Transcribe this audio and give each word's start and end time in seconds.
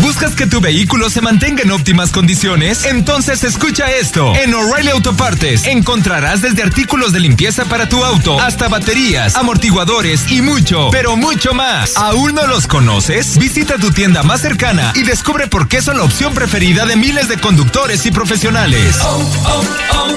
¿Buscas 0.00 0.34
que 0.34 0.46
tu 0.46 0.60
vehículo 0.60 1.10
se 1.10 1.20
mantenga 1.20 1.62
en 1.62 1.70
óptimas 1.70 2.10
condiciones? 2.10 2.84
Entonces 2.84 3.44
escucha 3.44 3.90
esto. 3.90 4.34
En 4.34 4.54
O'Reilly 4.54 4.90
Autopartes 4.90 5.66
encontrarás 5.66 6.40
desde 6.40 6.62
artículos 6.62 7.12
de 7.12 7.20
limpieza 7.20 7.64
para 7.64 7.88
tu 7.88 8.02
auto 8.04 8.40
hasta 8.40 8.68
baterías, 8.68 9.36
amortiguadores 9.36 10.30
y 10.30 10.40
mucho, 10.40 10.88
pero 10.90 11.16
mucho 11.16 11.52
más. 11.52 11.96
¿Aún 11.96 12.34
no 12.34 12.46
los 12.46 12.66
conoces? 12.66 13.36
Visita 13.38 13.76
tu 13.76 13.90
tienda 13.90 14.22
más 14.22 14.40
cercana 14.40 14.92
y 14.94 15.02
descubre 15.02 15.48
por 15.48 15.68
qué 15.68 15.82
son 15.82 15.98
la 15.98 16.04
opción 16.04 16.32
preferida 16.34 16.86
de 16.86 16.96
miles 16.96 17.28
de 17.28 17.38
conductores 17.38 18.06
y 18.06 18.10
profesionales. 18.10 18.96
Oh, 19.02 19.30
oh, 19.44 19.64
oh. 19.92 20.16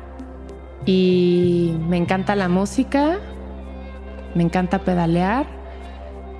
y 0.85 1.73
me 1.87 1.97
encanta 1.97 2.35
la 2.35 2.49
música, 2.49 3.19
me 4.35 4.43
encanta 4.43 4.83
pedalear, 4.83 5.45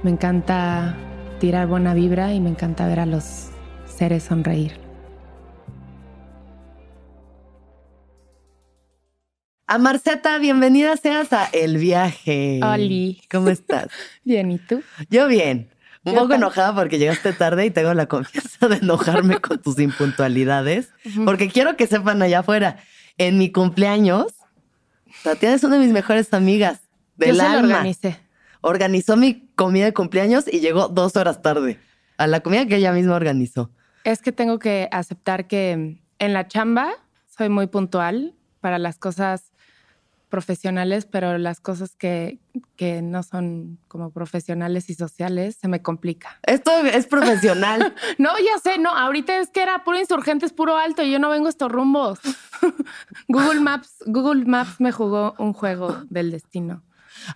me 0.03 0.11
encanta 0.11 0.95
tirar 1.39 1.67
buena 1.67 1.93
vibra 1.93 2.33
y 2.33 2.39
me 2.39 2.49
encanta 2.49 2.87
ver 2.87 2.99
a 2.99 3.05
los 3.05 3.49
seres 3.85 4.23
sonreír. 4.23 4.79
A 9.67 9.77
Marceta, 9.77 10.37
bienvenida 10.37 10.97
seas 10.97 11.31
a 11.31 11.45
El 11.53 11.77
Viaje. 11.77 12.59
Oli. 12.61 13.21
¿Cómo 13.31 13.49
estás? 13.49 13.87
bien, 14.25 14.51
¿y 14.51 14.57
tú? 14.57 14.81
Yo 15.09 15.27
bien. 15.27 15.69
Un 16.03 16.13
Yo 16.13 16.21
poco 16.21 16.33
enojada 16.33 16.75
porque 16.75 16.97
llegaste 16.97 17.31
tarde 17.31 17.67
y 17.67 17.71
tengo 17.71 17.93
la 17.93 18.07
confianza 18.07 18.67
de 18.67 18.77
enojarme 18.77 19.39
con 19.39 19.61
tus 19.61 19.79
impuntualidades. 19.79 20.89
Porque 21.23 21.47
quiero 21.47 21.77
que 21.77 21.85
sepan 21.87 22.21
allá 22.21 22.39
afuera, 22.39 22.79
en 23.27 23.37
mi 23.37 23.51
cumpleaños, 23.51 24.33
Tatiana 25.23 25.55
es 25.55 25.63
una 25.63 25.77
de 25.77 25.85
mis 25.85 25.93
mejores 25.93 26.33
amigas 26.33 26.81
del 27.15 27.29
Yo 27.29 27.35
se 27.35 27.41
lo 27.43 27.49
alma. 27.59 27.75
organicé. 27.77 28.19
Organizó 28.61 29.15
mi 29.15 29.47
comida 29.55 29.85
de 29.85 29.93
cumpleaños 29.93 30.45
y 30.51 30.59
llegó 30.59 30.87
dos 30.87 31.15
horas 31.15 31.41
tarde 31.41 31.79
a 32.17 32.27
la 32.27 32.39
comida 32.39 32.65
que 32.65 32.77
ella 32.77 32.91
misma 32.93 33.15
organizó. 33.15 33.69
Es 34.03 34.21
que 34.21 34.31
tengo 34.31 34.57
que 34.59 34.87
aceptar 34.91 35.47
que 35.47 35.99
en 36.19 36.33
la 36.33 36.47
chamba 36.47 36.91
soy 37.27 37.49
muy 37.49 37.67
puntual 37.67 38.35
para 38.59 38.79
las 38.79 38.97
cosas 38.97 39.50
profesionales, 40.31 41.05
pero 41.05 41.37
las 41.37 41.59
cosas 41.59 41.95
que, 41.95 42.39
que 42.75 43.03
no 43.03 43.21
son 43.21 43.77
como 43.87 44.09
profesionales 44.09 44.89
y 44.89 44.95
sociales 44.95 45.57
se 45.61 45.67
me 45.67 45.83
complica. 45.83 46.39
Esto 46.41 46.71
es 46.79 47.05
profesional. 47.05 47.93
No, 48.17 48.31
ya 48.39 48.57
sé, 48.63 48.79
no, 48.79 48.89
ahorita 48.89 49.39
es 49.39 49.49
que 49.51 49.61
era 49.61 49.83
puro 49.83 49.99
insurgentes, 49.99 50.53
puro 50.53 50.77
alto 50.77 51.03
y 51.03 51.11
yo 51.11 51.19
no 51.19 51.29
vengo 51.29 51.45
a 51.45 51.49
estos 51.49 51.71
rumbos. 51.71 52.19
Google 53.27 53.59
Maps, 53.59 53.97
Google 54.07 54.45
Maps 54.45 54.79
me 54.79 54.91
jugó 54.91 55.35
un 55.37 55.53
juego 55.53 56.03
del 56.09 56.31
destino. 56.31 56.81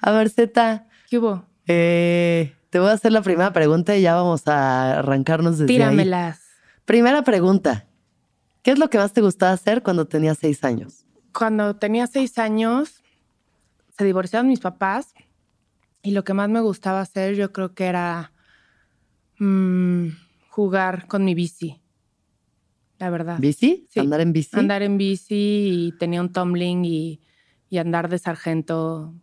A 0.02 0.12
ver, 0.12 0.30
Zeta, 0.30 0.88
¿Qué 1.10 1.20
hubo? 1.20 1.46
eh, 1.68 2.56
te 2.72 2.80
voy 2.80 2.90
a 2.90 2.94
hacer 2.94 3.12
la 3.12 3.22
primera 3.22 3.54
pregunta 3.54 3.96
y 3.96 4.02
ya 4.02 4.16
vamos 4.16 4.48
a 4.48 5.00
arrancarnos 5.00 5.58
desde 5.60 5.72
ahí. 5.74 5.78
Tíramelas. 5.78 6.40
Primera 6.86 7.22
pregunta. 7.24 7.86
¿Qué 8.64 8.72
es 8.72 8.80
lo 8.80 8.90
que 8.90 8.98
más 8.98 9.14
te 9.14 9.22
gustaba 9.22 9.52
hacer 9.52 9.84
cuando 9.84 10.06
tenías 10.08 10.40
seis 10.40 10.64
años? 10.64 11.05
Cuando 11.38 11.76
tenía 11.76 12.08
seis 12.08 12.38
años, 12.38 13.04
se 13.98 14.06
divorciaron 14.06 14.48
mis 14.48 14.60
papás 14.60 15.14
y 16.02 16.12
lo 16.12 16.24
que 16.24 16.34
más 16.34 16.50
me 16.50 16.62
gustaba 16.62 17.02
hacer 17.02 17.36
yo 17.36 17.52
creo 17.52 17.74
que 17.74 17.86
era 17.86 18.32
mm, 19.40 20.08
jugar 20.50 21.08
con 21.08 21.26
mi 21.26 21.36
bici. 21.36 21.82
La 23.00 23.10
verdad. 23.10 23.38
¿Bici? 23.40 23.88
Sí. 23.90 24.00
¿Andar 24.00 24.22
en 24.22 24.32
bici? 24.32 24.58
Andar 24.58 24.82
en 24.82 24.98
bici 24.98 25.36
y 25.88 25.92
tenía 26.00 26.22
un 26.22 26.32
tumbling 26.32 26.86
y, 26.86 27.20
y 27.70 27.78
andar 27.78 28.08
de 28.08 28.18
sargento 28.18 29.14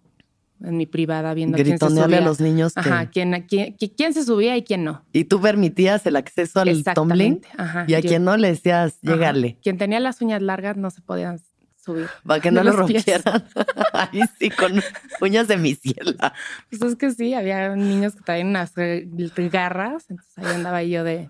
en 0.62 0.76
mi 0.76 0.86
privada 0.86 1.32
viendo 1.34 1.56
quién 1.56 1.78
se 1.78 1.88
subía. 1.88 2.18
a 2.18 2.20
los 2.20 2.40
niños 2.40 2.74
que... 2.74 2.80
Ajá, 2.80 3.10
quién, 3.10 3.32
quién, 3.48 3.74
qui- 3.76 3.94
quién 3.96 4.12
se 4.12 4.22
subía 4.24 4.56
y 4.56 4.62
quién 4.62 4.84
no. 4.84 5.04
Y 5.12 5.24
tú 5.24 5.40
permitías 5.40 6.04
el 6.06 6.16
acceso 6.16 6.60
al 6.60 6.84
tumbling. 6.84 7.40
Ajá, 7.56 7.84
y 7.88 7.94
a 7.94 8.00
yo- 8.00 8.08
quien 8.10 8.24
no 8.24 8.36
le 8.36 8.48
decías, 8.48 8.98
ajá. 9.02 9.12
llegarle, 9.14 9.58
Quien 9.62 9.78
tenía 9.78 9.98
las 9.98 10.20
uñas 10.20 10.42
largas 10.42 10.76
no 10.76 10.90
se 10.90 11.00
podían 11.00 11.38
subir. 11.84 12.08
para 12.26 12.40
que 12.40 12.50
no 12.52 12.62
lo 12.62 12.72
rompieran. 12.72 13.44
Ahí 13.92 14.20
sí, 14.38 14.50
con 14.50 14.80
uñas 15.20 15.48
de 15.48 15.56
misiela. 15.56 16.32
Pues 16.70 16.82
es 16.82 16.96
que 16.96 17.10
sí, 17.10 17.34
había 17.34 17.74
niños 17.76 18.14
que 18.14 18.22
traían 18.22 18.48
unas 18.48 18.72
garras, 18.74 20.04
entonces 20.08 20.38
ahí 20.38 20.46
andaba 20.54 20.82
yo 20.82 21.04
de, 21.04 21.28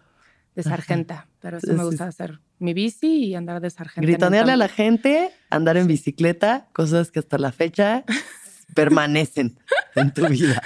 de 0.55 0.63
sargenta. 0.63 1.27
Pero 1.41 1.59
eso 1.59 1.67
Sí, 1.69 1.73
me 1.73 1.79
sí. 1.81 1.85
gusta 1.85 2.07
hacer. 2.07 2.39
Mi 2.59 2.75
bici 2.75 3.25
y 3.27 3.35
andar 3.35 3.61
de 3.61 3.71
sargenta. 3.71 4.07
Gritonearle 4.07 4.53
a 4.53 4.57
la 4.57 4.69
gente, 4.69 5.31
andar 5.51 5.77
en 5.77 5.87
bicicleta, 5.89 6.69
cosas 6.73 7.11
que 7.11 7.19
hasta 7.19 7.37
la 7.39 7.51
fecha 7.51 8.05
permanecen 8.75 9.59
en 9.97 10.13
tu 10.13 10.27
vida. 10.29 10.63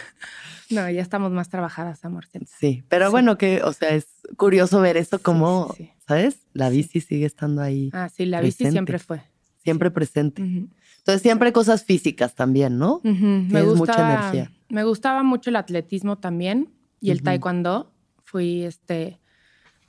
No, 0.68 0.90
ya 0.90 1.00
estamos 1.00 1.30
más 1.32 1.48
trabajadas, 1.48 2.04
amor. 2.04 2.26
Sí, 2.58 2.82
pero 2.88 3.06
Sí. 3.06 3.10
bueno, 3.12 3.38
que, 3.38 3.62
o 3.62 3.72
sea, 3.72 3.90
es 3.90 4.06
curioso 4.36 4.80
ver 4.80 4.96
eso 4.96 5.20
como. 5.22 5.74
¿sabes? 6.08 6.36
La 6.52 6.68
bici 6.70 7.00
sigue 7.00 7.26
estando 7.26 7.62
ahí, 7.62 7.90
Ah, 7.92 8.08
sí, 8.08 8.26
la 8.26 8.40
bici 8.40 8.70
siempre 8.70 8.98
fue. 8.98 9.22
Siempre 9.66 9.90
presente. 9.90 10.42
Entonces, 10.42 11.22
siempre 11.22 11.52
cosas 11.52 11.84
físicas 11.84 12.34
también, 12.34 12.78
¿no? 12.78 13.00
Me 13.04 13.62
mucha 13.62 14.10
energía. 14.10 14.52
me 14.68 14.84
gustaba 14.84 15.22
mucho 15.22 15.50
el 15.50 15.56
atletismo 15.56 16.18
también 16.18 16.72
y 17.00 17.10
el 17.10 17.22
taekwondo. 17.22 17.92
Fui, 18.22 18.64
este, 18.64 19.20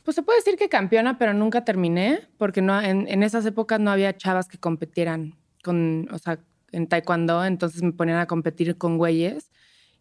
pues 0.04 0.16
se 0.16 0.22
puede 0.24 0.40
decir 0.40 0.58
que 0.58 0.68
campeona, 0.70 1.18
pero 1.18 1.34
nunca 1.34 1.64
terminé 1.66 2.20
porque 2.38 2.62
no, 2.62 2.80
en, 2.82 3.08
en 3.08 3.24
esas 3.24 3.46
épocas 3.46 3.80
no 3.80 3.90
había 3.92 4.16
chavas 4.18 4.48
que 4.48 4.58
competieran 4.60 5.36
con, 5.64 6.08
o 6.12 6.18
sea, 6.20 6.40
en 6.72 6.88
taekwondo, 6.88 7.46
entonces 7.46 7.82
me 7.82 7.94
ponían 7.94 8.20
a 8.20 8.28
competir 8.28 8.78
con 8.78 8.98
güeyes 8.98 9.52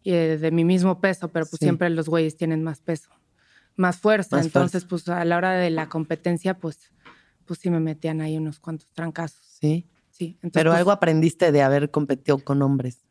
eh, 0.03 0.37
de 0.39 0.51
mi 0.51 0.63
mismo 0.65 1.01
peso, 1.01 1.29
pero 1.29 1.45
pues 1.45 1.59
Sí. 1.59 1.65
siempre 1.65 1.89
los 1.89 2.07
güeyes 2.09 2.37
tienen 2.37 2.61
más 2.63 2.79
peso, 2.81 3.09
más 3.75 3.97
fuerza. 3.97 4.35
Más 4.37 4.45
entonces, 4.45 4.85
pues 4.85 5.07
a 5.09 5.25
la 5.25 5.35
hora 5.37 5.53
de 5.53 5.69
la 5.71 5.89
competencia, 5.89 6.53
pues, 6.59 6.91
pues 7.47 7.59
sí 7.59 7.69
me 7.71 7.79
metían 7.79 8.21
ahí 8.21 8.37
unos 8.37 8.59
cuantos 8.59 8.87
trancazos. 8.93 9.41
Sí. 9.59 9.87
Sí, 10.11 10.29
entonces, 10.37 10.51
Pero 10.53 10.71
pues, 10.71 10.77
algo 10.79 10.91
aprendiste 10.91 11.51
de 11.51 11.61
haber 11.61 11.91
competido 11.91 12.39
con 12.39 12.61
hombres, 12.63 13.05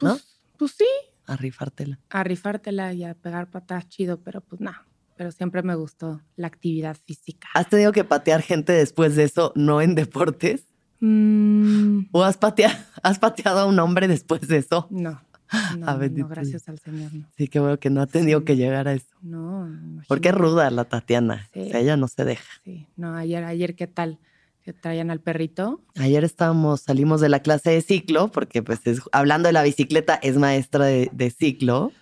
¿no? 0.00 0.10
pues, 0.10 0.26
pues 0.56 0.72
sí, 0.78 0.86
A 1.26 1.36
rifártela. 1.36 1.98
a 2.08 2.22
rifártela 2.22 2.92
y 2.92 3.02
a 3.02 3.14
pegar 3.14 3.50
patas 3.50 3.88
chido, 3.88 4.18
pero 4.20 4.40
pues 4.42 4.60
no. 4.60 4.70
Pero 5.16 5.32
siempre 5.32 5.62
me 5.64 5.74
gustó 5.74 6.20
la 6.36 6.46
actividad 6.46 6.96
física. 7.04 7.48
¿Has 7.54 7.68
tenido 7.68 7.90
que 7.92 8.04
patear 8.04 8.42
gente 8.42 8.72
después 8.72 9.16
de 9.16 9.24
eso, 9.24 9.52
no 9.56 9.80
en 9.82 9.94
deportes? 9.96 10.66
Mm, 11.00 12.06
¿O 12.12 12.22
has 12.22 12.36
pateado, 12.38 12.74
has 13.02 13.18
pateado 13.18 13.58
a 13.60 13.66
un 13.66 13.78
hombre 13.80 14.06
después 14.08 14.46
de 14.46 14.58
eso? 14.58 14.86
no, 14.90 15.20
no, 15.78 15.86
A 15.88 15.96
no, 15.96 16.28
gracias 16.28 16.68
al 16.68 16.78
Señor, 16.78 17.12
no. 17.14 17.26
Sí, 17.36 17.48
qué 17.48 17.60
bueno 17.60 17.78
que 17.78 17.90
no 17.90 18.00
ha 18.02 18.06
tenido 18.06 18.40
Sí. 18.40 18.44
que 18.46 18.56
llegar 18.56 18.88
a 18.88 18.94
eso. 18.94 19.06
No, 19.22 19.66
imagínate. 19.68 20.06
Porque 20.08 20.28
es 20.30 20.34
ruda 20.34 20.70
la 20.70 20.84
Tatiana. 20.84 21.48
Sí. 21.52 21.60
O 21.60 21.70
sea, 21.70 21.80
ella 21.80 21.96
no 21.96 22.08
se 22.08 22.24
deja. 22.24 22.44
Sí, 22.64 22.86
no, 22.96 23.14
ayer, 23.14 23.44
ayer, 23.44 23.74
¿qué 23.74 23.86
tal? 23.86 24.18
Que 24.64 24.72
traían 24.72 25.10
al 25.10 25.20
perrito. 25.20 25.80
Ayer 25.98 26.22
estábamos, 26.24 26.82
salimos 26.82 27.20
de 27.20 27.28
la 27.28 27.40
clase 27.40 27.70
de 27.70 27.80
ciclo, 27.82 28.28
porque 28.28 28.62
pues 28.62 28.86
es- 28.86 29.02
hablando 29.12 29.48
de 29.48 29.52
la 29.52 29.62
bicicleta, 29.62 30.14
es 30.16 30.36
maestra 30.36 30.84
de, 30.86 31.10
de 31.12 31.30
ciclo. 31.30 31.92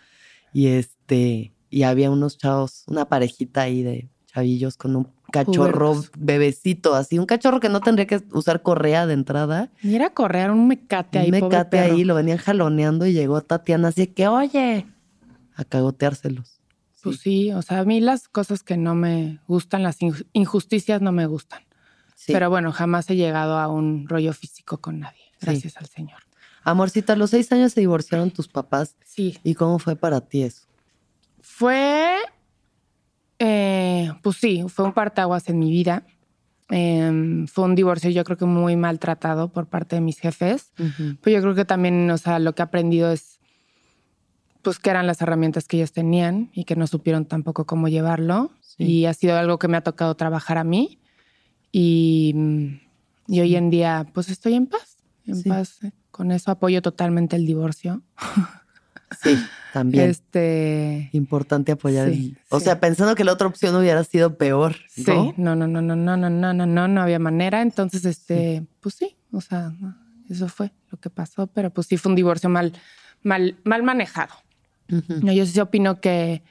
Y 0.52 0.66
este, 0.68 1.52
y 1.70 1.82
había 1.84 2.10
unos 2.10 2.36
chavos, 2.36 2.84
una 2.86 3.06
parejita 3.08 3.62
ahí 3.62 3.82
de 3.82 4.08
chavillos 4.32 4.76
con 4.76 4.96
un 4.96 5.08
cachorro 5.32 5.92
Pubertos. 5.94 6.12
bebecito, 6.18 6.94
así, 6.94 7.18
un 7.18 7.26
cachorro 7.26 7.60
que 7.60 7.68
no 7.68 7.80
tendría 7.80 8.06
que 8.06 8.22
usar 8.32 8.62
correa 8.62 9.06
de 9.06 9.14
entrada. 9.14 9.70
Ni 9.82 9.94
era 9.96 10.10
correr, 10.10 10.50
un 10.50 10.68
mecate 10.68 11.18
ahí, 11.18 11.26
un 11.26 11.40
mecate 11.40 11.78
ahí, 11.78 12.04
lo 12.04 12.14
venían 12.14 12.38
jaloneando 12.38 13.06
y 13.06 13.12
llegó 13.12 13.40
Tatiana 13.42 13.88
así 13.88 14.06
que, 14.06 14.28
oye, 14.28 14.86
a 15.54 15.64
cagoteárselos. 15.64 16.60
Pues 17.02 17.20
sí, 17.20 17.50
o 17.52 17.62
sea, 17.62 17.80
a 17.80 17.84
mí 17.84 18.00
las 18.00 18.28
cosas 18.28 18.62
que 18.62 18.76
no 18.76 18.94
me 18.94 19.38
gustan, 19.48 19.82
las 19.82 20.00
inju- 20.00 20.26
injusticias 20.34 21.00
no 21.00 21.12
me 21.12 21.26
gustan. 21.26 21.62
Sí. 22.14 22.32
Pero 22.32 22.50
bueno, 22.50 22.72
jamás 22.72 23.08
he 23.08 23.16
llegado 23.16 23.58
a 23.58 23.68
un 23.68 24.06
rollo 24.06 24.32
físico 24.34 24.78
con 24.78 25.00
nadie, 25.00 25.22
Sí. 25.38 25.46
gracias 25.46 25.76
al 25.78 25.86
Señor. 25.86 26.18
Amorcita, 26.62 27.14
a 27.14 27.16
los 27.16 27.30
seis 27.30 27.50
años 27.52 27.72
se 27.72 27.80
divorciaron 27.80 28.30
tus 28.30 28.48
papás. 28.48 28.96
Sí. 29.06 29.38
¿Y 29.42 29.54
cómo 29.54 29.78
fue 29.78 29.96
para 29.96 30.20
ti 30.20 30.42
eso? 30.42 30.66
Fue, 31.40 32.16
eh, 33.40 34.12
pues 34.22 34.36
sí, 34.36 34.64
fue 34.68 34.84
un 34.84 34.92
partaguas 34.92 35.48
en 35.48 35.58
mi 35.58 35.70
vida. 35.70 36.04
Em, 36.68 37.48
fue 37.48 37.64
un 37.64 37.74
divorcio 37.74 38.10
yo 38.10 38.22
creo 38.22 38.36
que 38.36 38.44
muy 38.44 38.76
maltratado 38.76 39.48
por 39.52 39.66
parte 39.66 39.96
de 39.96 40.00
mis 40.02 40.20
jefes. 40.20 40.72
Pero 40.76 41.36
yo 41.36 41.42
creo 41.42 41.54
que 41.56 41.64
también, 41.64 42.08
o 42.10 42.16
sea, 42.18 42.38
lo 42.38 42.54
que 42.54 42.62
he 42.62 42.64
aprendido 42.64 43.10
es, 43.10 43.40
pues, 44.62 44.78
que 44.78 44.90
eran 44.90 45.06
las 45.08 45.20
herramientas 45.20 45.66
que 45.66 45.78
ellos 45.78 45.90
tenían 45.92 46.50
y 46.52 46.64
que 46.64 46.76
no 46.76 46.86
supieron 46.86 47.24
tampoco 47.24 47.66
cómo 47.66 47.88
llevarlo. 47.88 48.52
Sí. 48.60 48.84
Y 48.84 49.06
ha 49.06 49.14
sido 49.14 49.36
algo 49.36 49.58
que 49.58 49.66
me 49.68 49.76
ha 49.78 49.82
tocado 49.82 50.14
trabajar 50.14 50.58
a 50.58 50.64
mí. 50.64 51.00
Y, 51.72 52.34
y 53.26 53.40
hoy 53.40 53.56
en 53.56 53.70
día, 53.70 54.06
pues, 54.14 54.28
estoy 54.28 54.54
en 54.54 54.66
paz. 54.66 54.98
En 55.26 55.36
Sí. 55.36 55.48
paz. 55.48 55.82
eh, 55.82 55.92
Con 56.10 56.30
eso 56.32 56.50
apoyo 56.50 56.82
totalmente 56.82 57.36
el 57.36 57.46
divorcio. 57.46 58.02
Sí, 59.22 59.36
también. 59.72 60.10
Este. 60.10 61.10
Importante 61.12 61.72
apoyar. 61.72 62.10
Sí, 62.10 62.34
el- 62.36 62.42
O 62.48 62.60
sea, 62.60 62.80
pensando 62.80 63.14
que 63.14 63.24
la 63.24 63.32
otra 63.32 63.46
opción 63.48 63.74
hubiera 63.76 64.04
sido 64.04 64.36
peor. 64.36 64.76
Sí, 64.88 65.04
¿no? 65.06 65.34
no, 65.36 65.56
no, 65.56 65.66
no, 65.66 65.80
no, 65.82 65.96
no, 65.96 66.16
no, 66.16 66.30
no, 66.54 66.66
no, 66.66 66.88
no, 66.88 67.02
había 67.02 67.18
manera. 67.18 67.62
Entonces, 67.62 68.04
este, 68.04 68.66
pues 68.80 68.94
sí, 68.94 69.16
o 69.32 69.40
sea, 69.40 69.72
eso 70.28 70.48
fue 70.48 70.72
lo 70.90 70.98
que 70.98 71.10
pasó, 71.10 71.46
pero 71.48 71.70
pues 71.70 71.86
sí 71.88 71.96
fue 71.96 72.10
un 72.10 72.16
divorcio 72.16 72.48
mal, 72.48 72.72
mal, 73.22 73.58
mal 73.64 73.82
manejado. 73.82 74.34
No, 74.88 75.32
yo 75.32 75.46
sí 75.46 75.58
opino 75.60 76.00
que 76.00 76.42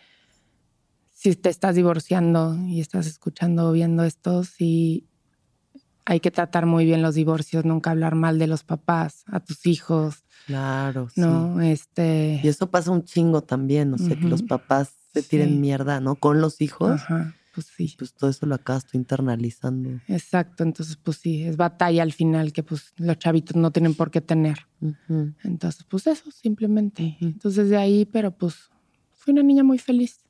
si 1.12 1.36
te 1.36 1.50
estás 1.50 1.76
divorciando 1.76 2.56
y 2.68 2.80
estás 2.80 3.06
escuchando 3.08 3.68
o 3.68 3.72
viendo 3.74 4.04
esto, 4.06 4.46
sí 4.46 5.06
hay 6.06 6.22
que 6.22 6.32
tratar 6.32 6.66
muy 6.66 6.86
bien 6.86 7.02
los 7.02 7.16
divorcios, 7.16 7.66
nunca 7.66 7.92
hablar 7.92 8.16
mal 8.16 8.40
de 8.40 8.48
los 8.48 8.64
papás, 8.64 9.24
a 9.28 9.40
tus 9.42 9.66
hijos, 9.66 10.24
Claro, 10.50 11.10
sí. 11.10 11.22
¿no? 11.22 11.62
Este. 11.62 12.42
Y 12.44 12.48
eso 12.48 12.72
pasa 12.72 12.90
un 12.90 13.04
chingo 13.04 13.42
también, 13.44 13.94
o 13.94 13.98
sea, 14.00 14.16
que 14.16 14.26
los 14.28 14.42
papás 14.42 14.90
se 15.14 15.22
Sí. 15.22 15.30
tiren 15.30 15.62
mierda, 15.62 16.00
¿no? 16.02 16.16
Con 16.16 16.42
los 16.42 16.60
hijos. 16.60 16.92
Ajá, 17.02 17.36
pues 17.54 17.68
sí. 17.68 17.94
Pues 17.98 18.14
todo 18.14 18.32
eso 18.32 18.48
lo 18.48 18.56
acabas 18.56 18.86
tú 18.86 18.98
internalizando. 18.98 20.00
Exacto, 20.08 20.64
entonces 20.64 20.98
pues 20.98 21.18
sí, 21.18 21.44
es 21.44 21.56
batalla 21.56 22.02
al 22.02 22.14
final 22.14 22.52
que 22.52 22.64
pues 22.64 22.94
los 22.98 23.18
chavitos 23.20 23.56
no 23.56 23.70
tienen 23.72 23.94
por 23.94 24.10
qué 24.10 24.22
tener. 24.22 24.58
Entonces 25.44 25.86
pues 25.88 26.08
eso, 26.08 26.32
simplemente. 26.32 27.18
Entonces 27.22 27.70
de 27.70 27.78
ahí, 27.78 28.06
pero 28.06 28.32
pues 28.32 28.56
fui 29.14 29.34
una 29.34 29.44
niña 29.44 29.64
muy 29.64 29.78
feliz, 29.78 30.26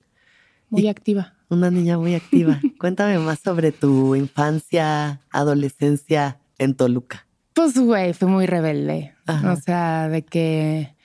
muy 0.70 0.82
Y- 0.84 0.88
activa. 0.90 1.36
Una 1.50 1.72
niña 1.72 1.98
muy 1.98 2.14
activa. 2.14 2.60
Cuéntame 2.80 3.18
más 3.20 3.40
sobre 3.40 3.72
tu 3.72 4.16
infancia, 4.16 5.22
adolescencia 5.32 6.40
en 6.58 6.76
Toluca. 6.76 7.26
Pues 7.54 7.74
güey, 7.78 8.14
fui 8.14 8.28
muy 8.28 8.46
rebelde. 8.46 9.14
Ajá. 9.30 9.54
O 9.54 9.56
sea, 9.58 10.08
de 10.10 10.24
que 10.24 10.96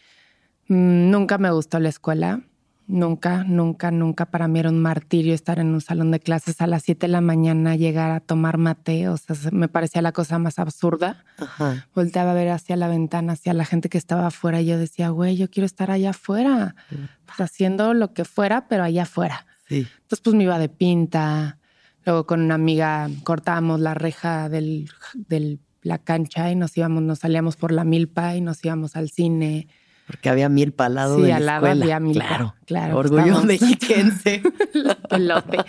mm, 0.69 1.11
nunca 1.11 1.39
me 1.39 1.51
gustó 1.51 1.79
la 1.81 1.89
escuela. 1.89 2.41
Nunca, 2.87 3.45
nunca, 3.45 3.91
nunca. 3.91 4.27
Para 4.27 4.47
mí 4.47 4.59
era 4.59 4.69
un 4.69 4.79
martirio 4.83 5.33
estar 5.35 5.59
en 5.59 5.69
un 5.69 5.81
salón 5.81 6.11
de 6.11 6.21
clases 6.21 6.61
a 6.61 6.67
las 6.67 6.83
7 6.83 7.07
de 7.07 7.13
la 7.13 7.23
mañana, 7.23 7.77
llegar 7.77 8.11
a 8.11 8.21
tomar 8.21 8.59
mate. 8.59 9.09
O 9.09 9.17
sea, 9.17 9.35
se- 9.35 9.51
me 9.53 9.69
parecía 9.69 10.03
la 10.03 10.13
cosa 10.13 10.39
más 10.39 10.59
absurda. 10.59 11.25
Ajá. 11.39 11.87
volteaba 11.95 12.33
a 12.33 12.35
ver 12.35 12.51
hacia 12.51 12.77
la 12.77 12.89
ventana, 12.89 13.33
hacia 13.33 13.55
la 13.55 13.65
gente 13.65 13.89
que 13.89 13.97
estaba 13.97 14.27
afuera 14.27 14.61
y 14.61 14.67
yo 14.67 14.77
decía, 14.79 15.09
güey, 15.09 15.37
yo 15.37 15.49
quiero 15.51 15.65
estar 15.65 15.91
allá 15.91 16.11
afuera, 16.11 16.75
pues 16.91 17.41
haciendo 17.41 17.95
lo 17.95 18.13
que 18.13 18.25
fuera, 18.27 18.69
pero 18.69 18.85
allá 18.85 19.05
afuera. 19.05 19.47
Sí. 19.67 19.87
Entonces 20.03 20.21
pues 20.23 20.37
me 20.37 20.45
iba 20.45 20.59
de 20.59 20.69
pinta, 20.69 21.57
luego 22.05 22.27
con 22.27 22.43
una 22.43 22.55
amiga 22.57 23.09
cortábamos 23.25 23.81
la 23.81 23.95
reja 23.95 24.51
del, 24.51 24.91
del- 25.15 25.59
la 25.85 25.99
cancha 25.99 26.51
y 26.51 26.57
nos 26.57 26.77
íbamos, 26.77 27.03
nos 27.05 27.21
salíamos 27.21 27.55
por 27.57 27.71
la 27.71 27.85
milpa 27.85 28.35
y 28.35 28.41
nos 28.41 28.65
íbamos 28.65 28.97
al 28.97 29.11
cine. 29.11 29.69
Porque 30.09 30.29
había 30.29 30.49
mil 30.49 30.75
al 30.79 30.95
lado 30.95 31.17
Sí, 31.17 31.23
de 31.23 31.29
la 31.29 31.37
al 31.37 31.47
lado 31.47 31.67
escuela. 31.67 31.85
había 31.85 32.01
milpa, 32.01 32.27
Claro, 32.27 32.55
claro, 32.67 32.99
Orgullo 32.99 33.43
mexiquense. 33.45 34.43
Pelote. 35.09 35.59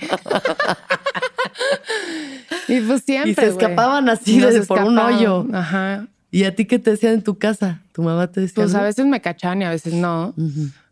y 2.68 2.82
pues 2.82 3.04
siempre. 3.04 3.32
y 3.32 3.36
se 3.36 3.48
escapaban 3.48 4.10
así 4.10 4.38
Nos 4.38 4.54
de 4.54 4.62
por 4.64 4.84
un 4.84 4.98
hoyo. 4.98 5.48
Ajá. 5.54 6.08
¿Y 6.32 6.44
a 6.44 6.56
ti 6.56 6.66
qué 6.66 6.80
te 6.80 6.92
decían 6.92 7.14
en 7.14 7.22
tu 7.24 7.38
casa? 7.38 7.82
¿Tu 7.94 8.02
mamá 8.04 8.28
te 8.32 8.42
decía? 8.42 8.56
Pues 8.56 8.76
a 8.76 8.84
veces 8.84 9.06
me 9.06 9.22
cachaban 9.22 9.62
y 9.62 9.66
a 9.66 9.70
veces 9.70 9.94
no. 9.94 10.34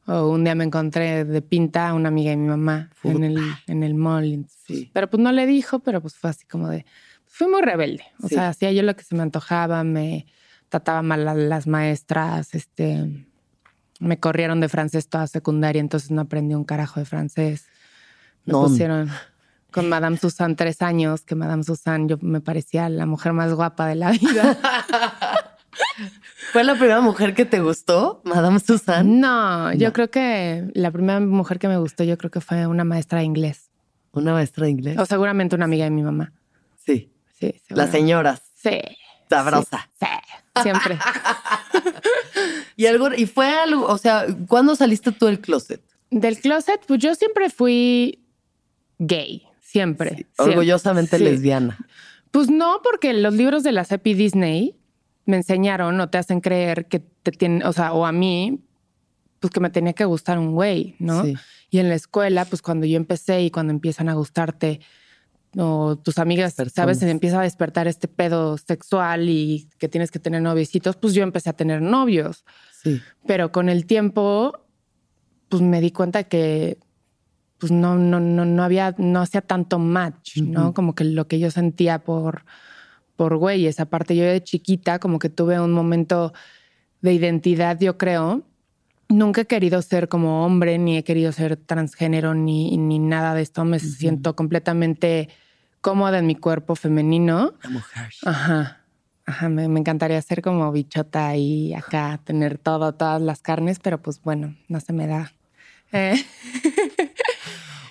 O 0.06 0.30
un 0.30 0.44
día 0.44 0.56
me 0.56 0.64
encontré 0.66 1.26
de 1.26 1.42
pinta 1.42 1.90
a 1.90 1.94
una 1.94 2.10
amiga 2.10 2.32
de 2.32 2.38
mi 2.38 2.48
mamá 2.48 2.90
en 3.04 3.24
el, 3.24 3.38
en 3.68 3.84
el 3.84 3.96
mall. 3.96 4.26
entonces, 4.34 4.60
Sí. 4.66 4.90
Pero 4.94 5.10
pues 5.10 5.22
no 5.22 5.32
le 5.34 5.46
dijo, 5.46 5.80
pero 5.80 6.00
pues 6.02 6.16
fue 6.16 6.30
así 6.30 6.46
como 6.46 6.70
de... 6.70 6.86
Fui 7.36 7.48
muy 7.48 7.64
rebelde. 7.64 8.04
O 8.24 8.28
Sí. 8.28 8.36
sea, 8.36 8.50
hacía 8.50 8.72
yo 8.72 8.84
lo 8.84 8.96
que 8.96 9.04
se 9.04 9.16
me 9.16 9.24
antojaba, 9.24 9.84
me 9.84 10.28
trataba 10.70 11.02
mal 11.02 11.28
a 11.28 11.34
las 11.34 11.66
maestras, 11.68 12.54
este... 12.54 13.28
Me 14.00 14.20
corrieron 14.20 14.60
de 14.60 14.70
francés 14.70 15.08
toda 15.10 15.26
secundaria, 15.28 15.80
entonces 15.80 16.12
no 16.12 16.22
aprendí 16.22 16.54
un 16.56 16.64
carajo 16.64 17.00
de 17.00 17.06
francés. 17.08 17.66
Me 18.46 18.52
No. 18.54 18.62
pusieron 18.62 19.10
con 19.72 19.90
Madame 19.90 20.18
Susan 20.18 20.56
tres 20.56 20.82
años, 20.84 21.22
que 21.24 21.34
Madame 21.36 21.64
Susan 21.64 22.08
yo 22.08 22.18
me 22.22 22.40
parecía 22.40 22.88
la 22.90 23.06
mujer 23.08 23.34
más 23.34 23.52
guapa 23.54 23.88
de 23.88 23.96
la 23.96 24.12
vida. 24.12 24.58
¿Fue 26.52 26.64
la 26.64 26.76
primera 26.76 27.02
mujer 27.02 27.34
que 27.34 27.46
te 27.46 27.62
gustó, 27.62 28.22
Madame 28.26 28.60
Susan? 28.60 29.20
No, 29.20 29.74
yo 29.74 29.92
creo 29.94 30.12
que 30.12 30.70
la 30.76 30.92
primera 30.92 31.20
mujer 31.20 31.58
que 31.58 31.68
me 31.68 31.78
gustó, 31.78 32.04
yo 32.04 32.18
creo 32.18 32.30
que 32.30 32.42
fue 32.42 32.68
una 32.68 32.84
maestra 32.84 33.20
de 33.20 33.26
inglés. 33.26 33.72
Una 34.12 34.34
maestra 34.34 34.66
de 34.66 34.72
inglés. 34.72 35.00
O 35.00 35.06
seguramente 35.08 35.56
una 35.56 35.66
amiga 35.66 35.86
de 35.86 35.92
mi 35.92 36.04
mamá. 36.04 36.32
Sí. 37.52 37.74
Las 37.76 37.92
señoras. 37.92 38.42
Sí. 38.56 38.80
Sabrosa. 39.30 39.90
Sí, 40.00 40.08
sí, 40.56 40.62
siempre. 40.62 40.98
Y 42.76 42.88
algo, 42.88 43.10
y 43.16 43.26
fue 43.28 43.48
algo, 43.48 43.86
o 43.86 43.98
sea, 43.98 44.26
¿cuándo 44.48 44.76
saliste 44.76 45.12
tú 45.12 45.28
del 45.28 45.40
closet? 45.40 45.82
Del 46.10 46.40
closet, 46.40 46.82
pues 46.88 47.00
yo 47.00 47.14
siempre 47.16 47.50
fui 47.50 48.26
gay. 48.98 49.44
Siempre. 49.62 50.10
Sí, 50.10 50.16
siempre. 50.16 50.56
orgullosamente 50.56 51.20
lesbiana. 51.20 51.78
Pues 52.32 52.50
no, 52.50 52.80
porque 52.84 53.14
los 53.14 53.34
libros 53.34 53.64
de 53.64 53.72
la 53.72 53.86
CEPI 53.86 54.14
Disney 54.16 54.76
me 55.26 55.38
enseñaron 55.38 56.00
o 56.00 56.10
te 56.10 56.18
hacen 56.18 56.42
creer 56.42 56.88
que 56.88 57.00
te 57.00 57.32
tienen, 57.32 57.64
o 57.66 57.74
sea, 57.74 57.94
o 57.94 58.06
a 58.06 58.12
mí, 58.12 58.60
pues 59.40 59.52
que 59.54 59.60
me 59.60 59.70
tenía 59.70 59.94
que 59.94 60.06
gustar 60.06 60.38
un 60.40 60.54
güey, 60.54 60.96
¿no? 61.00 61.24
Y 61.70 61.80
en 61.80 61.90
la 61.90 61.96
escuela, 61.96 62.46
pues 62.46 62.62
cuando 62.62 62.86
yo 62.86 62.98
empecé 62.98 63.42
y 63.42 63.52
cuando 63.52 63.72
empiezan 63.72 64.10
a 64.10 64.14
gustarte 64.14 64.80
o 65.58 65.98
tus 65.98 66.18
amigas, 66.18 66.54
Personas. 66.56 66.74
sabes, 66.74 67.00
se 67.00 67.10
empieza 67.10 67.40
a 67.40 67.44
despertar 67.44 67.88
este 67.88 68.08
pedo 68.08 68.58
sexual 68.58 69.30
y 69.30 69.70
que 69.78 69.88
tienes 69.88 70.12
que 70.12 70.20
tener 70.20 70.42
noviecitos, 70.42 70.96
pues 70.96 71.14
yo 71.14 71.24
empecé 71.24 71.50
a 71.50 71.54
tener 71.54 71.82
novios. 71.82 72.46
Sí. 72.82 73.02
Pero 73.28 73.52
con 73.52 73.70
el 73.70 73.86
tiempo, 73.86 74.66
pues 75.50 75.62
me 75.62 75.82
di 75.82 75.92
cuenta 75.92 76.24
que 76.24 76.78
pues 77.64 77.72
no, 77.72 77.96
no, 77.96 78.20
no, 78.20 78.44
no 78.44 78.64
había, 78.64 78.94
no 78.98 79.22
hacía 79.22 79.40
tanto 79.40 79.80
match, 79.80 80.40
¿no? 80.42 80.74
Como 80.74 80.96
que 80.96 81.06
lo 81.06 81.30
que 81.30 81.40
yo 81.40 81.50
sentía 81.50 82.04
por, 82.04 82.44
por 83.16 83.38
güeyes. 83.38 83.80
Aparte, 83.80 84.18
yo 84.18 84.26
de 84.26 84.44
chiquita, 84.44 85.00
como 85.00 85.18
que 85.18 85.30
tuve 85.30 85.58
un 85.62 85.72
momento 85.72 86.34
de 87.02 87.14
identidad, 87.14 87.80
yo 87.80 87.98
creo. 87.98 88.44
Nunca 89.08 89.42
he 89.42 89.46
querido 89.46 89.82
ser 89.82 90.10
como 90.10 90.46
hombre, 90.46 90.78
ni 90.78 90.98
he 90.98 91.06
querido 91.06 91.32
ser 91.32 91.56
transgénero, 91.56 92.34
ni, 92.34 92.76
ni 92.76 93.00
nada 93.00 93.34
de 93.34 93.44
esto. 93.44 93.64
Me 93.64 93.80
siento 93.80 94.36
completamente 94.36 95.30
cómoda 95.84 96.18
en 96.18 96.26
mi 96.26 96.36
cuerpo 96.36 96.76
femenino. 96.76 97.54
La 97.62 97.70
mujer. 97.70 98.10
Ajá. 98.26 98.80
Ajá, 99.26 99.50
me, 99.50 99.68
me 99.68 99.80
encantaría 99.80 100.22
ser 100.22 100.42
como 100.42 100.72
bichota 100.72 101.36
y 101.36 101.74
acá 101.74 102.20
tener 102.24 102.58
todo, 102.58 102.94
todas 102.94 103.22
las 103.22 103.42
carnes, 103.42 103.80
pero 103.80 104.02
pues 104.02 104.22
bueno, 104.22 104.56
no 104.68 104.80
se 104.80 104.94
me 104.94 105.08
da. 105.08 105.32
Eh, 105.92 106.16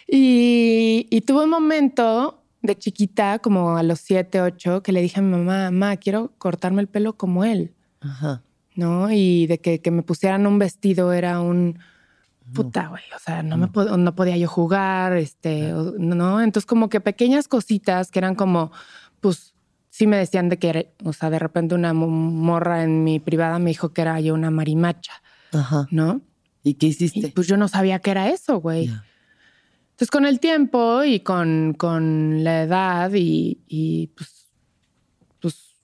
y, 0.08 1.06
y 1.10 1.20
tuve 1.20 1.44
un 1.44 1.50
momento 1.50 2.42
de 2.62 2.76
chiquita, 2.76 3.38
como 3.38 3.76
a 3.76 3.82
los 3.82 4.00
siete, 4.00 4.40
ocho, 4.40 4.82
que 4.82 4.92
le 4.92 5.02
dije 5.02 5.20
a 5.20 5.22
mi 5.22 5.30
mamá, 5.30 5.70
mamá, 5.70 5.96
quiero 5.96 6.32
cortarme 6.38 6.80
el 6.82 6.88
pelo 6.88 7.16
como 7.16 7.44
él, 7.44 7.74
Ajá. 8.00 8.42
¿no? 8.74 9.10
Y 9.10 9.46
de 9.46 9.58
que, 9.58 9.80
que 9.80 9.90
me 9.90 10.02
pusieran 10.02 10.46
un 10.46 10.58
vestido 10.58 11.12
era 11.12 11.40
un 11.40 11.78
puta, 12.52 12.88
güey. 12.88 13.02
O 13.14 13.18
sea, 13.18 13.42
no, 13.42 13.56
me 13.56 13.66
pod- 13.68 13.96
no 13.96 14.14
podía 14.14 14.36
yo 14.36 14.48
jugar, 14.48 15.12
este, 15.14 15.72
no. 15.98 16.40
Entonces, 16.40 16.66
como 16.66 16.88
que 16.88 17.00
pequeñas 17.00 17.48
cositas 17.48 18.10
que 18.10 18.18
eran 18.18 18.34
como, 18.34 18.72
pues, 19.20 19.54
sí 19.90 20.06
me 20.06 20.16
decían 20.16 20.48
de 20.48 20.58
que, 20.58 20.68
era- 20.68 20.84
o 21.04 21.12
sea, 21.12 21.30
de 21.30 21.38
repente 21.38 21.74
una 21.74 21.92
mo- 21.92 22.08
morra 22.08 22.82
en 22.82 23.04
mi 23.04 23.20
privada 23.20 23.58
me 23.58 23.70
dijo 23.70 23.92
que 23.92 24.02
era 24.02 24.20
yo 24.20 24.34
una 24.34 24.50
marimacha, 24.50 25.12
Ajá. 25.52 25.86
¿no? 25.90 26.20
¿Y 26.62 26.74
qué 26.74 26.86
Y 26.86 26.90
hiciste? 26.90 27.32
pues 27.34 27.46
yo 27.46 27.56
no 27.56 27.68
sabía 27.68 27.98
que 27.98 28.10
era 28.10 28.28
eso, 28.30 28.60
güey. 28.60 28.84
Entonces, 28.86 30.10
con 30.10 30.24
el 30.26 30.40
tiempo 30.40 31.04
y 31.04 31.20
con, 31.20 31.74
con 31.76 32.42
la 32.44 32.62
edad 32.62 33.10
y, 33.14 33.60
y, 33.68 34.08
pues, 34.16 34.46
pues 35.40 35.74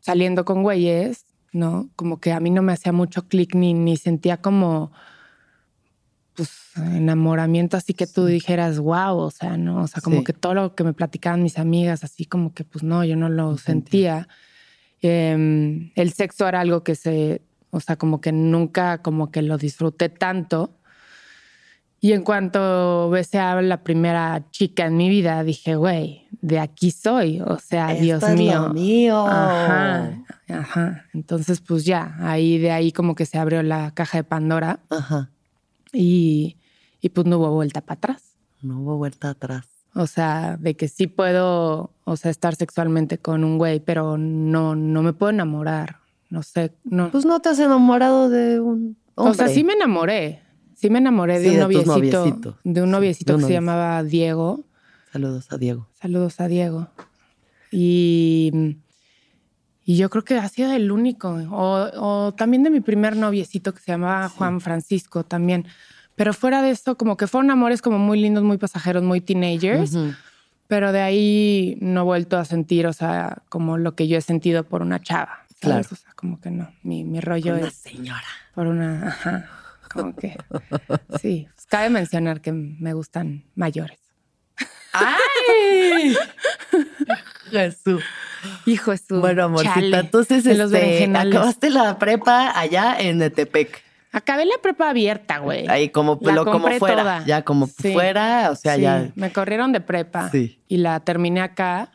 saliendo 0.00 0.44
con 0.44 0.62
güeyes, 0.62 1.24
¿no? 1.52 1.88
Como 1.96 2.20
que 2.20 2.32
a 2.32 2.40
mí 2.40 2.50
no 2.50 2.62
me 2.62 2.72
hacía 2.72 2.92
mucho 2.92 3.26
clic 3.28 3.54
ni, 3.54 3.74
ni 3.74 3.96
sentía 3.96 4.36
como 4.40 4.92
pues 6.34 6.50
enamoramiento 6.76 7.76
así 7.76 7.94
que 7.94 8.06
tú 8.06 8.26
dijeras 8.26 8.78
wow, 8.78 9.16
o 9.18 9.30
sea, 9.30 9.56
no, 9.56 9.82
o 9.82 9.86
sea, 9.86 10.00
como 10.02 10.18
Sí. 10.18 10.24
que 10.24 10.32
todo 10.32 10.54
lo 10.54 10.74
que 10.74 10.84
me 10.84 10.92
platicaban 10.92 11.42
mis 11.42 11.58
amigas, 11.58 12.04
así 12.04 12.24
como 12.26 12.52
que 12.52 12.64
pues 12.64 12.82
no, 12.84 13.04
yo 13.04 13.16
no 13.16 13.28
lo 13.28 13.52
No 13.52 13.58
sentía. 13.58 14.28
Em, 15.02 15.90
el 15.96 16.12
sexo 16.12 16.48
era 16.48 16.60
algo 16.60 16.82
que 16.82 16.94
se 16.94 17.42
O 17.70 17.80
sea, 17.80 17.96
como 17.96 18.20
que 18.20 18.30
nunca 18.30 18.98
como 19.02 19.32
que 19.32 19.42
lo 19.42 19.58
disfruté 19.58 20.08
tanto. 20.08 20.78
Y 22.00 22.12
en 22.12 22.22
cuanto 22.22 23.10
besé 23.10 23.38
a 23.40 23.60
la 23.62 23.82
primera 23.82 24.44
chica 24.50 24.86
en 24.86 24.96
mi 24.96 25.08
vida, 25.08 25.42
dije, 25.42 25.74
güey, 25.74 26.28
de 26.40 26.60
aquí 26.60 26.90
soy. 26.92 27.40
O 27.40 27.58
sea, 27.58 27.90
Esto 27.92 28.02
Dios 28.04 28.22
es 28.22 28.34
mío. 28.38 28.68
lo 28.68 28.74
mío. 28.74 29.26
Ajá, 29.26 30.22
ajá. 30.50 31.06
Entonces, 31.14 31.60
pues 31.60 31.84
ya, 31.84 32.14
ahí 32.20 32.58
de 32.58 32.70
ahí 32.70 32.92
como 32.92 33.14
que 33.16 33.26
se 33.26 33.38
abrió 33.38 33.62
la 33.64 33.90
caja 33.92 34.18
de 34.18 34.24
Pandora 34.24 34.78
Ajá. 34.90 35.30
Y, 35.94 36.58
y 37.00 37.08
pues 37.10 37.26
no 37.26 37.38
hubo 37.38 37.50
vuelta 37.52 37.80
para 37.80 37.96
atrás. 37.96 38.36
No 38.62 38.80
hubo 38.80 38.96
vuelta 38.96 39.30
atrás. 39.30 39.66
O 39.94 40.06
sea, 40.06 40.56
de 40.56 40.74
que 40.74 40.88
sí 40.88 41.06
puedo, 41.06 41.92
o 42.04 42.16
sea, 42.16 42.30
estar 42.30 42.56
sexualmente 42.56 43.18
con 43.18 43.44
un 43.44 43.58
güey, 43.58 43.78
pero 43.80 44.18
no, 44.18 44.74
no 44.74 45.02
me 45.02 45.12
puedo 45.12 45.30
enamorar. 45.30 45.98
No 46.30 46.42
sé, 46.42 46.72
no. 46.82 47.10
Pues 47.10 47.24
no 47.24 47.40
te 47.40 47.50
has 47.50 47.60
enamorado 47.60 48.28
de 48.28 48.58
un 48.58 48.96
hombre. 49.14 49.30
o 49.30 49.34
sea, 49.34 49.48
sí 49.48 49.62
me 49.62 49.74
enamoré. 49.74 50.42
Sí 50.74 50.90
me 50.90 50.98
enamoré 50.98 51.38
de 51.38 51.50
Sí, 51.50 51.58
un 51.58 51.68
de 51.68 51.84
noviecito. 51.84 52.58
De 52.64 52.82
un 52.82 52.90
noviecito 52.90 53.32
de 53.32 53.36
un 53.36 53.40
que 53.42 53.46
se 53.46 53.52
llamaba 53.52 54.02
Diego. 54.02 54.64
Saludos 55.12 55.46
a 55.52 55.58
Diego. 55.58 55.86
Saludos 55.94 56.40
a 56.40 56.48
Diego. 56.48 56.88
Y, 57.70 58.78
y 59.84 59.96
yo 59.96 60.08
creo 60.10 60.24
que 60.24 60.38
ha 60.38 60.48
sido 60.48 60.72
el 60.72 60.90
único. 60.90 61.28
O, 61.50 61.90
o 62.26 62.34
también 62.34 62.62
de 62.62 62.70
mi 62.70 62.80
primer 62.80 63.16
noviecito 63.16 63.74
que 63.74 63.80
se 63.80 63.92
llamaba 63.92 64.28
Juan 64.28 64.60
Francisco 64.60 65.24
también. 65.24 65.66
Pero 66.16 66.32
fuera 66.32 66.62
de 66.62 66.70
eso, 66.70 66.96
como 66.96 67.16
que 67.16 67.26
fueron 67.26 67.50
amores 67.50 67.82
como 67.82 67.98
muy 67.98 68.20
lindos, 68.20 68.44
muy 68.44 68.56
pasajeros, 68.56 69.02
muy 69.02 69.20
teenagers. 69.20 69.94
Ujú. 69.94 70.14
Pero 70.68 70.92
de 70.92 71.02
ahí 71.02 71.76
no 71.80 72.00
he 72.00 72.04
vuelto 72.04 72.38
a 72.38 72.44
sentir, 72.44 72.86
o 72.86 72.92
sea, 72.92 73.42
como 73.48 73.76
lo 73.76 73.94
que 73.94 74.08
yo 74.08 74.16
he 74.16 74.22
sentido 74.22 74.64
por 74.64 74.80
una 74.80 75.00
chava. 75.02 75.40
¿sabes? 75.60 75.86
Claro. 75.86 75.88
O 75.92 75.96
sea, 75.96 76.12
como 76.14 76.40
que 76.40 76.50
no. 76.50 76.72
Mi, 76.82 77.04
mi 77.04 77.20
rollo 77.20 77.54
Una 77.56 77.68
es 77.68 77.74
señora. 77.74 78.24
por 78.54 78.66
una. 78.66 79.08
Ajá. 79.08 79.48
Como 79.92 80.16
que. 80.16 80.36
Sí. 81.20 81.46
Pues 81.54 81.66
cabe 81.66 81.90
mencionar 81.90 82.40
que 82.40 82.52
me 82.52 82.94
gustan 82.94 83.44
mayores. 83.54 83.98
¡Ay! 84.92 86.16
Jesús. 87.50 88.02
Hijo 88.66 88.90
de 88.92 88.98
su. 88.98 89.20
Bueno, 89.20 89.44
amorcita, 89.44 89.74
chale, 89.74 89.98
entonces 89.98 90.46
en 90.46 90.60
este, 90.60 91.16
acabaste 91.16 91.70
la 91.70 91.98
prepa 91.98 92.58
allá 92.58 92.96
en 92.98 93.20
Etepec. 93.22 93.82
Acabé 94.12 94.44
la 94.46 94.54
prepa 94.62 94.90
abierta, 94.90 95.38
güey. 95.38 95.66
Ahí 95.68 95.88
como, 95.88 96.18
La 96.22 96.32
lo, 96.32 96.44
como 96.44 96.68
fuera. 96.78 97.02
toda. 97.02 97.24
Ya 97.26 97.42
como 97.42 97.66
Sí. 97.66 97.92
fuera, 97.92 98.50
o 98.52 98.54
sea, 98.56 98.76
Sí, 98.76 98.82
ya. 98.82 99.10
Me 99.16 99.32
corrieron 99.32 99.72
de 99.72 99.80
prepa. 99.80 100.30
Sí. 100.30 100.60
Y 100.68 100.76
la 100.76 101.00
terminé 101.00 101.40
acá, 101.40 101.90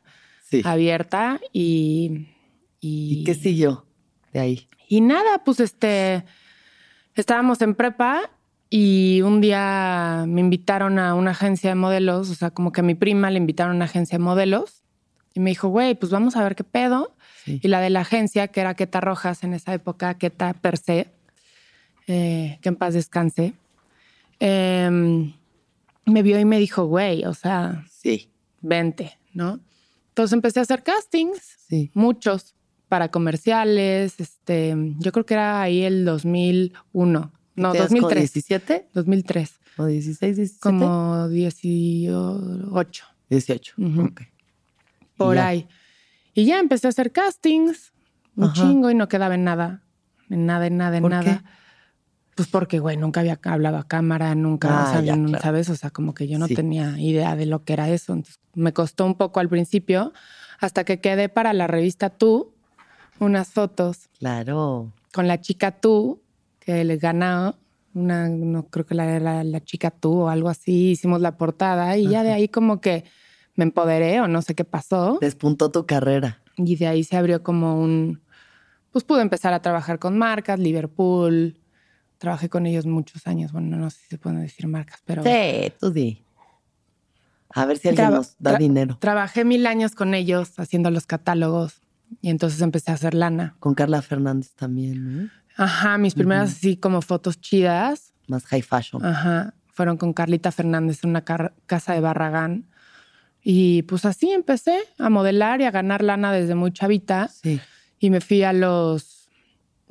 Sí. 0.50 0.62
abierta. 0.66 1.40
Y. 1.54 2.28
Y, 2.82 3.20
¿Y 3.20 3.24
qué 3.24 3.36
siguió 3.36 3.86
de 4.34 4.40
ahí? 4.42 4.68
Y 4.88 5.02
nada, 5.02 5.44
pues 5.46 5.60
este. 5.62 6.26
Estábamos 7.16 7.62
en 7.62 7.76
prepa 7.76 8.30
y 8.70 9.22
un 9.24 9.42
día 9.42 10.26
me 10.28 10.42
invitaron 10.42 11.00
a 11.00 11.14
una 11.16 11.32
agencia 11.32 11.70
de 11.72 11.76
modelos. 11.76 12.30
O 12.30 12.36
sea, 12.36 12.52
como 12.52 12.72
que 12.72 12.82
a 12.82 12.84
mi 12.84 12.96
prima 12.96 13.30
le 13.32 13.38
invitaron 13.38 13.74
a 13.74 13.76
una 13.76 13.86
agencia 13.86 14.18
de 14.18 14.24
modelos. 14.24 14.84
Y 15.40 15.42
me 15.42 15.52
dijo, 15.52 15.70
güey, 15.70 15.96
pues 15.96 16.12
vamos 16.12 16.36
a 16.36 16.44
ver 16.44 16.54
qué 16.54 16.66
pedo. 16.66 17.16
Sí. 17.46 17.62
Y 17.64 17.70
la 17.70 17.80
de 17.80 17.90
la 17.90 18.02
agencia, 18.02 18.50
que 18.50 18.60
era 18.60 18.74
Queta 18.74 19.00
Rojas 19.00 19.42
en 19.46 19.54
esa 19.54 19.74
época, 19.74 20.16
Queta 20.16 20.52
per 20.52 20.78
se, 20.78 21.08
eh, 22.08 22.60
que 22.62 22.68
en 22.68 22.76
paz 22.76 22.94
descanse, 22.94 23.54
em, 24.42 25.32
me 26.06 26.22
vio 26.24 26.38
y 26.38 26.44
me 26.44 26.60
dijo, 26.60 26.88
güey, 26.88 27.24
o 27.24 27.34
sea, 27.34 27.86
Sí. 27.90 28.30
vente, 28.60 29.18
¿no? 29.34 29.62
Entonces 30.10 30.34
empecé 30.34 30.60
a 30.60 30.64
hacer 30.64 30.84
castings, 30.84 31.40
Sí. 31.70 31.90
muchos, 31.94 32.54
para 32.90 33.10
comerciales, 33.10 34.20
este, 34.20 34.76
yo 34.98 35.14
creo 35.14 35.26
que 35.26 35.36
era 35.36 35.62
ahí 35.62 35.84
el 35.84 36.04
2001, 36.04 37.32
no, 37.56 37.72
¿Tenías 37.72 37.88
como 37.88 38.02
2003, 38.02 38.34
17 38.34 38.88
2003, 38.94 39.54
o 39.78 39.86
16, 39.86 40.36
17? 40.36 40.60
como 40.62 41.30
18, 41.30 43.06
18. 43.30 43.74
Ujú. 43.78 44.02
Ok. 44.02 44.22
Por 45.26 45.36
ya. 45.36 45.48
ahí. 45.48 45.68
Y 46.34 46.46
ya 46.46 46.60
empecé 46.60 46.88
a 46.88 46.90
hacer 46.90 47.12
castings, 47.12 47.92
un 48.36 48.46
Ajá. 48.46 48.54
chingo, 48.54 48.90
y 48.90 48.96
no 48.96 49.08
quedaba 49.08 49.36
en 49.36 49.44
nada, 49.44 49.84
en 50.30 50.46
nada, 50.46 50.68
en 50.68 50.78
nada, 50.78 50.98
en 50.98 51.02
¿Por 51.04 51.12
nada. 51.12 51.24
qué? 51.44 51.50
Pues 52.36 52.48
porque, 52.48 52.80
güey, 52.80 52.96
nunca 52.96 53.20
había 53.20 53.38
hablado 53.44 53.78
a 53.78 53.88
cámara, 53.88 54.34
nunca, 54.34 54.80
Ah, 54.80 54.84
o 54.88 54.92
sea, 54.92 55.02
ya, 55.02 55.14
claro. 55.22 55.44
¿sabes? 55.44 55.70
O 55.70 55.76
sea, 55.76 55.90
como 55.90 56.14
que 56.14 56.28
yo 56.28 56.40
no 56.40 56.48
Sí. 56.48 56.56
tenía 56.56 56.98
idea 57.00 57.36
de 57.36 57.46
lo 57.46 57.64
que 57.66 57.74
era 57.74 57.90
eso. 57.90 58.14
Entonces, 58.14 58.40
me 58.54 58.72
costó 58.72 59.06
un 59.06 59.16
poco 59.16 59.42
al 59.42 59.50
principio, 59.50 60.14
hasta 60.60 60.86
que 60.86 61.02
quedé 61.02 61.28
para 61.28 61.52
la 61.54 61.68
revista 61.68 62.10
Tú 62.10 62.54
unas 63.20 63.50
fotos 63.50 64.08
Claro. 64.20 64.94
con 65.14 65.28
la 65.28 65.42
chica 65.42 65.72
Tú, 65.72 66.22
que 66.60 66.86
les 66.86 67.00
ganó 67.02 67.58
una, 67.94 68.30
no 68.30 68.68
creo 68.68 68.86
que 68.86 68.96
la, 68.96 69.20
la, 69.20 69.44
la 69.44 69.60
chica 69.62 69.92
Tú 69.92 70.22
o 70.22 70.30
algo 70.30 70.48
así, 70.48 70.92
hicimos 70.92 71.20
la 71.20 71.36
portada 71.36 71.98
y 71.98 72.08
ya 72.08 72.24
de 72.24 72.32
ahí 72.32 72.48
como 72.48 72.80
que 72.80 73.04
me 73.60 73.66
empoderé 73.66 74.22
o 74.22 74.28
no 74.30 74.42
sé 74.42 74.56
qué 74.56 74.64
pasó. 74.64 75.18
Despuntó 75.20 75.70
tu 75.70 75.86
carrera. 75.86 76.40
Y 76.56 76.78
de 76.78 76.88
ahí 76.88 77.04
se 77.04 77.18
abrió 77.18 77.44
como 77.44 77.78
un, 77.82 78.22
pues 78.92 79.04
pude 79.04 79.22
empezar 79.22 79.52
a 79.54 79.62
trabajar 79.62 80.00
con 80.00 80.18
marcas, 80.18 80.58
Liverpool, 80.60 81.58
trabajé 82.20 82.48
con 82.48 82.66
ellos 82.66 82.86
muchos 82.86 83.28
años, 83.28 83.52
bueno, 83.52 83.76
no 83.76 83.90
sé 83.90 83.98
si 84.00 84.08
se 84.08 84.18
pueden 84.18 84.40
decir 84.42 84.66
marcas, 84.68 85.02
pero 85.06 85.24
Sí, 85.24 85.74
tú 85.78 85.92
di. 85.92 86.24
A 87.54 87.66
ver 87.66 87.78
si 87.78 87.90
alguien 87.90 88.06
Traba- 88.08 88.18
nos 88.18 88.36
da 88.40 88.54
tra- 88.54 88.60
dinero. 88.60 88.98
trabajé 89.00 89.44
mil 89.44 89.68
años 89.68 89.94
con 89.96 90.14
ellos 90.14 90.58
haciendo 90.58 90.90
los 90.92 91.06
catálogos 91.06 91.82
y 92.22 92.30
entonces 92.30 92.62
empecé 92.62 92.92
a 92.92 92.94
hacer 92.94 93.14
lana. 93.14 93.56
Con 93.60 93.74
Carla 93.74 94.02
Fernández 94.02 94.52
también, 94.56 95.24
¿no? 95.24 95.30
Ajá, 95.58 95.98
mis 95.98 96.14
primeras 96.16 96.52
así 96.52 96.78
como 96.78 97.02
fotos 97.02 97.42
chidas, 97.42 98.14
Más 98.28 98.46
high 98.46 98.62
fashion. 98.62 99.04
ajá, 99.06 99.54
fueron 99.68 99.98
con 99.98 100.14
Carlita 100.14 100.52
Fernández 100.52 101.04
en 101.04 101.10
una 101.10 101.24
casa 101.66 101.94
de 101.94 102.00
Barragán. 102.00 102.66
Y 103.42 103.84
pues 103.84 104.06
así 104.06 104.32
empecé 104.32 104.80
a 104.98 105.10
modelar 105.10 105.62
y 105.62 105.66
a 105.66 105.72
ganar 105.72 106.04
lana 106.04 106.32
desde 106.34 106.56
muy 106.56 106.72
chavita. 106.72 107.28
Sí. 107.30 107.60
Y 108.00 108.10
me 108.10 108.22
fui 108.22 108.44
a 108.44 108.54
los, 108.54 109.30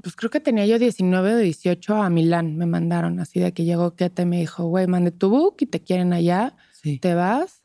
pues 0.02 0.14
creo 0.16 0.30
que 0.30 0.40
tenía 0.40 0.66
yo 0.66 0.78
19 0.78 1.34
o 1.34 1.38
18 1.38 1.94
a 2.02 2.10
Milán, 2.10 2.56
me 2.56 2.66
mandaron, 2.66 3.20
así 3.20 3.40
de 3.40 3.52
que 3.52 3.64
llegó 3.64 3.94
Kete 3.96 4.22
y 4.22 4.26
me 4.26 4.38
dijo, 4.40 4.64
güey, 4.66 4.86
mandé 4.86 5.10
tu 5.10 5.30
book 5.30 5.56
y 5.60 5.66
te 5.66 5.80
quieren 5.80 6.12
allá, 6.12 6.54
Sí. 6.72 6.98
te 6.98 7.14
vas. 7.14 7.62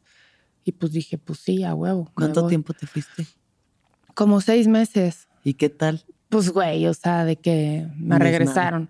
Y 0.66 0.72
pues 0.72 0.92
dije, 0.94 1.18
pues 1.18 1.40
sí, 1.40 1.63
a 1.63 1.75
huevo. 1.75 2.10
¿Cuánto 2.16 2.48
tiempo 2.48 2.74
te 2.74 2.88
fuiste? 2.88 3.25
Como 4.13 4.40
seis 4.42 4.68
meses. 4.68 5.28
¿Y 5.44 5.56
qué 5.56 5.70
tal? 5.70 6.04
Pues 6.30 6.50
güey, 6.50 6.88
o 6.88 6.94
sea, 6.94 7.25
de 7.25 7.36
que 7.36 7.86
me 7.98 8.18
regresaron. 8.18 8.90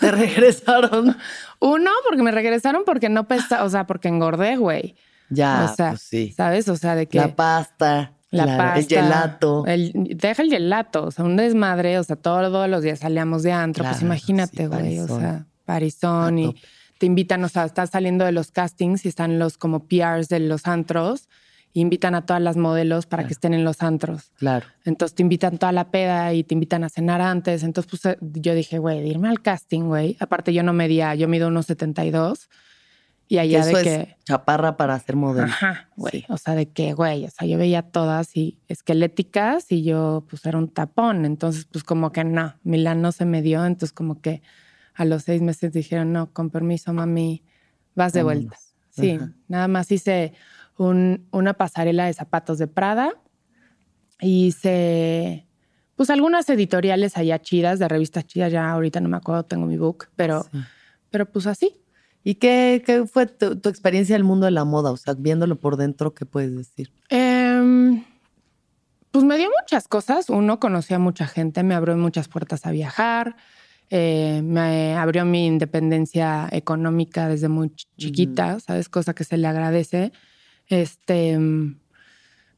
Te 0.00 0.10
regresaron. 0.10 1.16
Uno, 1.60 1.90
porque 2.06 2.22
me 2.22 2.32
regresaron 2.32 2.82
porque 2.84 3.08
no 3.08 3.28
pesa, 3.28 3.64
o 3.64 3.70
sea, 3.70 3.86
porque 3.86 4.08
engordé, 4.08 4.56
güey. 4.56 4.96
Ya, 5.30 5.68
o 5.70 5.74
sea, 5.74 5.90
pues 5.90 6.02
sí. 6.02 6.32
¿sabes? 6.36 6.68
O 6.68 6.76
sea, 6.76 6.94
de 6.94 7.06
que... 7.06 7.18
La 7.18 7.34
pasta, 7.34 8.12
La 8.30 8.44
claro, 8.44 8.62
pasta. 8.62 8.78
el 8.80 8.86
gelato. 8.86 9.64
el- 9.66 9.92
deja 10.16 10.42
el 10.42 10.50
gelato, 10.50 11.04
o 11.06 11.10
sea, 11.10 11.24
un 11.24 11.36
desmadre, 11.36 11.98
o 11.98 12.04
sea, 12.04 12.16
todos 12.16 12.68
los 12.68 12.82
días 12.82 12.98
salíamos 13.00 13.42
de 13.42 13.52
antro, 13.52 13.84
pues 13.84 13.96
Claro, 13.98 14.06
imagínate, 14.06 14.56
sí, 14.56 14.66
güey, 14.66 14.98
o 15.00 15.06
parizón. 15.06 15.20
sea, 15.20 15.46
parizón 15.64 16.38
y 16.38 16.54
te 16.98 17.06
invitan, 17.06 17.42
o 17.44 17.48
sea, 17.48 17.64
estás 17.64 17.90
saliendo 17.90 18.24
de 18.24 18.32
los 18.32 18.50
castings 18.52 19.04
y 19.04 19.08
están 19.08 19.38
los 19.38 19.58
como 19.58 19.80
PRs 19.88 20.28
de 20.28 20.38
los 20.40 20.66
antros 20.66 21.28
y 21.74 21.80
invitan 21.80 22.14
a 22.14 22.26
todas 22.26 22.42
las 22.42 22.56
modelos 22.58 23.06
para 23.06 23.26
que 23.26 23.32
estén 23.32 23.54
en 23.54 23.64
los 23.64 23.82
antros. 23.82 24.30
Claro. 24.36 24.66
Entonces 24.84 25.14
te 25.16 25.22
invitan 25.22 25.56
toda 25.58 25.72
la 25.72 25.90
peda 25.90 26.32
y 26.34 26.44
te 26.44 26.52
invitan 26.54 26.84
a 26.84 26.90
cenar 26.90 27.22
antes. 27.22 27.62
Entonces, 27.62 27.90
pues 27.90 28.04
eh, 28.14 28.18
yo 28.20 28.54
dije, 28.54 28.78
güey, 28.78 29.08
irme 29.08 29.28
al 29.30 29.40
casting, 29.40 29.84
güey. 29.84 30.16
Aparte, 30.20 30.52
yo 30.52 30.62
no 30.62 30.74
medía, 30.74 31.14
yo 31.14 31.28
mido 31.28 31.48
unos 31.48 31.64
72 31.66 32.50
y 33.28 33.34
Que 33.36 33.40
allá 33.40 33.60
eso 33.60 33.76
de 33.76 33.80
es 33.80 33.82
que. 34.08 34.16
chaparra 34.24 34.76
para 34.76 34.98
ser 34.98 35.16
modelo. 35.16 35.46
Ajá, 35.48 35.88
güey. 35.96 36.12
Sí. 36.12 36.24
O 36.28 36.36
sea, 36.36 36.54
de 36.54 36.68
que, 36.70 36.92
güey, 36.92 37.24
o 37.24 37.30
sea, 37.30 37.46
yo 37.48 37.56
veía 37.58 37.82
todas 37.82 38.36
y 38.36 38.58
esqueléticas 38.68 39.70
y 39.72 39.82
yo, 39.84 40.24
pues, 40.28 40.44
era 40.46 40.58
un 40.58 40.68
tapón. 40.68 41.24
Entonces, 41.24 41.66
pues, 41.70 41.82
como 41.84 42.12
que 42.12 42.24
no, 42.24 42.54
Milán 42.62 43.00
no 43.00 43.12
se 43.12 43.24
me 43.24 43.40
dio. 43.42 43.64
Entonces, 43.64 43.92
como 43.92 44.20
que 44.20 44.42
a 44.94 45.04
los 45.06 45.22
seis 45.22 45.40
meses 45.40 45.72
dijeron, 45.72 46.12
no, 46.12 46.32
con 46.32 46.50
permiso, 46.50 46.92
mami, 46.92 47.42
vas 47.94 48.12
de 48.12 48.22
vuelta. 48.22 48.56
Sí, 48.90 49.12
Ajá. 49.12 49.32
nada 49.48 49.68
más 49.68 49.90
hice 49.90 50.34
un- 50.76 51.26
una 51.30 51.54
pasarela 51.54 52.04
de 52.06 52.12
zapatos 52.12 52.58
de 52.58 52.66
Prada. 52.66 53.12
Hice, 54.20 55.46
pues, 55.96 56.10
algunas 56.10 56.48
editoriales 56.48 57.16
allá 57.16 57.38
chidas, 57.40 57.78
de 57.78 57.88
revistas 57.88 58.26
chidas. 58.26 58.52
Ya 58.52 58.70
ahorita 58.70 59.00
no 59.00 59.08
me 59.08 59.16
acuerdo, 59.16 59.44
tengo 59.44 59.66
mi 59.66 59.76
book, 59.76 60.08
pero, 60.16 60.44
Sí. 60.44 60.58
pero 61.10 61.26
pues 61.30 61.46
así. 61.46 61.81
¿Y 62.24 62.36
qué, 62.36 62.82
qué 62.86 63.04
fue 63.06 63.26
tu, 63.26 63.56
tu 63.58 63.68
experiencia 63.68 64.14
del 64.14 64.24
mundo 64.24 64.46
de 64.46 64.52
la 64.52 64.64
moda? 64.64 64.90
O 64.92 64.96
sea, 64.96 65.14
viéndolo 65.14 65.56
por 65.56 65.76
dentro, 65.76 66.14
¿qué 66.14 66.24
puedes 66.24 66.56
decir? 66.56 66.92
Em, 67.08 68.04
pues 69.10 69.24
me 69.24 69.36
dio 69.36 69.48
muchas 69.60 69.88
cosas. 69.88 70.30
Uno, 70.30 70.58
conocí 70.60 70.94
a 70.94 70.98
mucha 70.98 71.26
gente, 71.26 71.62
me 71.62 71.74
abrió 71.74 71.96
muchas 71.96 72.28
puertas 72.28 72.64
a 72.64 72.70
viajar, 72.70 73.36
eh, 73.90 74.40
me 74.44 74.94
abrió 74.94 75.24
mi 75.24 75.46
independencia 75.46 76.48
económica 76.50 77.28
desde 77.28 77.48
muy 77.48 77.68
ch- 77.68 77.86
chiquita, 77.98 78.58
¿sabes? 78.60 78.88
Cosa 78.88 79.14
que 79.14 79.24
se 79.24 79.36
le 79.36 79.46
agradece. 79.48 80.12
Este, 80.68 81.32
em, 81.32 81.78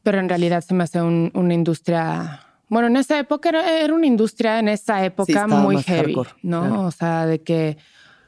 pero 0.02 0.18
en 0.20 0.28
realidad 0.28 0.62
se 0.62 0.74
me 0.74 0.84
hace 0.84 1.00
un- 1.02 1.32
una 1.34 1.54
industria 1.54 2.40
Bueno, 2.68 2.88
en 2.88 2.96
esa 2.96 3.18
época 3.18 3.50
era, 3.50 3.78
era 3.80 3.94
una 3.94 4.06
industria, 4.06 4.58
en 4.58 4.68
esa 4.68 5.04
época 5.04 5.46
muy 5.46 5.76
heavy, 5.82 6.14
hardcore, 6.14 6.30
¿no? 6.42 6.60
claro. 6.60 6.80
O 6.82 6.90
sea, 6.90 7.26
de 7.26 7.42
que 7.42 7.76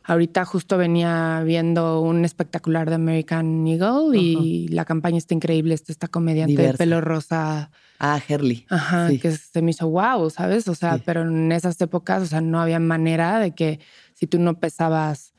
ahorita 0.06 0.44
justo 0.44 0.78
venía 0.78 1.42
viendo 1.44 2.00
un 2.00 2.24
espectacular 2.24 2.88
de 2.88 2.94
American 2.96 3.66
Eagle 3.66 4.16
y 4.18 4.68
la 4.68 4.84
campaña 4.84 5.18
está 5.18 5.34
increíble, 5.34 5.74
está 5.74 5.92
esta 5.92 6.08
comediante 6.08 6.60
de 6.62 6.74
pelo 6.74 7.00
rosa, 7.00 7.70
Ah, 7.98 8.20
Herley. 8.28 8.66
ajá, 8.68 9.08
Sí. 9.10 9.18
que 9.18 9.32
se 9.32 9.62
me 9.62 9.70
hizo 9.72 9.88
wow, 9.88 10.28
¿sabes? 10.30 10.68
O 10.68 10.74
sea, 10.74 10.96
Sí. 10.96 11.02
pero 11.06 11.22
en 11.22 11.50
esas 11.52 11.80
épocas, 11.80 12.22
o 12.22 12.26
sea, 12.26 12.40
no 12.40 12.60
había 12.60 12.78
manera 12.78 13.38
de 13.40 13.52
que 13.54 13.80
si 14.14 14.26
tú 14.26 14.38
no 14.38 14.58
pesabas 14.60 15.32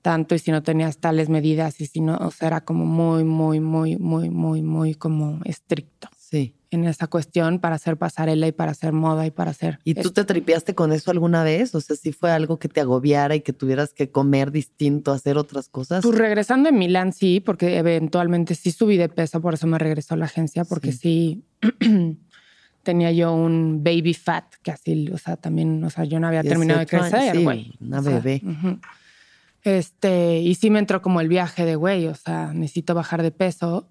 tanto 0.00 0.34
y 0.34 0.38
si 0.38 0.50
no 0.50 0.62
tenías 0.62 0.98
tales 0.98 1.28
medidas 1.28 1.80
y 1.80 1.86
si 1.86 2.00
no, 2.00 2.16
o 2.16 2.30
sea, 2.30 2.48
era 2.48 2.60
como 2.62 2.84
muy, 2.86 3.24
muy, 3.24 3.60
muy, 3.60 3.96
muy, 3.98 4.30
muy, 4.30 4.62
muy 4.62 4.94
como 4.94 5.40
estricto 5.44 6.08
Sí. 6.16 6.54
En 6.76 6.84
esa 6.84 7.06
cuestión 7.06 7.58
para 7.58 7.76
hacer 7.76 7.96
pasarela 7.96 8.46
y 8.46 8.52
para 8.52 8.72
hacer 8.72 8.92
moda 8.92 9.26
y 9.26 9.30
para 9.30 9.50
hacer... 9.50 9.78
¿Y 9.84 9.94
tú 9.94 10.10
te 10.10 10.24
tripeaste 10.24 10.74
con 10.74 10.92
eso 10.92 11.10
alguna 11.10 11.44
vez? 11.44 11.74
O 11.74 11.80
sea, 11.80 11.96
si 11.96 12.12
fue 12.12 12.30
algo 12.30 12.58
que 12.58 12.68
te 12.68 12.80
agobiara 12.80 13.34
y 13.34 13.40
que 13.40 13.52
tuvieras 13.52 13.92
que 13.92 14.10
comer 14.10 14.50
distinto, 14.50 15.12
hacer 15.12 15.36
otras 15.36 15.68
cosas. 15.68 16.02
Pues 16.02 16.16
regresando 16.16 16.68
en 16.68 16.78
Milán, 16.78 17.12
sí, 17.12 17.40
porque 17.40 17.78
eventualmente 17.78 18.54
sí 18.54 18.72
subí 18.72 18.96
de 18.96 19.08
peso, 19.08 19.40
por 19.40 19.54
eso 19.54 19.66
me 19.66 19.78
regresó 19.78 20.14
a 20.14 20.16
la 20.16 20.24
agencia, 20.24 20.64
porque 20.64 20.92
sí, 20.92 21.44
tenía 22.82 23.12
yo 23.12 23.32
un 23.34 23.82
baby 23.84 24.14
fat, 24.14 24.44
que 24.62 24.70
así, 24.70 25.08
o 25.12 25.18
sea, 25.18 25.36
también, 25.36 25.82
o 25.84 25.90
sea, 25.90 26.04
yo 26.04 26.18
no 26.20 26.26
había 26.26 26.42
terminado 26.42 26.80
de 26.80 26.86
18 26.86 27.04
años, 27.04 27.10
crecer, 27.12 27.36
sí, 27.36 27.44
güey. 27.44 27.72
una 27.80 28.00
O 28.00 28.02
sea, 28.02 28.12
bebé. 28.12 28.42
Este, 29.64 30.40
y 30.40 30.54
sí 30.56 30.70
me 30.70 30.80
entró 30.80 31.02
como 31.02 31.20
el 31.20 31.28
viaje 31.28 31.64
de, 31.64 31.76
güey, 31.76 32.08
o 32.08 32.14
sea, 32.14 32.52
necesito 32.52 32.94
bajar 32.94 33.22
de 33.22 33.30
peso, 33.30 33.88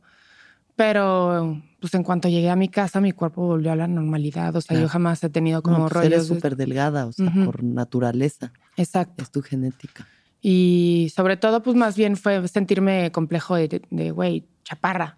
pero 0.76 1.62
pues 1.80 1.94
en 1.96 2.04
cuanto 2.04 2.30
llegué 2.30 2.50
a 2.50 2.56
mi 2.56 2.70
casa, 2.70 3.02
mi 3.02 3.12
cuerpo 3.12 3.42
volvió 3.48 3.72
a 3.72 3.76
la 3.76 3.88
normalidad, 3.88 4.56
o 4.56 4.62
sea, 4.62 4.76
Claro. 4.76 4.82
yo 4.84 4.90
jamás 4.90 5.24
he 5.24 5.30
tenido 5.30 5.62
como 5.64 5.80
no, 5.80 5.88
pues 5.90 6.06
eres 6.06 6.10
rollos... 6.20 6.30
de- 6.30 6.36
súper 6.36 6.56
delgada, 6.56 7.06
o 7.08 7.12
sea, 7.12 7.32
por 7.46 7.64
naturaleza. 7.64 8.54
Exacto. 8.78 9.24
Es 9.24 9.32
tu 9.32 9.42
genética. 9.42 10.08
Y 10.42 11.12
sobre 11.16 11.38
todo, 11.38 11.62
pues 11.64 11.76
más 11.76 11.96
bien 11.96 12.18
fue 12.18 12.48
sentirme 12.48 13.12
complejo 13.12 13.56
de, 13.56 14.12
güey, 14.12 14.48
chaparra, 14.64 15.18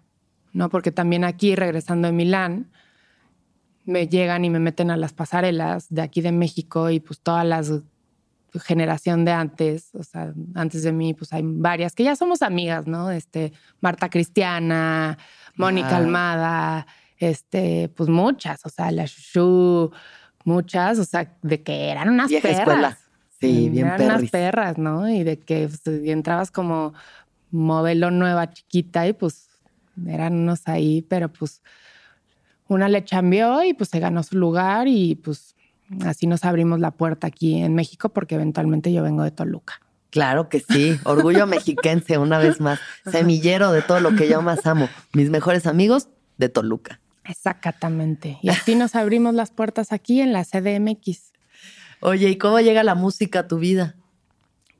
¿no? 0.52 0.68
Porque 0.70 0.90
también 0.92 1.24
aquí, 1.24 1.54
regresando 1.54 2.06
de 2.08 2.12
Milán, 2.12 2.70
me 3.84 4.08
llegan 4.08 4.44
y 4.44 4.50
me 4.50 4.58
meten 4.60 4.90
a 4.90 4.96
las 4.96 5.12
pasarelas 5.12 5.86
de 5.90 6.00
aquí 6.02 6.20
de 6.22 6.32
México 6.32 6.88
y 6.90 7.00
pues 7.00 7.20
todas 7.20 7.46
las 7.46 7.72
generación 8.62 9.24
de 9.24 9.32
antes, 9.32 9.90
o 9.94 10.04
sea, 10.04 10.32
antes 10.54 10.84
de 10.84 10.92
mí, 10.92 11.12
pues 11.12 11.32
hay 11.32 11.42
varias 11.44 11.92
que 11.96 12.04
ya 12.04 12.14
somos 12.14 12.40
amigas, 12.40 12.86
¿no? 12.86 13.10
Este, 13.10 13.52
Marta 13.80 14.08
Cristiana, 14.08 15.18
Mónica. 15.56 15.96
Almada, 15.96 16.86
este, 17.18 17.88
pues 17.90 18.08
muchas, 18.08 18.64
o 18.64 18.68
sea, 18.68 18.90
la 18.90 19.04
Shushu, 19.06 19.90
muchas, 20.44 20.98
o 20.98 21.04
sea, 21.04 21.36
de 21.42 21.62
que 21.62 21.90
eran 21.90 22.10
unas 22.10 22.28
Vieja 22.28 22.48
perras. 22.48 22.60
escuela. 22.60 22.98
Sí, 23.40 23.68
bien 23.68 23.86
Eran 23.86 24.02
unas 24.02 24.30
perras, 24.30 24.78
¿no? 24.78 25.08
Y 25.08 25.22
de 25.22 25.38
que 25.38 25.68
pues, 25.68 26.02
y 26.02 26.10
entrabas 26.10 26.50
como 26.50 26.94
modelo 27.50 28.10
nueva, 28.10 28.50
chiquita, 28.50 29.06
y 29.06 29.12
pues 29.12 29.48
eran 30.06 30.34
unos 30.34 30.66
ahí, 30.66 31.02
pero 31.02 31.32
pues 31.32 31.62
una 32.66 32.88
le 32.88 33.04
chambeó 33.04 33.62
y 33.62 33.74
pues 33.74 33.90
se 33.90 34.00
ganó 34.00 34.22
su 34.22 34.36
lugar 34.38 34.88
y 34.88 35.14
pues 35.14 35.54
así 36.04 36.26
nos 36.26 36.44
abrimos 36.44 36.80
la 36.80 36.90
puerta 36.90 37.26
aquí 37.26 37.62
en 37.62 37.74
México 37.74 38.08
porque 38.08 38.34
eventualmente 38.34 38.92
yo 38.92 39.02
vengo 39.02 39.22
de 39.22 39.30
Toluca. 39.30 39.80
Claro 40.14 40.48
que 40.48 40.60
sí. 40.60 41.00
Orgullo 41.02 41.44
mexiquense, 41.44 42.18
una 42.18 42.38
vez 42.38 42.60
más. 42.60 42.78
Semillero 43.04 43.72
de 43.72 43.82
todo 43.82 43.98
lo 43.98 44.14
que 44.14 44.28
yo 44.28 44.42
más 44.42 44.64
amo. 44.64 44.88
Mis 45.12 45.28
mejores 45.28 45.66
amigos 45.66 46.08
de 46.38 46.48
Toluca. 46.48 47.00
Exactamente. 47.24 48.38
Y 48.40 48.48
así 48.48 48.76
nos 48.76 48.94
abrimos 48.94 49.34
las 49.34 49.50
puertas 49.50 49.90
aquí 49.90 50.20
en 50.20 50.32
la 50.32 50.44
CDMX. 50.44 51.32
Oye, 51.98 52.28
¿y 52.28 52.38
cómo 52.38 52.60
llega 52.60 52.84
la 52.84 52.94
música 52.94 53.40
a 53.40 53.48
tu 53.48 53.58
vida? 53.58 53.96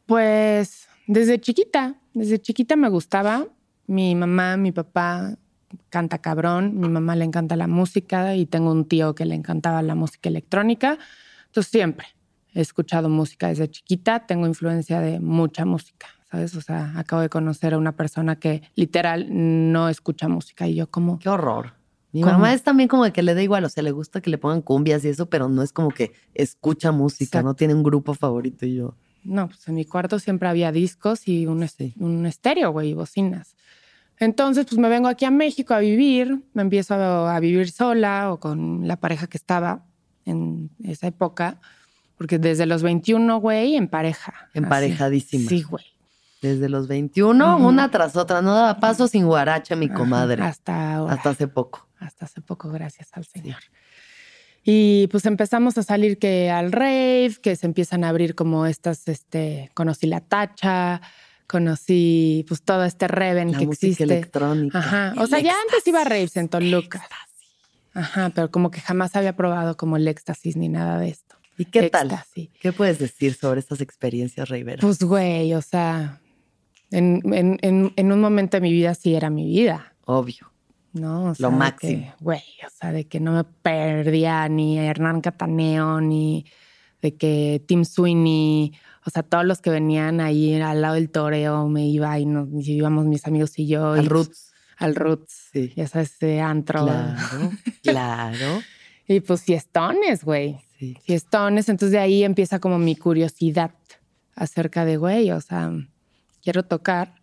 Pues 0.07 0.87
desde 1.09 1.41
chiquita, 1.41 1.97
desde 2.13 2.41
chiquita 2.41 2.77
me 2.77 2.89
gustaba. 2.89 3.49
Mi 3.89 4.15
mamá, 4.15 4.57
mi 4.57 4.71
papá 4.71 5.37
canta 5.91 6.19
cabrón, 6.19 6.79
mi 6.79 6.89
mamá 6.89 7.17
le 7.17 7.25
encanta 7.25 7.57
la 7.57 7.67
música 7.67 8.37
y 8.37 8.47
tengo 8.47 8.71
un 8.71 8.85
tío 8.85 9.17
que 9.17 9.25
le 9.25 9.35
encantaba 9.35 9.83
la 9.83 9.97
música 9.97 10.29
electrónica. 10.29 10.97
Entonces 11.47 11.73
siempre 11.73 12.07
he 12.55 12.61
escuchado 12.61 13.09
música 13.09 13.49
desde 13.49 13.69
chiquita, 13.71 14.27
tengo 14.27 14.47
influencia 14.47 15.01
de 15.01 15.21
mucha 15.21 15.65
música, 15.65 16.07
¿sabes? 16.31 16.55
O 16.57 16.61
sea, 16.61 16.93
acabo 16.97 17.21
de 17.23 17.29
conocer 17.29 17.75
a 17.75 17.79
una 17.79 17.93
persona 17.93 18.37
que 18.37 18.63
literal 18.77 19.27
no 19.31 19.89
escucha 19.89 20.29
música 20.29 20.67
y 20.67 20.77
yo 20.77 20.91
como... 20.91 21.19
Qué 21.19 21.29
horror. 21.29 21.73
Mi 22.13 22.21
¿Cómo? 22.21 22.35
mamá 22.35 22.53
es 22.55 22.63
también 22.63 22.89
como 22.89 23.03
de 23.05 23.13
que 23.13 23.23
le 23.25 23.35
da 23.35 23.43
igual, 23.43 23.65
o 23.65 23.69
sea, 23.69 23.83
le 23.83 23.91
gusta 23.91 24.21
que 24.21 24.31
le 24.31 24.39
pongan 24.39 24.63
cumbias 24.63 25.05
y 25.05 25.09
eso, 25.09 25.29
pero 25.29 25.49
no 25.49 25.63
es 25.63 25.73
como 25.73 25.89
que 25.91 26.13
escucha 26.33 26.93
música, 26.93 27.25
Exacto. 27.39 27.49
no 27.49 27.55
tiene 27.57 27.75
un 27.75 27.83
grupo 27.83 28.15
favorito 28.15 28.65
y 28.67 28.77
yo. 28.77 28.95
No, 29.25 29.49
pues 29.49 29.67
en 29.67 29.75
mi 29.75 29.85
cuarto 29.85 30.19
siempre 30.21 30.49
había 30.49 30.71
discos 30.71 31.27
y 31.27 31.47
un, 31.47 31.63
est- 31.65 31.79
Sí. 31.79 31.95
un 31.99 32.25
estéreo, 32.27 32.71
güey, 32.71 32.91
y 32.91 32.95
bocinas. 32.95 33.57
Entonces, 34.19 34.67
pues 34.67 34.79
me 34.79 34.89
vengo 34.89 35.09
aquí 35.09 35.25
a 35.25 35.31
México 35.33 35.75
a 35.75 35.81
vivir, 35.81 36.45
me 36.53 36.63
empiezo 36.63 36.95
a, 36.95 37.35
a 37.35 37.41
vivir 37.41 37.69
sola 37.71 38.33
o 38.33 38.39
con 38.39 38.87
la 38.87 39.01
pareja 39.01 39.27
que 39.27 39.37
estaba 39.37 39.87
en 40.25 40.71
esa 40.85 41.09
época, 41.09 41.61
porque 42.17 42.39
desde 42.39 42.67
los 42.67 42.83
21, 42.83 43.39
güey, 43.41 43.77
en 43.77 43.89
pareja. 43.89 44.33
así. 44.49 44.59
Emparejadísima. 44.59 45.49
Sí, 45.49 45.63
güey. 45.63 45.85
Desde 46.43 46.69
los 46.69 46.89
21, 46.89 47.57
Ujú. 47.57 47.69
una 47.69 47.91
tras 47.91 48.17
otra, 48.17 48.43
no 48.43 48.55
daba 48.55 48.79
paso 48.79 49.09
sin 49.09 49.27
guaracha, 49.27 49.77
mi 49.77 49.87
Ajá, 49.87 49.95
comadre. 49.95 50.43
Hasta 50.43 50.95
ahora. 50.97 51.15
Hasta 51.15 51.31
hace 51.31 51.49
poco. 51.49 51.89
hasta 51.99 52.27
hace 52.27 52.41
poco, 52.43 52.69
gracias 52.71 53.09
al 53.15 53.25
Señor. 53.25 53.57
Y 54.63 55.07
pues 55.09 55.25
empezamos 55.27 55.77
a 55.79 55.83
salir 55.83 56.19
que 56.19 56.51
al 56.51 56.71
rave, 56.73 57.35
que 57.43 57.57
se 57.57 57.67
empiezan 57.67 58.05
a 58.05 58.11
abrir 58.11 58.35
como 58.35 58.67
estas, 58.67 59.09
este, 59.09 59.71
conocí 59.75 60.07
la 60.07 60.21
tacha, 60.21 61.01
conocí 61.47 62.45
pues 62.49 62.63
todo 62.63 62.85
este 62.85 63.07
reven 63.09 63.53
La 63.53 63.59
que 63.59 63.67
música 63.67 63.87
existe. 63.87 64.05
electrónica. 64.05 64.79
Ajá, 64.79 65.15
o 65.19 65.27
sea, 65.27 65.41
ya 65.41 65.53
antes 65.63 65.87
iba 65.87 66.01
a 66.01 66.05
raves 66.05 66.37
en 66.37 66.45
éxtasis, 66.45 66.71
Toluca. 66.71 67.07
Ajá, 67.95 68.31
pero 68.35 68.51
como 68.51 68.71
que 68.71 68.81
jamás 68.81 69.15
había 69.17 69.37
probado 69.37 69.77
como 69.77 69.97
el 69.97 70.09
éxtasis 70.09 70.57
ni 70.57 70.69
nada 70.69 70.99
de 70.99 71.09
esto. 71.11 71.37
¿Y 71.59 71.67
qué 71.67 71.89
tal? 71.91 72.11
¿Qué 72.61 72.73
puedes 72.73 72.99
decir 72.99 73.35
sobre 73.35 73.61
estas 73.61 73.81
experiencias, 73.81 74.49
Rivera? 74.49 74.81
Pues 74.81 74.99
güey, 75.01 75.55
o 75.55 75.63
sea, 75.63 76.21
en, 76.91 77.21
en- 77.33 77.59
en- 77.63 77.93
en 77.97 78.13
un 78.13 78.21
momento 78.21 78.57
de 78.57 78.61
mi 78.61 78.73
vida 78.73 78.95
sí 78.95 79.15
era 79.15 79.31
mi 79.31 79.47
vida. 79.47 79.95
Obvio. 80.05 80.51
¿no? 80.93 81.25
O 81.31 81.35
sea, 81.35 81.49
Lo 81.49 81.57
máximo. 81.57 82.15
Güey, 82.21 82.43
o 82.65 82.71
sea, 82.79 82.93
de 82.93 83.07
que 83.09 83.19
no 83.19 83.33
me 83.33 83.43
perdía 83.43 84.49
ni 84.49 84.79
a 84.79 84.85
Hernán 84.85 85.21
Cataneo, 85.23 86.01
ni 86.01 86.47
de 87.03 87.17
que 87.17 87.61
Tim 87.67 87.85
Sweeney, 87.85 88.73
o 89.05 89.11
sea, 89.11 89.25
todos 89.25 89.45
los 89.45 89.61
que 89.61 89.71
venían 89.71 90.21
ahí 90.21 90.55
al 90.55 90.83
lado 90.83 90.95
del 90.95 91.11
toreo, 91.11 91.69
me 91.69 91.85
iba 91.89 92.17
y 92.21 92.27
nos 92.27 92.49
y 92.67 92.75
íbamos 92.75 93.07
mis 93.07 93.27
amigos 93.27 93.59
y 93.59 93.67
yo. 93.67 93.93
Al 93.95 94.05
y, 94.05 94.09
Roots. 94.09 94.53
Al 94.79 94.95
Roots. 94.95 95.49
Sí. 95.53 95.73
Ya 95.75 95.89
sabes, 95.89 96.13
ese 96.15 96.41
antro. 96.41 96.85
Claro, 96.85 97.51
claro. 97.83 98.63
Y 99.09 99.19
pues 99.21 99.43
fiestones, 99.43 100.23
güey. 100.25 100.61
Sí. 100.95 100.99
Fiestones. 101.05 101.69
Entonces 101.69 101.93
de 101.93 101.99
ahí 101.99 102.25
empieza 102.25 102.59
como 102.59 102.79
mi 102.79 102.97
curiosidad 102.97 103.73
acerca 104.35 104.85
de, 104.85 104.97
güey, 104.97 105.31
o 105.31 105.41
sea, 105.41 105.71
quiero 106.43 106.65
tocar. 106.65 107.15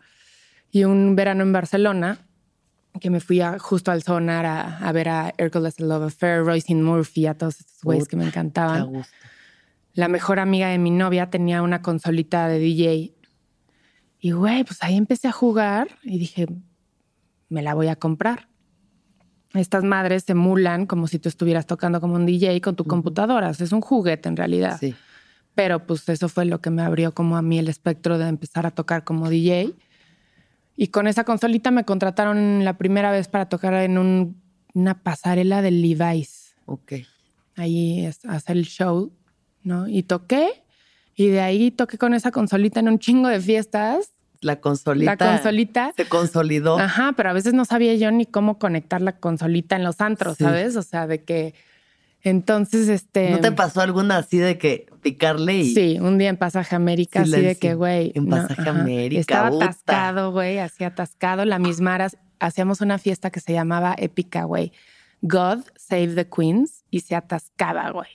Y 0.72 0.86
un 0.86 1.16
verano 1.16 1.44
en 1.44 1.52
Barcelona, 1.52 2.20
que 3.00 3.10
me 3.10 3.20
fui 3.20 3.42
a- 3.42 3.60
justo 3.60 3.92
al 3.92 4.04
Sonar 4.04 4.46
a, 4.46 4.78
a 4.78 4.92
ver 4.92 5.10
a 5.10 5.34
Hercules 5.38 5.76
The 5.76 5.84
Love 5.86 6.04
Affair, 6.08 6.44
Royce 6.46 6.74
Murphy, 6.76 7.26
a 7.28 7.34
todos 7.38 7.60
estos 7.60 7.82
güeyes 7.84 8.08
que 8.08 8.16
me 8.16 8.26
encantaban. 8.26 9.04
La 9.94 10.08
mejor 10.08 10.40
amiga 10.40 10.70
de 10.70 10.78
mi 10.78 10.90
novia 10.92 11.30
tenía 11.30 11.62
una 11.62 11.82
consolita 11.82 12.48
de 12.48 12.60
DJ. 12.60 13.14
Y 14.20 14.32
güey, 14.32 14.64
pues 14.64 14.82
ahí 14.84 14.96
empecé 14.96 15.28
a 15.28 15.32
jugar 15.34 15.90
y 16.04 16.18
dije, 16.20 16.48
me 17.50 17.62
la 17.62 17.74
voy 17.74 17.88
a 17.88 17.96
comprar. 17.98 18.48
Estas 19.54 19.84
madres 19.84 20.24
se 20.24 20.32
emulan 20.32 20.86
como 20.86 21.08
si 21.08 21.20
tú 21.20 21.28
estuvieras 21.30 21.66
tocando 21.66 22.00
como 22.00 22.16
un 22.16 22.26
DJ 22.26 22.62
con 22.62 22.76
tu 22.76 22.86
computadora. 22.86 23.50
O 23.50 23.54
sea, 23.54 23.66
Es 23.66 23.72
un 23.74 23.82
juguete 23.82 24.30
en 24.30 24.38
realidad. 24.38 24.78
Sí. 24.80 24.96
Pero 25.56 25.86
pues 25.86 26.08
eso 26.08 26.30
fue 26.30 26.46
lo 26.46 26.62
que 26.62 26.70
me 26.70 26.82
abrió 26.82 27.14
como 27.14 27.36
a 27.36 27.42
mí 27.42 27.60
el 27.60 27.68
espectro 27.68 28.18
de 28.18 28.28
empezar 28.30 28.66
a 28.66 28.72
tocar 28.72 29.04
como 29.04 29.30
DJ. 29.30 29.74
Y 30.78 30.88
con 30.88 31.08
esa 31.08 31.26
consolita 31.26 31.70
me 31.72 31.84
contrataron 31.84 32.64
la 32.64 32.78
primera 32.78 33.12
vez 33.12 33.28
para 33.28 33.50
tocar 33.50 33.74
en 33.74 33.98
un- 33.98 34.42
una 34.74 35.04
pasarela 35.04 35.62
de 35.62 35.72
Levi's 35.72 36.56
Ok. 36.66 36.94
ahí 37.58 38.06
es- 38.06 38.24
hacer 38.26 38.56
el 38.56 38.66
show, 38.66 39.12
¿no? 39.64 39.90
Y 39.90 40.04
toqué, 40.04 40.64
y 41.16 41.28
de 41.28 41.42
ahí 41.42 41.72
toqué 41.72 41.98
con 41.98 42.14
esa 42.14 42.32
consolita 42.32 42.80
en 42.80 42.88
un 42.88 42.98
chingo 43.00 43.28
de 43.28 43.42
fiestas. 43.42 44.14
La 44.42 44.60
consolita. 44.60 45.16
La 45.16 45.32
consolita. 45.34 45.94
Se 45.96 46.06
consolidó. 46.06 46.78
Ajá, 46.80 47.14
pero 47.16 47.30
a 47.30 47.34
veces 47.34 47.54
no 47.54 47.64
sabía 47.66 47.94
yo 47.96 48.12
ni 48.12 48.26
cómo 48.26 48.58
conectar 48.60 49.02
la 49.02 49.14
consolita 49.18 49.76
en 49.76 49.84
los 49.84 50.02
antros, 50.02 50.38
Sí. 50.38 50.44
¿sabes? 50.44 50.76
O 50.76 50.82
sea, 50.82 51.08
de 51.08 51.24
que. 51.24 51.54
Entonces, 52.24 52.88
este. 52.88 53.32
¿No 53.32 53.40
te 53.40 53.52
pasó 53.52 53.82
alguna 53.82 54.18
así 54.18 54.38
de 54.38 54.58
que 54.58 54.88
picarle 55.02 55.56
y 55.58 55.74
Sí, 55.74 55.98
un 56.00 56.18
día 56.20 56.30
en 56.30 56.38
Pasaje 56.38 56.76
América, 56.76 57.22
así 57.22 57.32
de 57.42 57.56
que, 57.56 57.74
güey. 57.74 58.12
En 58.16 58.28
Pasaje 58.28 58.70
América, 58.70 59.20
Estaba 59.22 59.48
atascado, 59.48 60.32
güey, 60.32 60.60
así 60.60 60.84
atascado. 60.84 61.46
La 61.46 61.58
misma 61.58 61.96
era- 61.96 62.10
hacíamos 62.40 62.82
una 62.82 62.98
fiesta 63.00 63.32
que 63.32 63.40
se 63.40 63.54
llamaba 63.54 63.96
Épica, 63.98 64.44
güey, 64.44 64.72
God 65.22 65.60
Save 65.76 66.10
the 66.16 66.28
Queens 66.28 66.84
y 66.92 67.00
se 67.02 67.16
atascaba, 67.16 67.90
güey. 67.92 68.10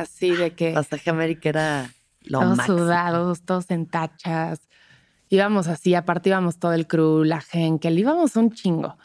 Así 0.00 0.30
de 0.30 0.52
que 0.54 0.72
Pasaje 0.72 1.10
América 1.10 1.48
era 1.50 1.90
lo 2.22 2.40
todos 2.40 2.56
máximo. 2.56 2.78
sudados, 2.78 3.42
todos 3.42 3.70
en 3.70 3.86
tachas. 3.86 4.60
Íbamos 5.32 5.66
así, 5.66 5.94
aparte 5.94 6.28
íbamos 6.28 6.58
todo 6.58 6.74
el 6.74 6.86
crew, 6.86 7.24
la 7.24 7.40
gente, 7.40 7.90
íbamos 7.90 8.36
un 8.36 8.52
chingo. 8.52 8.98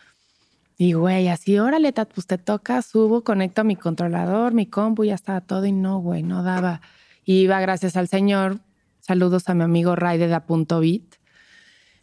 Y 0.78 0.92
güey, 0.92 1.30
así, 1.30 1.58
órale, 1.58 1.94
Tat, 1.94 2.12
pues 2.14 2.28
te 2.28 2.38
toca, 2.38 2.82
subo, 2.82 3.24
conecto 3.24 3.62
a 3.62 3.64
mi 3.64 3.78
controlador, 3.78 4.54
mi 4.54 4.66
compu, 4.66 5.06
ya 5.06 5.16
estaba 5.16 5.40
todo 5.40 5.66
y 5.66 5.72
no, 5.72 6.00
güey, 6.00 6.24
no 6.24 6.44
daba. 6.44 6.82
Iba 7.24 7.62
gracias 7.62 7.96
al 7.96 8.10
señor. 8.10 8.60
Saludos 9.00 9.48
a 9.48 9.54
mi 9.54 9.64
amigo 9.64 9.96
Ray 9.96 10.18
de 10.18 10.28
Da 10.28 10.42
Punto 10.42 10.82
Beat. 10.82 11.16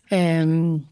Em, 0.08 0.86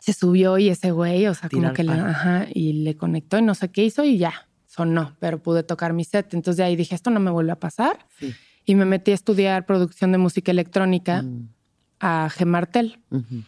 se 0.00 0.12
subió 0.12 0.58
y 0.58 0.68
ese 0.68 0.90
güey, 0.90 1.28
o 1.28 1.34
sea, 1.34 1.48
Tira 1.48 1.68
como 1.68 1.74
que 1.74 1.84
le, 1.84 1.92
ajá, 1.92 2.48
y 2.52 2.72
le 2.82 2.96
conectó 2.96 3.38
y 3.38 3.42
no 3.42 3.54
sé 3.54 3.68
qué 3.68 3.84
hizo 3.84 4.02
y 4.02 4.18
ya, 4.18 4.48
sonó, 4.66 5.14
pero 5.20 5.40
pude 5.40 5.62
tocar 5.62 5.92
mi 5.92 6.02
set. 6.02 6.34
Entonces 6.34 6.56
de 6.56 6.64
ahí 6.64 6.74
dije, 6.74 6.96
esto 6.96 7.10
no 7.10 7.20
me 7.20 7.30
vuelve 7.30 7.52
a 7.52 7.60
pasar. 7.60 8.04
Sí. 8.18 8.34
Y 8.64 8.74
me 8.74 8.84
metí 8.84 9.12
a 9.12 9.14
estudiar 9.14 9.64
producción 9.64 10.10
de 10.10 10.18
música 10.18 10.50
electrónica 10.50 11.22
Mm, 11.22 11.54
a 12.00 12.28
Gemartel. 12.30 13.00
ujú. 13.10 13.42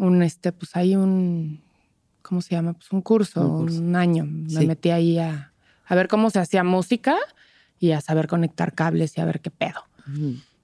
Un, 0.00 0.22
este, 0.22 0.52
pues 0.52 0.76
hay 0.76 0.94
un, 0.94 1.60
¿cómo 2.22 2.40
se 2.40 2.54
llama? 2.54 2.72
Pues 2.74 2.92
un 2.92 3.02
curso, 3.02 3.40
Un 3.48 3.58
curso. 3.58 3.80
un 3.80 3.96
año. 3.96 4.24
Me 4.26 4.64
metí 4.66 4.90
ahí 4.90 5.18
a, 5.18 5.52
a 5.86 5.94
ver 5.96 6.06
cómo 6.06 6.30
se 6.30 6.38
hacía 6.38 6.62
música 6.62 7.16
y 7.80 7.90
a 7.92 8.00
saber 8.00 8.28
conectar 8.28 8.74
cables 8.74 9.18
y 9.18 9.20
a 9.20 9.24
ver 9.24 9.40
qué 9.40 9.50
pedo. 9.50 9.82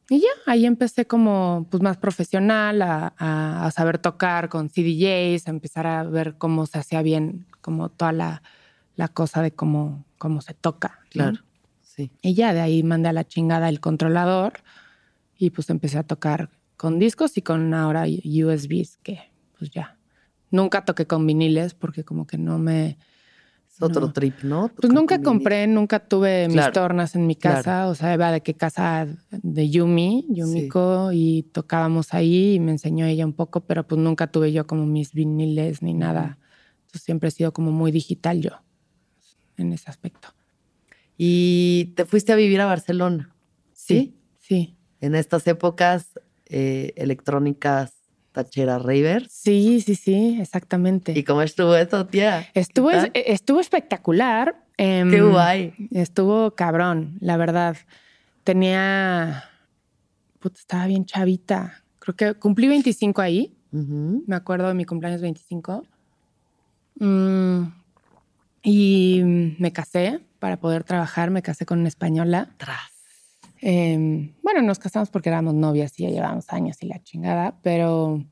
Y 0.08 0.20
ya, 0.20 0.28
ahí 0.46 0.66
empecé 0.66 1.06
como 1.06 1.66
pues 1.70 1.82
más 1.82 1.96
profesional, 1.96 2.80
a, 2.82 3.12
a- 3.18 3.66
a 3.66 3.70
saber 3.72 3.98
tocar 3.98 4.48
con 4.48 4.68
CDJs, 4.68 5.48
a 5.48 5.50
empezar 5.50 5.86
a 5.88 6.04
ver 6.04 6.36
cómo 6.38 6.66
se 6.66 6.78
hacía 6.78 7.02
bien, 7.02 7.46
como 7.60 7.88
toda 7.88 8.12
la, 8.12 8.42
la 8.96 9.08
cosa 9.08 9.42
de 9.42 9.50
cómo, 9.52 10.04
cómo 10.18 10.42
se 10.42 10.54
toca. 10.54 11.00
¿no? 11.06 11.10
Claro. 11.10 11.38
Sí. 11.82 12.10
Y 12.22 12.34
ya 12.34 12.52
de 12.54 12.60
ahí 12.60 12.82
mandé 12.84 13.08
a 13.08 13.12
la 13.12 13.24
chingada 13.24 13.68
el 13.68 13.80
controlador 13.80 14.52
y 15.36 15.50
pues 15.50 15.70
empecé 15.70 15.98
a 15.98 16.02
tocar 16.04 16.50
con 16.84 16.98
discos 16.98 17.38
y 17.38 17.40
con 17.40 17.72
ahora 17.72 18.04
USBs, 18.04 18.98
que 18.98 19.18
pues 19.58 19.70
ya. 19.70 19.98
Nunca 20.50 20.84
toqué 20.84 21.06
con 21.06 21.26
viniles 21.26 21.72
porque 21.72 22.04
como 22.04 22.26
que 22.26 22.36
no 22.36 22.58
me... 22.58 22.98
Es 23.70 23.80
otro 23.80 24.12
trip, 24.12 24.42
¿no? 24.42 24.68
Pues 24.68 24.92
nunca 24.92 25.14
vinil. 25.14 25.24
compré, 25.24 25.66
nunca 25.66 25.98
tuve 25.98 26.46
mis 26.46 26.70
tornas 26.72 27.14
en 27.14 27.26
mi 27.26 27.36
casa, 27.36 27.62
claro. 27.62 27.88
o 27.88 27.94
sea, 27.94 28.12
iba 28.12 28.30
de 28.30 28.42
qué 28.42 28.52
casa 28.52 29.08
de 29.30 29.70
Yumi, 29.70 30.26
Yumiko, 30.28 31.10
y 31.10 31.44
tocábamos 31.54 32.12
ahí 32.12 32.56
y 32.56 32.60
me 32.60 32.72
enseñó 32.72 33.06
ella 33.06 33.24
un 33.24 33.32
poco, 33.32 33.60
pero 33.64 33.86
pues 33.86 33.98
nunca 33.98 34.26
tuve 34.26 34.52
yo 34.52 34.66
como 34.66 34.84
mis 34.84 35.14
viniles 35.14 35.80
ni 35.80 35.94
nada. 35.94 36.38
Entonces 36.82 37.02
siempre 37.02 37.30
he 37.30 37.32
sido 37.32 37.54
como 37.54 37.72
muy 37.72 37.92
digital 37.92 38.42
yo 38.42 38.60
en 39.56 39.72
ese 39.72 39.88
aspecto. 39.88 40.28
Y 41.16 41.94
te 41.96 42.04
fuiste 42.04 42.34
a 42.34 42.36
vivir 42.36 42.60
a 42.60 42.66
Barcelona. 42.66 43.34
Sí, 43.72 44.18
sí. 44.38 44.76
En 45.00 45.14
estas 45.14 45.46
épocas 45.46 46.10
eh, 46.46 46.92
electrónicas, 46.96 47.94
tachera 48.32 48.78
ravers. 48.78 49.32
Sí, 49.32 49.80
sí, 49.80 49.94
sí, 49.94 50.38
exactamente. 50.40 51.12
¿Y 51.16 51.22
cómo 51.24 51.42
estuvo 51.42 51.74
eso, 51.76 52.06
tía? 52.06 52.46
Estuvo, 52.54 52.90
¿Qué 52.90 52.96
tal? 52.96 53.10
estuvo 53.14 53.60
espectacular. 53.60 54.64
em, 54.76 55.10
Qué 55.10 55.22
guay. 55.22 55.72
Estuvo 55.92 56.52
cabrón, 56.54 57.16
la 57.20 57.36
verdad. 57.36 57.76
Tenía. 58.42 59.44
Puta, 60.40 60.58
estaba 60.58 60.86
bien 60.86 61.06
chavita. 61.06 61.84
Creo 62.00 62.16
que 62.16 62.34
cumplí 62.34 62.68
25 62.68 63.22
ahí. 63.22 63.56
Me 63.70 64.36
acuerdo 64.36 64.68
de 64.68 64.74
mi 64.74 64.84
cumpleaños 64.84 65.20
25. 65.20 65.84
Mm, 67.00 67.62
y 68.62 69.22
me 69.58 69.72
casé 69.72 70.20
para 70.38 70.58
poder 70.58 70.84
trabajar. 70.84 71.30
Me 71.30 71.42
casé 71.42 71.66
con 71.66 71.78
una 71.80 71.88
española. 71.88 72.50
Tras. 72.56 72.93
Eh, 73.66 74.30
bueno, 74.42 74.60
nos 74.60 74.78
casamos 74.78 75.08
porque 75.08 75.30
éramos 75.30 75.54
novias 75.54 75.98
y 75.98 76.02
ya 76.02 76.10
llevábamos 76.10 76.44
años 76.52 76.76
y 76.82 76.86
la 76.86 77.02
chingada, 77.02 77.56
pero 77.62 78.22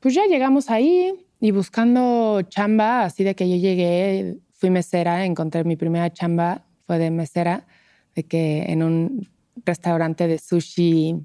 pues 0.00 0.14
ya 0.14 0.26
llegamos 0.26 0.68
ahí 0.68 1.14
y 1.40 1.50
buscando 1.50 2.42
chamba, 2.42 3.04
así 3.04 3.24
de 3.24 3.34
que 3.34 3.48
yo 3.48 3.56
llegué, 3.56 4.36
fui 4.52 4.68
mesera, 4.68 5.24
encontré 5.24 5.64
mi 5.64 5.76
primera 5.76 6.12
chamba, 6.12 6.66
fue 6.86 6.98
de 6.98 7.10
mesera, 7.10 7.66
de 8.14 8.24
que 8.24 8.64
en 8.64 8.82
un 8.82 9.30
restaurante 9.64 10.26
de 10.28 10.36
sushi 10.36 11.24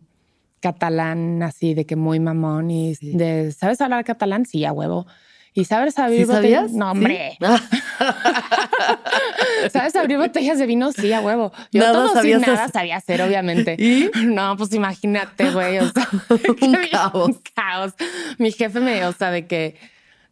catalán, 0.61 1.43
así 1.43 1.73
de 1.73 1.85
que 1.85 1.97
muy 1.97 2.21
mamón 2.21 2.71
y 2.71 2.95
Sí. 2.95 3.17
de, 3.17 3.51
¿sabes 3.51 3.81
hablar 3.81 4.05
catalán? 4.05 4.45
Sí, 4.45 4.63
a 4.63 4.71
huevo. 4.71 5.07
¿Y 5.57 5.65
sabes 5.65 5.97
abrir 5.97 6.19
¿Sí 6.19 6.25
botellas? 6.31 6.59
sabías? 6.61 6.71
No, 6.73 6.91
hombre. 6.91 7.35
¿Sabes 9.73 9.95
abrir 9.95 10.17
botellas 10.19 10.59
de 10.59 10.67
vino? 10.67 10.91
Sí, 10.91 11.11
a 11.11 11.19
huevo. 11.21 11.51
Yo 11.71 11.81
Nada 11.81 11.93
todo 11.93 12.21
sin 12.21 12.39
nada 12.41 12.53
hacer. 12.65 12.71
sabía 12.71 12.97
hacer, 12.97 13.23
obviamente. 13.23 13.75
¿Y? 13.79 14.11
No, 14.23 14.55
pues 14.55 14.71
imagínate, 14.73 15.49
güey. 15.49 15.79
O 15.79 15.89
sea, 15.89 16.07
Un 16.61 16.77
caos. 16.91 17.27
Un 17.29 17.39
caos. 17.55 17.93
Mi 18.37 18.51
jefe 18.51 18.79
me, 18.79 19.03
o 19.05 19.13
sea, 19.13 19.31
de 19.31 19.47
que, 19.47 19.77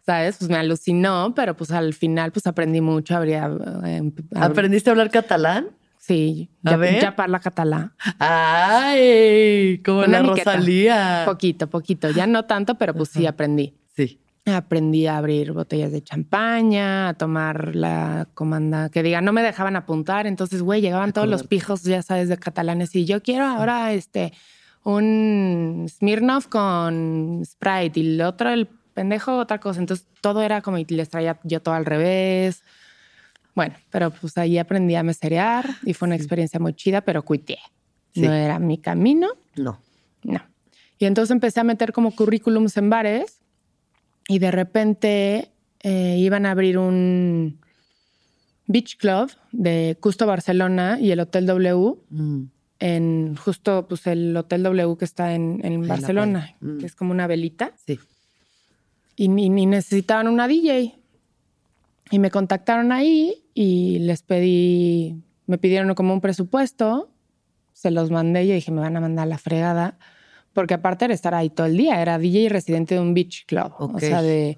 ¿sabes? 0.05 0.38
Pues 0.38 0.51
me 0.51 0.57
alucinó, 0.57 1.33
pero 1.35 1.57
pues 1.57 1.71
al 1.71 1.95
final, 1.95 2.31
pues 2.31 2.45
aprendí 2.45 2.81
mucho. 2.81 3.15
Habría. 3.17 3.49
eh, 3.83 4.03
¿Aprendiste 4.35 4.89
a 4.89 4.91
hablar 4.91 5.09
catalán? 5.09 5.69
Sí, 5.97 6.51
A 6.63 6.69
ya, 6.71 6.77
ver. 6.77 7.01
ya 7.01 7.15
parla 7.15 7.39
catalá. 7.39 7.93
¡Ay! 8.19 9.81
Como 9.83 10.01
Una 10.01 10.21
la. 10.21 10.27
Rosalía. 10.29 11.23
Poquito, 11.25 11.65
poquito. 11.67 12.11
Ya 12.11 12.27
no 12.27 12.45
tanto, 12.45 12.75
pero 12.75 12.93
pues 12.93 13.09
Ajá. 13.09 13.19
Sí. 13.21 13.25
Aprendí 13.25 13.73
a 14.45 15.17
abrir 15.17 15.53
botellas 15.53 15.91
de 15.91 16.03
champaña, 16.03 17.10
a 17.10 17.13
tomar 17.15 17.75
la 17.75 18.27
comanda, 18.36 18.89
que 18.89 19.01
diga, 19.01 19.21
no 19.21 19.34
me 19.34 19.41
dejaban 19.41 19.75
apuntar. 19.75 20.27
Entonces, 20.27 20.62
güey, 20.62 20.81
llegaban 20.81 21.13
todos 21.13 21.27
los 21.27 21.47
pijos, 21.47 21.84
ya 21.84 22.01
sabes, 22.03 22.29
de 22.29 22.38
catalanes. 22.38 22.95
Y 22.95 23.05
yo 23.05 23.23
quiero 23.23 23.45
ahora 23.45 23.93
este 23.93 24.34
un 24.84 25.88
Smirnoff 25.89 26.45
con 26.47 27.41
Sprite 27.43 27.99
y 27.99 28.13
el 28.13 28.21
otro, 28.21 28.51
el 28.51 28.67
pendejo, 28.93 29.38
otra 29.38 29.60
cosa. 29.60 29.79
Entonces, 29.79 30.05
todo 30.21 30.43
era 30.43 30.62
como, 30.62 30.77
y 30.77 30.86
les 30.86 31.10
traía 31.10 31.39
yo 31.43 31.60
todo 31.60 31.73
al 31.73 31.86
revés. 31.86 32.63
Bueno, 33.55 33.73
pero 33.89 34.12
pues 34.12 34.38
ahí 34.38 34.60
aprendí 34.60 34.93
a 34.95 35.01
meserear 35.01 35.65
y 35.84 35.93
fue 35.93 36.08
una 36.08 36.15
experiencia 36.15 36.60
muy 36.60 36.73
chida, 36.75 37.01
pero 37.01 37.23
cuité. 37.23 37.58
Sí. 38.13 38.21
No 38.21 38.31
era 38.31 38.60
mi 38.60 38.77
camino. 38.77 39.29
No. 39.55 39.79
No. 40.21 40.41
Y 40.99 41.05
entonces 41.05 41.31
empecé 41.31 41.62
a 41.62 41.63
meter 41.63 41.91
como 41.91 42.12
currículums 42.12 42.77
en 42.77 42.89
bares 42.91 43.41
y 44.27 44.39
de 44.39 44.51
repente 44.51 45.51
eh, 45.81 46.17
iban 46.19 46.45
a 46.45 46.51
abrir 46.51 46.77
un 46.77 47.59
beach 48.67 48.97
club 48.97 49.31
de 49.51 49.97
Custo 49.99 50.25
Barcelona 50.25 50.97
y 50.99 51.11
el 51.11 51.19
Hotel 51.19 51.45
W 51.45 51.95
Mm, 52.09 52.43
en 52.79 53.35
justo 53.38 53.88
pues 53.88 54.05
el 54.07 54.35
Hotel 54.35 54.63
W 54.63 54.97
que 54.97 55.05
está 55.05 55.33
en, 55.33 55.61
en 55.63 55.88
Barcelona. 55.88 56.55
Mm. 56.59 56.79
que 56.79 56.85
es 56.85 56.95
como 56.95 57.11
una 57.11 57.27
velita 57.27 57.73
Sí. 57.85 57.99
y, 59.15 59.27
ni 59.29 59.49
ni 59.49 59.65
necesitaban 59.65 60.27
una 60.27 60.47
DJ. 60.47 60.95
Y 62.11 62.19
me 62.19 62.29
contactaron 62.31 62.91
ahí 62.91 63.43
y 63.55 63.99
les 63.99 64.21
pedí, 64.21 65.23
me 65.47 65.57
pidieron 65.57 65.93
como 65.95 66.13
un 66.13 66.21
presupuesto, 66.21 67.09
se 67.73 67.89
los 67.91 68.11
mandé 68.11 68.43
y 68.43 68.47
yo 68.49 68.53
dije, 68.53 68.71
me 68.71 68.81
van 68.81 68.95
a 68.95 69.01
mandar 69.01 69.27
la 69.27 69.38
fregada, 69.39 69.97
porque 70.55 70.73
aparte 70.73 71.05
era 71.05 71.13
estar 71.13 71.35
ahí 71.35 71.51
todo 71.51 71.67
el 71.67 71.77
día, 71.77 72.01
era 72.01 72.17
DJ 72.17 72.49
residente 72.49 72.95
de 72.95 73.01
un 73.01 73.13
beach 73.13 73.45
club, 73.45 73.71
o 73.77 73.99
sea, 73.99 74.23
de, 74.23 74.57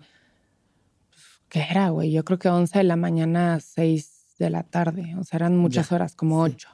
¿qué 1.49 1.65
era, 1.69 1.89
güey? 1.89 2.12
Yo 2.12 2.23
creo 2.23 2.39
que 2.39 2.47
11 2.49 2.77
de 2.77 2.83
la 2.86 2.95
mañana 2.95 3.55
a 3.55 3.60
6 3.60 4.36
de 4.39 4.49
la 4.49 4.63
tarde, 4.63 5.15
o 5.17 5.23
sea, 5.23 5.38
eran 5.38 5.57
muchas 5.57 5.89
Ya, 5.89 5.95
horas, 5.95 6.15
como 6.15 6.45
sí. 6.45 6.53
8. 6.53 6.69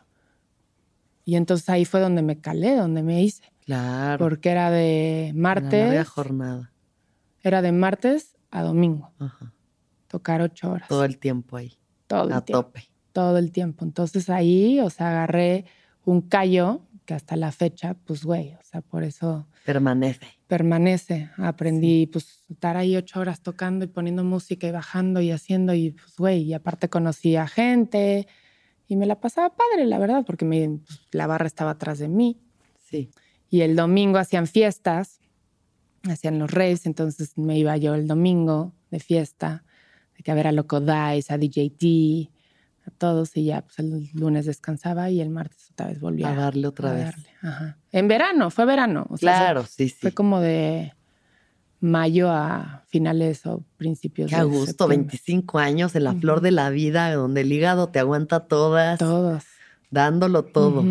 Y 1.25 1.35
entonces 1.37 1.69
ahí 1.69 1.85
fue 1.85 2.01
donde 2.01 2.21
me 2.21 2.39
calé, 2.39 2.75
donde 2.75 3.01
me 3.01 3.23
hice, 3.23 3.43
Claro. 3.65 4.19
porque 4.25 4.49
era 4.49 4.69
de 4.69 5.29
Una 5.33 5.41
martes, 5.41 6.07
jornada. 6.09 6.71
era 7.41 7.61
de 7.61 7.71
martes 7.71 8.35
a 8.51 8.61
domingo 8.61 9.13
Ajá. 9.19 9.53
tocar 10.07 10.41
ocho 10.41 10.71
horas. 10.71 10.87
Todo 10.89 11.05
el 11.05 11.17
tiempo 11.17 11.57
ahí. 11.57 11.73
todo 12.07 12.27
el 12.27 12.33
A 12.33 12.41
tiempo. 12.41 12.63
tope. 12.65 12.83
Todo 13.13 13.37
el 13.37 13.51
tiempo. 13.51 13.85
Entonces 13.85 14.29
ahí, 14.29 14.79
o 14.81 14.89
sea, 14.89 15.09
agarré 15.09 15.65
un 16.03 16.21
callo 16.21 16.81
que 17.05 17.13
hasta 17.13 17.35
la 17.35 17.51
fecha, 17.51 17.95
pues, 18.05 18.23
güey, 18.23 18.53
o 18.53 18.63
sea, 18.63 18.81
por 18.81 19.03
eso 19.03 19.47
Permanece. 19.65 20.25
permanece. 20.47 21.29
Aprendí, 21.37 22.07
pues, 22.07 22.43
estar 22.49 22.77
ahí 22.77 22.95
ocho 22.95 23.19
horas 23.19 23.41
tocando 23.41 23.85
y 23.85 23.87
poniendo 23.87 24.23
música 24.23 24.67
y 24.67 24.71
bajando 24.71 25.19
y 25.21 25.31
haciendo 25.31 25.73
y, 25.73 25.91
pues, 25.91 26.15
güey, 26.17 26.43
y 26.43 26.53
aparte 26.53 26.89
conocí 26.89 27.35
a 27.35 27.47
gente 27.47 28.27
y 28.87 28.95
me 28.95 29.05
la 29.05 29.19
pasaba 29.19 29.55
padre, 29.55 29.85
la 29.85 29.97
verdad, 29.99 30.23
porque 30.25 30.45
me- 30.45 30.79
pues, 30.85 31.01
la 31.11 31.27
barra 31.27 31.47
estaba 31.47 31.71
atrás 31.71 31.99
de 31.99 32.07
mí. 32.07 32.39
Sí. 32.89 33.09
Y 33.49 33.61
el 33.61 33.75
domingo 33.75 34.17
hacían 34.17 34.47
fiestas, 34.47 35.19
hacían 36.03 36.39
los 36.39 36.51
raves, 36.51 36.85
entonces 36.85 37.37
me 37.37 37.57
iba 37.57 37.77
yo 37.77 37.93
el 37.95 38.07
domingo 38.07 38.73
de 38.91 38.99
fiesta, 38.99 39.63
de 40.17 40.23
que 40.23 40.31
a 40.31 40.35
ver 40.35 40.47
a 40.47 40.51
Loco 40.51 40.79
Dice, 40.79 41.33
a 41.33 41.37
DJT, 41.37 42.29
a 42.85 42.91
todos, 42.91 43.35
y 43.37 43.45
ya 43.45 43.61
pues 43.61 43.79
el 43.79 44.09
lunes 44.13 44.45
descansaba 44.45 45.09
y 45.09 45.21
el 45.21 45.29
martes 45.29 45.69
otra 45.71 45.87
vez 45.87 45.99
volvía 45.99 46.29
A 46.31 46.35
darle 46.35 46.67
otra 46.67 46.89
a 46.91 46.93
vez. 46.93 47.05
darle. 47.05 47.29
Ajá. 47.41 47.77
En 47.91 48.07
verano, 48.07 48.49
fue 48.49 48.65
verano. 48.65 49.05
o 49.09 49.17
sea, 49.17 49.33
Claro, 49.37 49.65
sí, 49.65 49.89
sí. 49.89 49.97
Fue 50.01 50.11
como 50.11 50.39
de 50.39 50.93
mayo 51.79 52.29
a 52.31 52.83
finales 52.87 53.45
o 53.45 53.63
principios 53.77 54.29
Qué 54.29 54.37
de 54.37 54.43
gusto, 54.43 54.65
septiembre. 54.85 54.97
25 54.97 55.59
años 55.59 55.95
en 55.95 56.03
la 56.05 56.13
flor 56.13 56.41
de 56.41 56.51
la 56.51 56.69
vida, 56.69 57.13
donde 57.13 57.41
el 57.41 57.51
hígado 57.51 57.89
te 57.89 57.99
aguanta 57.99 58.41
todas, 58.47 58.99
Todos. 58.99 59.43
dándolo 59.91 60.43
todo. 60.43 60.83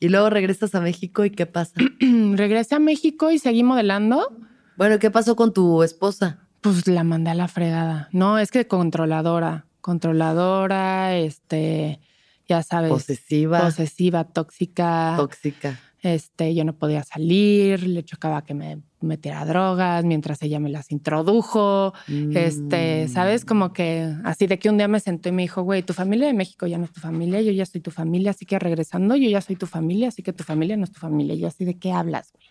Y 0.00 0.08
luego 0.08 0.30
regresas 0.30 0.74
a 0.74 0.80
México 0.80 1.24
y 1.24 1.30
¿qué 1.30 1.44
pasa? 1.46 1.72
Regresé 2.00 2.76
a 2.76 2.78
México 2.78 3.30
y 3.30 3.38
seguí 3.38 3.62
modelando. 3.62 4.32
Bueno, 4.76 4.98
¿qué 4.98 5.10
pasó 5.10 5.34
con 5.36 5.52
tu 5.52 5.82
esposa? 5.82 6.38
Pues 6.60 6.86
la 6.86 7.04
mandé 7.04 7.30
a 7.30 7.34
la 7.34 7.48
fregada. 7.48 8.08
No, 8.12 8.38
es 8.38 8.50
que 8.50 8.66
controladora. 8.66 9.66
Controladora, 9.80 11.16
este, 11.16 12.00
ya 12.48 12.62
sabes. 12.62 12.90
Posesiva, 12.90 13.60
Posesiva, 13.60 14.24
tóxica. 14.24 15.14
tóxica. 15.16 15.78
Este, 16.00 16.54
yo 16.54 16.64
no 16.64 16.74
podía 16.78 17.02
salir, 17.02 17.82
le 17.86 18.04
chocaba 18.04 18.44
que 18.44 18.54
me 18.54 18.80
metiera 19.00 19.44
drogas 19.44 20.04
mientras 20.04 20.40
ella 20.42 20.60
me 20.60 20.68
las 20.70 20.92
introdujo. 20.92 21.92
Este, 22.34 23.06
Mm. 23.06 23.08
¿sabes? 23.12 23.44
Como 23.44 23.72
que 23.72 24.14
así 24.24 24.46
de 24.46 24.58
que 24.60 24.70
un 24.70 24.76
día 24.78 24.86
me 24.86 25.00
sentó 25.00 25.28
y 25.28 25.32
me 25.32 25.42
dijo, 25.42 25.62
güey, 25.62 25.82
tu 25.82 25.92
familia 25.94 26.28
de 26.28 26.34
México 26.34 26.66
ya 26.68 26.78
no 26.78 26.84
es 26.84 26.92
tu 26.92 27.00
familia, 27.00 27.40
yo 27.42 27.50
ya 27.50 27.66
soy 27.66 27.80
tu 27.80 27.90
familia, 27.90 28.30
así 28.30 28.46
que 28.46 28.58
regresando, 28.60 29.16
yo 29.16 29.28
ya 29.28 29.40
soy 29.40 29.56
tu 29.56 29.66
familia, 29.66 30.08
así 30.08 30.22
que 30.22 30.32
tu 30.32 30.44
familia 30.44 30.76
no 30.76 30.84
es 30.84 30.92
tu 30.92 31.00
familia. 31.00 31.34
Yo 31.34 31.48
así 31.48 31.64
de 31.64 31.78
qué 31.78 31.90
hablas, 31.92 32.32
güey. 32.32 32.46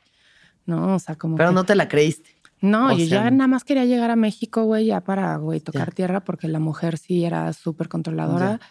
No, 0.66 0.96
o 0.96 1.00
sea, 1.00 1.16
como 1.16 1.38
Pero 1.38 1.50
que- 1.50 1.56
no 1.56 1.64
te 1.64 1.76
la 1.76 1.88
creíste. 1.88 2.30
No, 2.62 2.88
O 2.88 2.98
yo 2.98 3.06
sea, 3.06 3.24
ya 3.26 3.32
nada 3.32 3.48
más 3.48 3.64
quería 3.64 3.86
llegar 3.86 4.10
a 4.12 4.16
México, 4.16 4.64
güey, 4.64 4.88
ya 4.88 5.02
para, 5.02 5.36
güey, 5.38 5.60
tocar 5.60 5.90
Ya. 5.90 5.96
tierra, 5.96 6.24
porque 6.24 6.48
la 6.48 6.60
mujer 6.60 6.98
sí 6.98 7.24
era 7.24 7.52
súper 7.54 7.88
controladora. 7.90 8.60
Ya. 8.60 8.68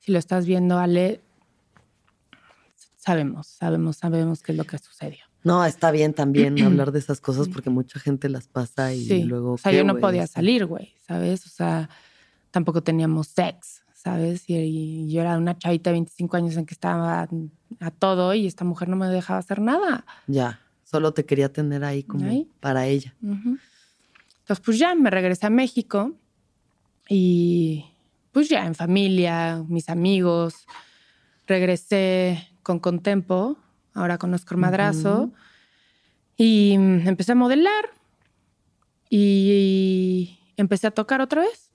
Si 0.00 0.12
lo 0.12 0.18
estás 0.18 0.46
viendo, 0.46 0.78
Ale, 0.78 1.20
sabemos, 2.96 3.46
sabemos, 3.48 3.96
sabemos 3.96 4.42
qué 4.42 4.52
es 4.52 4.58
lo 4.58 4.64
que 4.64 4.78
sucedió. 4.78 5.18
No, 5.44 5.64
está 5.64 5.90
bien 5.90 6.14
también 6.14 6.56
hablar 6.62 6.92
de 6.92 6.98
esas 6.98 7.20
cosas 7.20 7.48
porque 7.48 7.70
mucha 7.70 7.98
gente 8.00 8.28
las 8.28 8.48
pasa 8.48 8.92
y 8.92 9.04
Sí, 9.04 9.22
luego. 9.24 9.52
o 9.54 9.58
sea, 9.58 9.70
¿qué, 9.72 9.78
yo 9.78 9.84
no 9.84 9.98
podía 9.98 10.26
salir, 10.26 10.66
güey, 10.66 10.94
¿sabes? 11.06 11.46
O 11.46 11.48
sea, 11.48 11.88
tampoco 12.50 12.82
teníamos 12.82 13.28
sex, 13.28 13.82
¿sabes? 13.94 14.48
Y, 14.48 14.56
y 14.56 15.12
yo 15.12 15.20
era 15.20 15.38
una 15.38 15.56
chavita 15.56 15.90
de 15.90 15.94
25 15.94 16.36
años 16.36 16.56
en 16.56 16.66
que 16.66 16.74
estaba 16.74 17.28
a 17.80 17.90
todo 17.92 18.34
y 18.34 18.46
esta 18.46 18.64
mujer 18.64 18.88
no 18.88 18.96
me 18.96 19.06
dejaba 19.08 19.38
hacer 19.38 19.60
nada. 19.60 20.04
Ya, 20.26 20.60
solo 20.90 21.12
te 21.12 21.24
quería 21.24 21.52
tener 21.52 21.84
ahí 21.84 22.02
como 22.02 22.28
Ahí. 22.28 22.48
para 22.60 22.86
ella. 22.86 23.14
Ujú. 23.22 23.58
Entonces, 24.40 24.64
pues 24.64 24.78
ya 24.78 24.94
me 24.94 25.10
regresé 25.10 25.46
a 25.46 25.50
México 25.50 26.12
y 27.08 27.84
pues 28.32 28.48
ya 28.48 28.64
en 28.66 28.74
familia, 28.74 29.62
mis 29.68 29.88
amigos, 29.90 30.66
regresé 31.46 32.48
con 32.62 32.78
Contempo, 32.78 33.58
ahora 33.94 34.16
con 34.16 34.32
Oscar 34.32 34.56
Madrazo, 34.58 35.32
y 36.36 36.72
empecé 36.74 37.32
a 37.32 37.34
modelar 37.34 37.90
y 39.10 40.38
empecé 40.56 40.86
a 40.86 40.90
tocar 40.92 41.20
otra 41.20 41.42
vez 41.42 41.70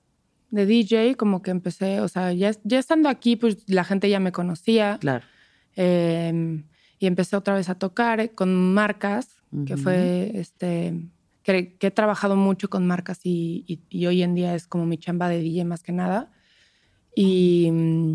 de 0.52 0.66
DJ, 0.66 1.16
como 1.16 1.42
que 1.42 1.52
empecé, 1.52 2.00
o 2.00 2.08
sea, 2.08 2.32
ya, 2.34 2.52
ya 2.64 2.80
estando 2.80 3.10
aquí, 3.10 3.36
pues 3.36 3.58
la 3.68 3.84
gente 3.84 4.10
ya 4.10 4.20
me 4.20 4.32
conocía. 4.32 4.98
Claro. 5.00 5.26
Eh, 5.76 6.64
y 7.04 7.08
empecé 7.08 7.36
otra 7.36 7.54
vez 7.56 7.68
a 7.68 7.76
tocar 7.76 8.22
eh, 8.22 8.30
con 8.30 8.74
marcas, 8.74 9.28
que 9.66 9.74
Ujú. 9.74 9.84
fue 9.84 10.32
este. 10.36 11.10
Que, 11.44 11.76
que 11.76 11.88
he 11.88 11.92
trabajado 11.92 12.38
mucho 12.38 12.70
con 12.70 12.88
marcas 12.88 13.20
y, 13.26 13.66
y- 13.68 13.82
y 13.90 14.06
hoy 14.06 14.24
en 14.24 14.34
día 14.36 14.56
es 14.56 14.66
como 14.68 14.86
mi 14.86 14.98
chamba 14.98 15.28
de 15.28 15.40
DJ 15.40 15.66
más 15.66 15.84
que 15.84 15.92
nada. 15.92 16.32
Y 17.14 17.70
mm, 17.70 18.14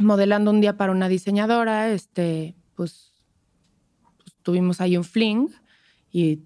modelando 0.00 0.50
un 0.50 0.60
día 0.60 0.76
para 0.76 0.90
una 0.90 1.08
diseñadora, 1.08 1.92
este, 1.92 2.56
pues, 2.74 3.12
pues 4.18 4.36
tuvimos 4.42 4.80
ahí 4.80 4.96
un 4.96 5.04
fling 5.04 5.48
y 6.10 6.40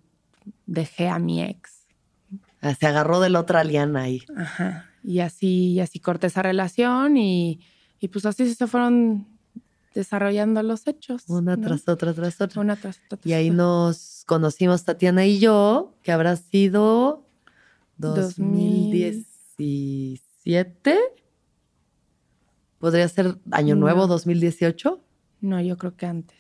dejé 0.66 1.08
a 1.08 1.18
mi 1.18 1.42
ex. 1.42 1.86
Ah, 2.60 2.74
Se 2.74 2.86
agarró 2.86 3.20
de 3.20 3.30
la 3.30 3.40
otra 3.40 3.64
liana 3.64 4.02
ahí. 4.02 4.22
Ajá. 4.36 4.90
Y 5.02 5.20
así, 5.20 5.72
y 5.72 5.80
así 5.80 5.98
corté 6.00 6.26
esa 6.26 6.42
relación 6.42 7.16
y, 7.16 7.60
y 7.98 8.08
pues 8.08 8.26
así 8.26 8.54
se 8.54 8.66
fueron 8.66 9.26
desarrollando 9.94 10.62
los 10.62 10.86
hechos. 10.86 11.24
Una 11.28 11.56
¿no? 11.56 11.66
tras 11.66 11.88
otra, 11.88 12.12
tras 12.14 12.40
otra. 12.40 12.60
Una 12.60 12.76
tras 12.76 13.00
otra. 13.10 13.18
Y 13.28 13.32
ahí 13.32 13.48
otra. 13.50 13.56
nos 13.64 14.22
conocimos 14.26 14.84
Tatiana 14.84 15.26
y 15.26 15.38
yo, 15.40 15.96
que 16.02 16.12
habrá 16.12 16.36
sido 16.36 17.26
2000. 17.98 19.24
2017. 19.58 20.98
Podría 22.78 23.08
ser 23.08 23.38
Año 23.50 23.76
Nuevo 23.76 24.00
No. 24.02 24.06
2018. 24.08 25.00
No, 25.42 25.60
yo 25.60 25.76
creo 25.76 25.96
que 25.96 26.06
antes. 26.06 26.38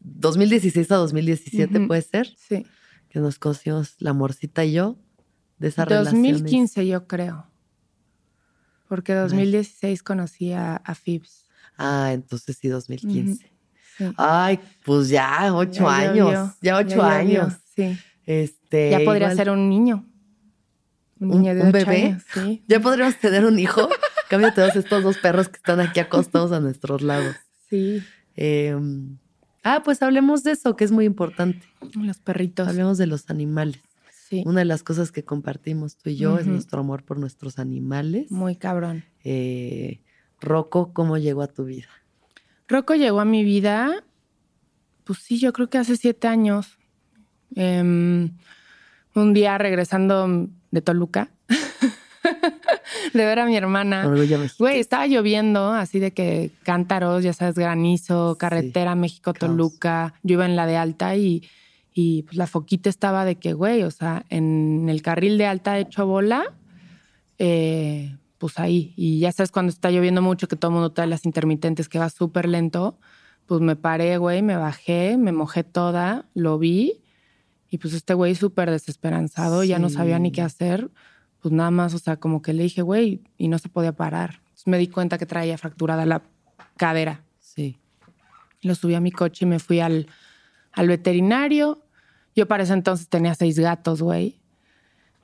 2016 0.00 0.90
a 0.90 0.96
2017 0.96 1.78
Ujú. 1.78 1.86
puede 1.88 2.02
ser. 2.02 2.26
Sí. 2.36 2.66
Que 3.08 3.20
nos 3.20 3.38
conocimos 3.38 3.94
la 3.98 4.12
morcita 4.12 4.64
y 4.64 4.72
yo 4.72 4.96
de 5.58 5.68
esa 5.68 5.84
relación. 5.84 6.22
2015 6.22 6.86
yo 6.86 7.06
creo. 7.06 7.46
Porque 8.88 9.14
2016 9.14 10.02
conocí 10.02 10.52
a, 10.52 10.76
a 10.76 10.94
Phoebs. 10.94 11.41
Ah, 11.82 12.12
entonces 12.12 12.56
sí, 12.60 12.68
2015. 12.68 13.50
Sí. 13.98 14.04
Ay, 14.16 14.58
pues 14.84 15.08
ya, 15.08 15.54
ocho 15.54 15.82
Ya 15.84 15.96
años. 15.96 16.16
llovió, 16.16 16.54
ya 16.62 16.76
ocho 16.78 17.02
años. 17.02 17.52
Sí. 17.76 17.98
Este, 18.24 18.90
Ya 18.90 18.98
podría 19.00 19.26
igual- 19.26 19.36
ser 19.36 19.50
un 19.50 19.68
niño. 19.68 20.06
Un 21.20 21.30
¿Un- 21.30 21.40
niño 21.42 21.54
de 21.54 21.60
un 21.62 21.66
ocho 21.68 21.72
bebé? 21.78 22.02
años, 22.06 22.22
Sí. 22.32 22.62
Ya 22.68 22.80
podríamos 22.80 23.16
tener 23.18 23.44
un 23.44 23.58
hijo. 23.58 23.88
Cambio 24.28 24.52
todos 24.54 24.74
estos 24.76 25.02
dos 25.04 25.18
perros 25.18 25.48
que 25.48 25.56
están 25.56 25.80
aquí 25.80 26.00
acostados 26.00 26.52
a 26.52 26.60
nuestros 26.60 27.02
lados. 27.02 27.36
Sí. 27.68 28.02
Eh, 28.36 28.74
ah, 29.62 29.82
pues 29.84 30.02
hablemos 30.02 30.42
de 30.42 30.52
eso, 30.52 30.74
que 30.74 30.84
es 30.84 30.90
muy 30.92 31.04
importante. 31.04 31.66
Los 31.94 32.18
perritos. 32.18 32.66
Hablemos 32.68 32.96
de 32.98 33.06
los 33.06 33.28
animales. 33.30 33.80
Sí. 34.28 34.42
Una 34.46 34.60
de 34.60 34.64
las 34.64 34.82
cosas 34.82 35.12
que 35.12 35.22
compartimos 35.24 35.96
tú 35.98 36.08
y 36.08 36.16
yo 36.16 36.38
es 36.38 36.46
nuestro 36.46 36.80
amor 36.80 37.04
por 37.04 37.18
nuestros 37.18 37.58
animales. 37.58 38.30
Muy 38.30 38.56
cabrón. 38.56 39.04
Eh, 39.24 40.00
Rocco, 40.42 40.92
¿cómo 40.92 41.16
llegó 41.16 41.42
a 41.42 41.46
tu 41.46 41.64
vida? 41.64 41.88
Rocco 42.68 42.94
llegó 42.94 43.20
a 43.20 43.24
mi 43.24 43.44
vida, 43.44 44.04
pues 45.04 45.20
sí, 45.20 45.38
yo 45.38 45.52
creo 45.52 45.70
que 45.70 45.78
hace 45.78 45.96
siete 45.96 46.28
años. 46.28 46.78
Em, 47.54 48.30
un 49.14 49.34
día 49.34 49.58
regresando 49.58 50.48
de 50.70 50.82
Toluca, 50.82 51.30
de 53.12 53.24
ver 53.24 53.38
a 53.38 53.46
mi 53.46 53.56
hermana. 53.56 54.06
Güey, 54.58 54.80
estaba 54.80 55.06
lloviendo, 55.06 55.70
así 55.70 55.98
de 55.98 56.12
que 56.12 56.50
cántaros, 56.62 57.22
ya 57.22 57.32
sabes, 57.32 57.54
granizo, 57.54 58.36
carretera 58.38 58.94
México-Toluca. 58.94 60.14
Yo 60.22 60.34
iba 60.34 60.46
en 60.46 60.56
la 60.56 60.66
de 60.66 60.76
alta 60.76 61.14
y, 61.16 61.46
y 61.92 62.22
pues 62.22 62.36
la 62.36 62.46
foquita 62.46 62.88
estaba 62.88 63.24
de 63.24 63.36
que, 63.36 63.52
güey, 63.52 63.82
o 63.82 63.90
sea, 63.90 64.24
en 64.30 64.88
el 64.88 65.02
carril 65.02 65.36
de 65.36 65.46
alta 65.46 65.78
hecho 65.78 66.06
bola, 66.06 66.54
eh, 67.38 68.16
pues 68.42 68.58
ahí. 68.58 68.92
Y 68.96 69.20
ya 69.20 69.30
sabes, 69.30 69.52
cuando 69.52 69.70
está 69.70 69.92
lloviendo 69.92 70.20
mucho, 70.20 70.48
que 70.48 70.56
todo 70.56 70.70
el 70.70 70.74
mundo 70.74 70.90
trae 70.90 71.06
las 71.06 71.24
intermitentes, 71.26 71.88
que 71.88 72.00
va 72.00 72.10
súper 72.10 72.48
lento, 72.48 72.98
pues 73.46 73.60
me 73.60 73.76
paré, 73.76 74.16
güey, 74.16 74.42
me 74.42 74.56
bajé, 74.56 75.16
me 75.16 75.30
mojé 75.30 75.62
toda, 75.62 76.28
lo 76.34 76.58
vi. 76.58 77.04
Y 77.70 77.78
pues 77.78 77.94
este 77.94 78.14
güey 78.14 78.34
súper 78.34 78.68
desesperanzado, 78.68 79.62
ya 79.62 79.78
no 79.78 79.88
sabía 79.90 80.18
ni 80.18 80.30
Sí. 80.30 80.32
qué 80.32 80.42
hacer. 80.42 80.90
Pues 81.40 81.52
nada 81.54 81.70
más, 81.70 81.94
o 81.94 82.00
sea, 82.00 82.16
como 82.16 82.42
que 82.42 82.52
le 82.52 82.64
dije, 82.64 82.82
güey, 82.82 83.22
y 83.38 83.46
no 83.46 83.60
se 83.60 83.68
podía 83.68 83.92
parar. 83.92 84.40
Entonces 84.42 84.66
me 84.66 84.78
di 84.78 84.88
cuenta 84.88 85.18
que 85.18 85.26
traía 85.26 85.56
fracturada 85.56 86.04
la 86.04 86.22
cadera. 86.76 87.22
Sí. 87.38 87.78
Lo 88.60 88.74
subí 88.74 88.96
a 88.96 89.00
mi 89.00 89.12
coche 89.12 89.44
y 89.44 89.48
me 89.48 89.60
fui 89.60 89.78
al, 89.78 90.08
al 90.72 90.88
veterinario. 90.88 91.86
Yo 92.34 92.48
para 92.48 92.64
ese 92.64 92.72
entonces 92.72 93.08
tenía 93.08 93.36
seis 93.36 93.56
gatos, 93.56 94.02
güey. 94.02 94.40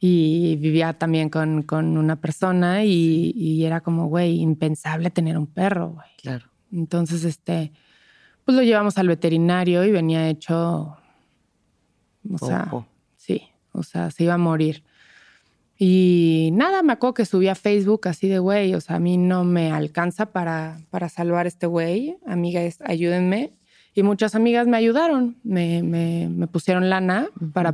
Y 0.01 0.57
vivía 0.57 0.93
también 0.93 1.29
con, 1.29 1.63
con 1.63 1.97
una 1.97 2.17
persona 2.17 2.85
y, 2.85 3.33
y 3.35 3.65
era 3.65 3.81
como, 3.81 4.07
güey, 4.07 4.41
impensable 4.41 5.11
tener 5.11 5.37
un 5.37 5.47
perro, 5.47 5.91
güey. 5.91 6.09
Claro. 6.23 6.47
Entonces, 6.73 7.25
este, 7.25 7.73
pues 8.45 8.57
lo 8.57 8.63
llevamos 8.63 8.97
al 8.99 9.09
veterinario 9.09 9.85
y 9.85 9.91
venía 9.91 10.29
hecho, 10.29 10.97
o 12.31 12.39
sea, 12.39 12.65
Ojo. 12.69 12.87
sí, 13.17 13.43
o 13.73 13.83
sea, 13.83 14.11
se 14.11 14.25
iba 14.25 14.35
a 14.35 14.39
morir. 14.39 14.85
Y 15.77 16.51
nada, 16.55 16.83
me 16.83 16.95
acuerdo 16.95 17.15
que 17.15 17.25
subí 17.25 17.49
a 17.49 17.55
Facebook 17.55 18.09
así 18.09 18.27
de, 18.29 18.39
güey, 18.39 18.75
o 18.75 18.81
sea, 18.81 18.97
a 18.97 19.01
mí 19.01 19.17
no 19.17 19.45
me 19.45 19.71
alcanza 19.71 20.33
para, 20.33 20.81
para 20.91 21.09
salvar 21.09 21.47
a 21.47 21.49
este 21.49 21.67
güey. 21.67 22.17
Amigas, 22.27 22.79
ayúdenme. 22.85 23.53
Y 23.95 24.03
muchas 24.03 24.35
amigas 24.35 24.67
me 24.67 24.77
ayudaron, 24.77 25.37
me, 25.45 25.83
me, 25.83 26.29
me 26.29 26.47
pusieron 26.47 26.89
lana 26.89 27.29
para 27.53 27.73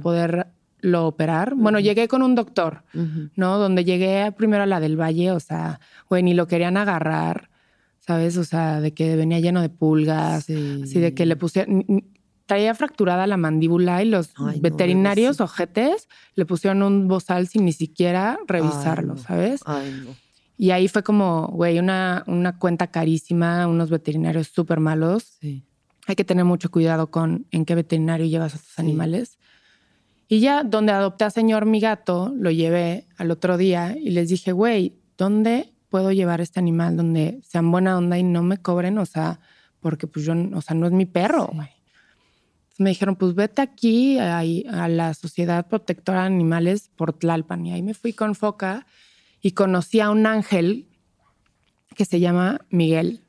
poderlo 0.85 1.07
operar. 1.07 1.55
Bueno, 1.55 1.81
llegué 1.81 2.09
con 2.09 2.23
un 2.23 2.35
doctor. 2.35 2.83
¿no? 3.37 3.59
Donde 3.59 3.85
llegué 3.85 4.31
primero 4.33 4.63
a 4.63 4.67
la 4.67 4.81
del 4.81 5.01
Valle, 5.01 5.33
o 5.33 5.41
sea, 5.41 5.81
güey, 6.09 6.23
ni 6.23 6.35
lo 6.35 6.47
querían 6.47 6.77
agarrar, 6.77 7.51
¿sabes? 8.01 8.37
O 8.37 8.45
sea, 8.45 8.81
de 8.81 8.93
que 8.93 9.17
venía 9.17 9.41
lleno 9.41 9.61
de 9.63 9.69
pulgas, 9.71 10.45
Sí. 10.45 10.81
así 10.85 11.01
de 11.01 11.15
que 11.15 11.27
le 11.27 11.37
pusieron, 11.37 11.85
traía 12.47 12.75
fracturada 12.75 13.27
la 13.27 13.37
mandíbula 13.39 14.03
y 14.03 14.09
los 14.11 14.31
Ay, 14.37 14.57
no, 14.57 14.63
veterinarios 14.63 15.39
bebecito. 15.39 15.45
ojetes 15.45 16.09
le 16.35 16.45
pusieron 16.45 16.83
un 16.83 17.09
bozal 17.09 17.49
sin 17.49 17.65
ni 17.65 17.73
siquiera 17.73 18.39
revisarlo, 18.47 19.15
Ay, 19.15 19.19
no. 19.19 19.23
¿sabes? 19.27 19.61
Ay, 19.65 20.03
no. 20.05 20.15
Y 20.57 20.71
ahí 20.71 20.87
fue 20.87 21.03
como, 21.03 21.49
güey, 21.49 21.79
una, 21.81 22.23
una 22.29 22.59
cuenta 22.59 22.87
carísima, 22.89 23.67
unos 23.67 23.91
veterinarios 23.91 24.49
súper 24.49 24.79
malos. 24.79 25.37
Sí. 25.41 25.65
Hay 26.07 26.15
que 26.15 26.25
tener 26.25 26.45
mucho 26.45 26.71
cuidado 26.71 27.11
con 27.11 27.47
en 27.51 27.65
qué 27.65 27.75
veterinario 27.75 28.27
llevas 28.27 28.55
a 28.55 28.59
tus 28.59 28.69
Sí. 28.69 28.81
animales. 28.83 29.39
Y 30.29 30.41
ya 30.41 30.63
donde 30.65 30.93
adopté 30.93 31.25
a 31.25 31.31
señor 31.31 31.67
mi 31.67 31.81
gato, 31.81 32.33
lo 32.35 32.51
llevé 32.51 33.07
al 33.17 33.31
otro 33.31 33.57
día 33.57 33.97
y 33.97 34.11
les 34.11 34.29
dije, 34.29 34.53
güey, 34.53 34.99
¿dónde 35.19 35.73
puedo 35.91 36.13
llevar 36.13 36.41
este 36.41 36.61
animal 36.61 36.97
donde 36.97 37.41
sean 37.43 37.71
buena 37.71 37.97
onda 37.99 38.19
y 38.19 38.23
no 38.23 38.43
me 38.43 38.59
cobren? 38.59 38.99
O 38.99 39.07
sea, 39.07 39.41
porque 39.81 40.07
pues 40.07 40.25
yo, 40.25 40.35
o 40.55 40.61
sea, 40.63 40.75
no 40.75 40.87
es 40.87 40.93
mi 40.93 41.07
perro, 41.07 41.51
güey. 41.53 41.69
Me 42.79 42.91
dijeron, 42.91 43.15
pues 43.17 43.35
vete 43.35 43.63
aquí 43.63 44.19
a, 44.19 44.39
a 44.39 44.89
la 44.89 45.15
Sociedad 45.15 45.69
Protectora 45.69 46.23
de 46.23 46.27
Animales 46.27 46.91
por 46.97 47.13
Tlalpan. 47.13 47.67
Y 47.67 47.73
ahí 47.73 47.83
me 47.83 47.95
fui 47.95 48.13
con 48.13 48.35
Foca 48.35 48.87
y 49.41 49.53
conocí 49.53 50.01
a 50.01 50.11
un 50.11 50.27
ángel 50.27 50.89
que 51.95 52.05
se 52.05 52.19
llama 52.19 52.63
Miguel. 52.71 53.21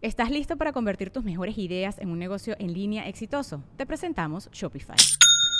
¿Estás 0.00 0.30
listo 0.30 0.56
para 0.56 0.72
convertir 0.72 1.10
tus 1.10 1.24
mejores 1.24 1.58
ideas 1.58 1.98
en 1.98 2.10
un 2.10 2.18
negocio 2.18 2.54
en 2.58 2.72
línea 2.72 3.08
exitoso? 3.08 3.62
Te 3.76 3.84
presentamos 3.84 4.48
Shopify. 4.52 4.96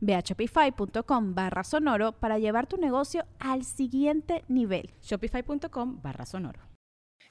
Ve 0.00 0.14
a 0.14 0.20
shopify.com 0.20 1.34
barra 1.34 1.64
sonoro 1.64 2.12
para 2.12 2.38
llevar 2.38 2.66
tu 2.66 2.76
negocio 2.76 3.24
al 3.38 3.64
siguiente 3.64 4.44
nivel. 4.48 4.90
Shopify.com 5.02 6.00
barra 6.02 6.26
sonoro. 6.26 6.60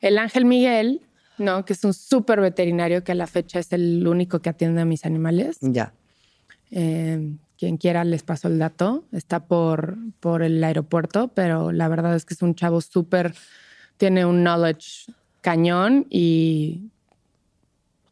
El 0.02 0.17
Ángel 0.17 0.45
Miguel, 0.45 1.02
¿no? 1.38 1.65
Que 1.65 1.74
es 1.74 1.84
un 1.84 1.93
súper 1.93 2.41
veterinario 2.41 3.04
que 3.04 3.13
a 3.13 3.15
la 3.15 3.28
fecha 3.28 3.60
es 3.60 3.71
el 3.71 4.06
único 4.08 4.39
que 4.39 4.50
atiende 4.50 4.82
a 4.82 4.86
mis 4.86 5.06
animales. 5.06 5.58
Ya. 5.62 5.93
Eh, 6.71 7.36
quien 7.58 7.78
quiera 7.78 8.04
les 8.04 8.24
paso 8.24 8.48
el 8.48 8.60
dato. 8.60 9.06
Está 9.12 9.45
por, 9.45 9.98
por 10.19 10.43
el 10.43 10.63
aeropuerto, 10.63 11.30
pero 11.30 11.71
la 11.71 11.88
verdad 11.88 12.15
es 12.15 12.26
que 12.26 12.34
es 12.34 12.41
un 12.41 12.56
chavo 12.56 12.82
súper, 12.82 13.34
tiene 13.98 14.26
un 14.26 14.43
knowledge 14.43 15.12
cañón 15.41 16.08
y 16.10 16.89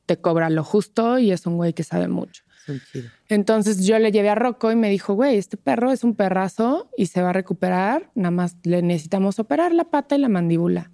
te 0.06 0.18
cobra 0.18 0.50
lo 0.50 0.64
justo 0.64 1.20
y 1.20 1.32
es 1.32 1.46
un 1.46 1.58
güey 1.58 1.74
que 1.74 1.84
sabe 1.84 2.08
mucho. 2.08 2.44
Son 2.66 2.80
chidos. 2.92 3.12
Entonces 3.30 3.86
yo 3.86 4.00
le 4.00 4.12
llevé 4.12 4.30
a 4.30 4.36
Rocco 4.36 4.72
y 4.72 4.76
me 4.76 4.90
dijo, 4.90 5.14
güey, 5.14 5.38
este 5.38 5.58
perro 5.58 5.92
es 5.92 6.04
un 6.04 6.16
perrazo 6.16 6.90
y 6.98 7.08
se 7.08 7.22
va 7.22 7.30
a 7.32 7.34
recuperar, 7.34 8.10
nada 8.16 8.32
más 8.32 8.56
le 8.64 8.82
necesitamos 8.82 9.40
operar 9.40 9.74
la 9.74 9.86
pata 9.86 10.16
y 10.16 10.20
la 10.20 10.30
mandíbula. 10.30 10.92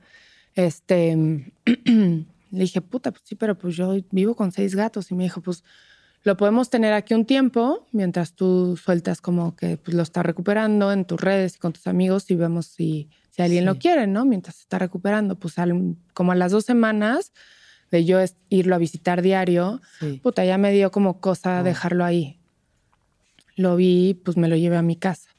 Este, 0.55 1.15
le 1.85 2.25
dije, 2.51 2.81
puta, 2.81 3.11
pues 3.11 3.23
sí, 3.25 3.35
pero 3.35 3.57
pues 3.57 3.75
yo 3.75 3.95
vivo 4.11 4.35
con 4.35 4.51
seis 4.51 4.75
gatos 4.75 5.11
y 5.11 5.15
me 5.15 5.23
dijo, 5.23 5.41
pues 5.41 5.63
lo 6.23 6.35
podemos 6.35 6.69
tener 6.69 6.91
aquí 6.93 7.13
un 7.13 7.25
tiempo 7.25 7.85
mientras 7.93 8.33
tú 8.33 8.75
sueltas 8.75 9.21
como 9.21 9.55
que 9.55 9.77
pues, 9.77 9.95
lo 9.95 10.03
está 10.03 10.21
recuperando 10.23 10.91
en 10.91 11.05
tus 11.05 11.19
redes 11.21 11.55
y 11.55 11.59
con 11.59 11.71
tus 11.73 11.87
amigos 11.87 12.29
y 12.29 12.35
vemos 12.35 12.65
si, 12.65 13.09
si 13.29 13.41
alguien 13.41 13.65
lo 13.65 13.73
Sí. 13.75 13.79
quiere, 13.79 14.05
¿no? 14.07 14.25
Mientras 14.25 14.55
se 14.57 14.63
está 14.63 14.79
recuperando, 14.79 15.35
pues 15.39 15.57
al- 15.59 15.95
como 16.13 16.31
a 16.33 16.35
las 16.35 16.51
dos 16.51 16.65
semanas 16.65 17.31
de 17.91 18.05
yo 18.05 18.19
es- 18.19 18.35
irlo 18.49 18.75
a 18.75 18.77
visitar 18.77 19.21
diario, 19.21 19.81
Sí. 19.99 20.19
puta, 20.23 20.45
ya 20.45 20.57
me 20.57 20.71
dio 20.71 20.91
como 20.91 21.19
cosa 21.19 21.61
Oh. 21.61 21.63
dejarlo 21.63 22.05
ahí. 22.05 22.39
Lo 23.55 23.75
vi, 23.75 24.13
pues 24.13 24.37
me 24.37 24.47
lo 24.47 24.55
llevé 24.55 24.77
a 24.77 24.81
mi 24.81 24.95
casa. 24.95 25.29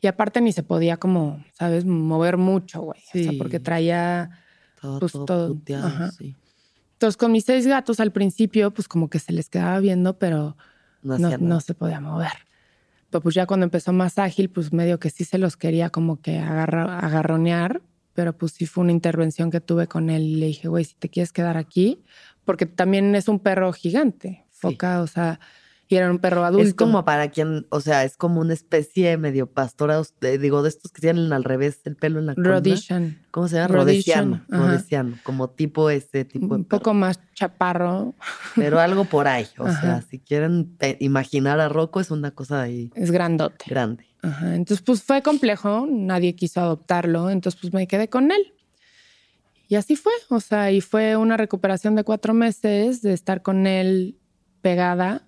Y 0.00 0.06
aparte 0.06 0.40
ni 0.40 0.52
se 0.52 0.62
podía 0.62 0.96
como, 0.98 1.42
¿sabes? 1.52 1.84
Mover 1.84 2.36
mucho, 2.36 2.82
güey. 2.82 3.00
O 3.14 3.18
sea, 3.18 3.32
porque 3.38 3.60
traía... 3.60 4.30
Todo, 4.80 5.00
Pues 5.00 5.12
todo, 5.12 5.24
todo, 5.24 5.48
punteado, 5.48 5.86
ajá. 5.86 6.10
sí. 6.10 6.34
Entonces 6.94 7.16
con 7.16 7.32
mis 7.32 7.44
seis 7.44 7.66
gatos 7.66 8.00
al 8.00 8.12
principio, 8.12 8.70
pues 8.70 8.86
como 8.86 9.08
que 9.08 9.18
se 9.18 9.32
les 9.32 9.48
quedaba 9.48 9.78
viendo, 9.80 10.18
pero 10.18 10.56
No, 11.02 11.18
no, 11.18 11.38
no 11.38 11.60
se 11.60 11.74
podía 11.74 12.00
mover. 12.00 12.32
Pero 13.10 13.22
pues 13.22 13.34
ya 13.34 13.46
cuando 13.46 13.64
empezó 13.64 13.92
más 13.92 14.18
ágil, 14.18 14.50
pues 14.50 14.72
medio 14.72 14.98
que 14.98 15.08
sí 15.10 15.24
se 15.24 15.38
los 15.38 15.56
quería 15.56 15.88
como 15.90 16.20
que 16.20 16.38
agarra- 16.38 16.98
agarronear, 16.98 17.80
pero 18.14 18.36
pues 18.36 18.52
sí 18.52 18.66
fue 18.66 18.84
una 18.84 18.92
intervención 18.92 19.50
que 19.50 19.60
tuve 19.60 19.86
con 19.86 20.08
él 20.08 20.22
y 20.22 20.34
le 20.36 20.46
dije, 20.46 20.68
güey, 20.68 20.84
si 20.84 20.94
te 20.94 21.08
quieres 21.08 21.32
quedar 21.32 21.56
aquí, 21.56 22.02
porque 22.44 22.66
también 22.66 23.14
es 23.14 23.28
un 23.28 23.40
perro 23.40 23.72
gigante, 23.72 24.46
foca, 24.50 25.02
o 25.02 25.06
sea, 25.06 25.40
era 25.96 26.10
un 26.10 26.18
perro 26.18 26.44
adulto. 26.44 26.66
Es 26.66 26.74
como 26.74 27.04
para 27.04 27.28
quien, 27.30 27.66
o 27.70 27.80
sea, 27.80 28.04
es 28.04 28.16
como 28.16 28.40
una 28.40 28.52
especie 28.54 29.16
medio 29.16 29.46
pastora, 29.46 30.00
digo, 30.40 30.62
de 30.62 30.68
estos 30.68 30.92
que 30.92 31.00
tienen 31.00 31.32
al 31.32 31.44
revés 31.44 31.80
el 31.84 31.96
pelo 31.96 32.18
en 32.18 32.26
la 32.26 32.34
cola. 32.34 32.48
Rhodesian, 32.50 33.18
¿Cómo 33.30 33.48
se 33.48 33.56
llama? 33.56 33.68
Rhodesian, 33.68 34.30
Rodesiano. 34.30 34.44
ajá. 34.50 34.66
Rodesiano, 34.66 35.18
como 35.22 35.50
tipo 35.50 35.90
ese 35.90 36.24
tipo 36.24 36.48
de 36.48 36.54
un 36.60 36.64
poco 36.64 36.82
perro. 36.90 36.94
más 36.94 37.20
chaparro, 37.34 38.14
Pero 38.56 38.78
algo 38.80 39.04
por 39.04 39.26
ahí. 39.28 39.46
O 39.58 39.68
sea, 39.70 40.02
si 40.02 40.18
quieren 40.20 40.76
pe- 40.76 40.96
imaginar 41.00 41.60
a 41.60 41.68
Rocco, 41.68 42.00
es 42.00 42.10
una 42.10 42.30
cosa 42.30 42.62
ahí 42.62 42.90
es 42.94 43.10
grandote. 43.10 43.64
grande. 43.68 44.06
Ajá, 44.22 44.54
Entonces, 44.54 44.82
pues 44.84 45.02
fue 45.02 45.20
complejo, 45.22 45.86
nadie 45.90 46.34
quiso 46.34 46.60
adoptarlo, 46.60 47.28
entonces 47.30 47.60
pues 47.60 47.72
me 47.74 47.86
quedé 47.86 48.08
con 48.08 48.30
él. 48.30 48.52
Y 49.66 49.76
así 49.76 49.96
fue, 49.96 50.12
o 50.28 50.40
sea, 50.40 50.70
y 50.70 50.80
fue 50.80 51.16
una 51.16 51.36
recuperación 51.36 51.94
de 51.96 52.04
cuatro 52.04 52.34
meses 52.34 53.00
de 53.02 53.12
estar 53.14 53.42
con 53.42 53.66
él 53.66 54.18
pegada 54.60 55.26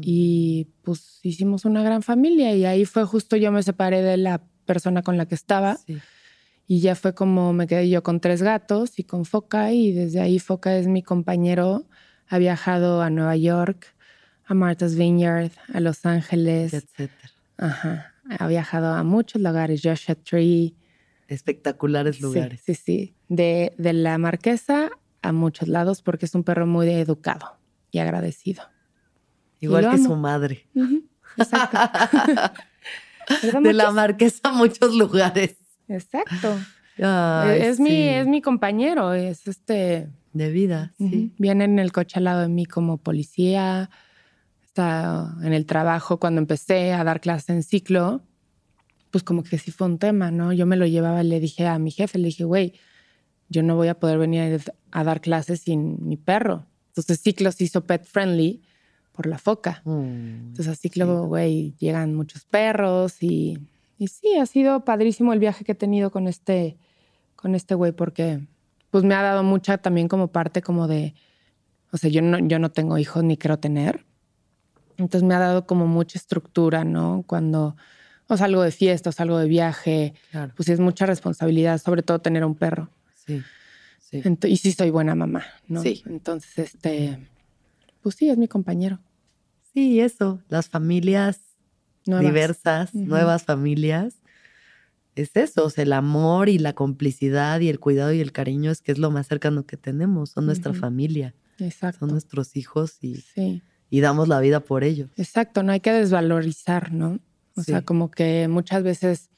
y 0.00 0.68
pues 0.82 1.20
hicimos 1.22 1.64
una 1.64 1.82
gran 1.82 2.02
familia 2.02 2.54
y 2.54 2.64
ahí 2.64 2.84
fue 2.84 3.04
justo 3.04 3.36
yo 3.36 3.50
me 3.52 3.62
separé 3.62 4.02
de 4.02 4.16
la 4.16 4.42
persona 4.64 5.02
con 5.02 5.16
la 5.16 5.26
que 5.26 5.34
estaba 5.34 5.76
Sí. 5.76 5.98
y 6.66 6.80
ya 6.80 6.94
fue 6.94 7.14
como 7.14 7.52
me 7.52 7.66
quedé 7.66 7.88
yo 7.88 8.02
con 8.02 8.20
tres 8.20 8.42
gatos 8.42 8.98
y 8.98 9.04
con 9.04 9.24
Foca 9.24 9.72
y 9.72 9.92
desde 9.92 10.20
ahí 10.20 10.38
Foca 10.38 10.76
es 10.76 10.86
mi 10.86 11.02
compañero, 11.02 11.86
ha 12.28 12.38
viajado 12.38 13.00
a 13.02 13.10
Nueva 13.10 13.36
York, 13.36 13.86
a 14.44 14.54
Martha's 14.54 14.94
Vineyard, 14.94 15.50
a 15.72 15.80
Los 15.80 16.04
Ángeles, 16.06 16.74
etcétera. 16.74 17.30
Ajá. 17.56 18.14
Ha 18.38 18.46
viajado 18.46 18.92
a 18.94 19.02
muchos 19.02 19.40
lugares, 19.40 19.80
Joshua 19.82 20.14
Tree. 20.14 20.74
Espectaculares 21.28 22.16
Sí, 22.16 22.22
lugares. 22.22 22.60
Sí, 22.64 22.74
sí. 22.74 23.14
De, 23.28 23.72
de 23.78 23.92
la 23.94 24.16
marquesa 24.18 24.90
a 25.22 25.32
muchos 25.32 25.68
lados 25.68 26.02
porque 26.02 26.26
es 26.26 26.34
un 26.34 26.44
perro 26.44 26.66
muy 26.66 26.88
educado 26.90 27.58
y 27.90 27.98
agradecido. 27.98 28.62
Igual 29.60 29.90
que 29.90 29.98
su 29.98 30.14
madre. 30.16 30.66
Ujú, 30.74 31.04
Exacto. 31.36 31.78
¿Verdad, 33.42 33.60
de 33.60 33.72
la 33.72 33.90
marquesa 33.90 34.40
a 34.44 34.52
muchos 34.52 34.94
lugares. 34.94 35.56
Exacto. 35.88 36.58
Ay, 37.00 37.60
es, 37.62 37.78
mi, 37.78 38.08
es 38.08 38.26
mi 38.26 38.40
compañero, 38.40 39.12
es 39.12 39.46
este. 39.46 40.08
De 40.32 40.50
vida, 40.50 40.94
sí. 40.98 41.32
Viene 41.38 41.64
en 41.64 41.78
el 41.78 41.92
coche 41.92 42.18
al 42.18 42.24
lado 42.24 42.42
de 42.42 42.48
mí 42.48 42.64
como 42.66 42.98
policía. 42.98 43.90
Está 44.64 45.34
en 45.42 45.52
el 45.52 45.66
trabajo 45.66 46.18
cuando 46.18 46.40
empecé 46.40 46.92
a 46.92 47.04
dar 47.04 47.20
clases 47.20 47.48
en 47.50 47.62
ciclo. 47.62 48.22
Pues 49.10 49.24
como 49.24 49.42
que 49.42 49.58
sí 49.58 49.70
fue 49.70 49.86
un 49.86 49.98
tema, 49.98 50.30
¿no? 50.30 50.52
Yo 50.52 50.66
me 50.66 50.76
lo 50.76 50.86
llevaba 50.86 51.22
y 51.22 51.28
le 51.28 51.40
dije 51.40 51.66
a 51.66 51.78
mi 51.78 51.90
jefe, 51.90 52.18
le 52.18 52.26
dije, 52.26 52.44
güey, 52.44 52.74
yo 53.48 53.62
no 53.62 53.74
voy 53.74 53.88
a 53.88 53.98
poder 53.98 54.18
venir 54.18 54.60
a 54.90 55.04
dar 55.04 55.20
clases 55.20 55.62
sin 55.62 56.06
mi 56.06 56.16
perro. 56.16 56.66
Entonces 56.88 57.20
ciclo 57.20 57.50
se 57.52 57.64
hizo 57.64 57.86
pet 57.86 58.04
friendly 58.04 58.62
por 59.18 59.26
la 59.26 59.38
foca. 59.38 59.82
Mm, 59.84 60.50
Entonces 60.50 60.68
a 60.68 60.76
ciclo, 60.76 61.24
güey, 61.26 61.74
llegan 61.80 62.14
muchos 62.14 62.44
perros 62.44 63.20
y, 63.20 63.58
y 63.98 64.06
sí, 64.06 64.36
ha 64.36 64.46
sido 64.46 64.84
padrísimo 64.84 65.32
el 65.32 65.40
viaje 65.40 65.64
que 65.64 65.72
he 65.72 65.74
tenido 65.74 66.12
con 66.12 66.28
este, 66.28 66.76
con 67.34 67.56
este 67.56 67.74
güey 67.74 67.90
porque 67.90 68.46
pues 68.90 69.02
me 69.02 69.16
ha 69.16 69.22
dado 69.22 69.42
mucha 69.42 69.78
también 69.78 70.06
como 70.06 70.28
parte 70.28 70.62
como 70.62 70.86
de, 70.86 71.14
o 71.90 71.96
sea, 71.96 72.08
yo 72.10 72.22
no, 72.22 72.38
yo 72.38 72.60
no 72.60 72.70
tengo 72.70 72.96
hijos 72.96 73.24
ni 73.24 73.36
quiero 73.36 73.58
tener. 73.58 74.06
Entonces 74.98 75.26
me 75.26 75.34
ha 75.34 75.40
dado 75.40 75.66
como 75.66 75.88
mucha 75.88 76.16
estructura, 76.16 76.84
¿no? 76.84 77.24
Cuando 77.26 77.74
o 78.28 78.36
salgo 78.36 78.62
de 78.62 78.70
fiesta 78.70 79.10
o 79.10 79.12
salgo 79.12 79.38
de 79.38 79.48
viaje, 79.48 80.14
claro. 80.30 80.52
pues 80.54 80.68
es 80.68 80.78
mucha 80.78 81.06
responsabilidad, 81.06 81.78
sobre 81.78 82.04
todo 82.04 82.20
tener 82.20 82.44
un 82.44 82.54
perro. 82.54 82.88
Sí. 83.26 83.42
Sí. 83.98 84.22
Y 84.44 84.56
sí 84.58 84.70
soy 84.70 84.90
buena 84.90 85.16
mamá, 85.16 85.44
¿no? 85.66 85.82
Sí. 85.82 86.04
Entonces, 86.06 86.56
este, 86.56 87.18
pues 88.00 88.14
sí, 88.14 88.30
es 88.30 88.38
mi 88.38 88.48
compañero. 88.48 89.00
Sí, 89.78 90.00
eso. 90.00 90.40
Las 90.48 90.68
familias 90.68 91.40
Nuevas. 92.04 92.26
diversas, 92.26 92.94
nuevas 92.94 93.44
familias. 93.44 94.14
Es 95.14 95.30
eso, 95.36 95.64
o 95.66 95.70
sea, 95.70 95.82
el 95.84 95.92
amor 95.92 96.48
y 96.48 96.58
la 96.58 96.72
complicidad 96.72 97.60
y 97.60 97.68
el 97.68 97.78
cuidado 97.78 98.12
y 98.12 98.20
el 98.20 98.32
cariño 98.32 98.70
es 98.72 98.80
que 98.82 98.90
es 98.92 98.98
lo 98.98 99.10
más 99.12 99.26
cercano 99.28 99.66
que 99.66 99.76
tenemos, 99.76 100.30
son 100.30 100.46
nuestra 100.46 100.74
familia, 100.74 101.34
Exacto. 101.58 102.00
son 102.00 102.10
nuestros 102.10 102.56
hijos 102.56 102.98
y, 103.02 103.16
Sí. 103.16 103.62
y 103.90 104.00
damos 104.00 104.26
la 104.28 104.40
vida 104.40 104.60
por 104.60 104.82
ellos. 104.84 105.10
Exacto, 105.16 105.62
no 105.62 105.70
hay 105.72 105.80
que 105.80 105.92
desvalorizar, 105.92 106.92
¿no? 106.92 107.18
O 107.56 107.62
Sí. 107.62 107.70
sea, 107.72 107.82
como 107.82 108.10
que 108.10 108.46
muchas 108.48 108.82
veces, 108.84 109.28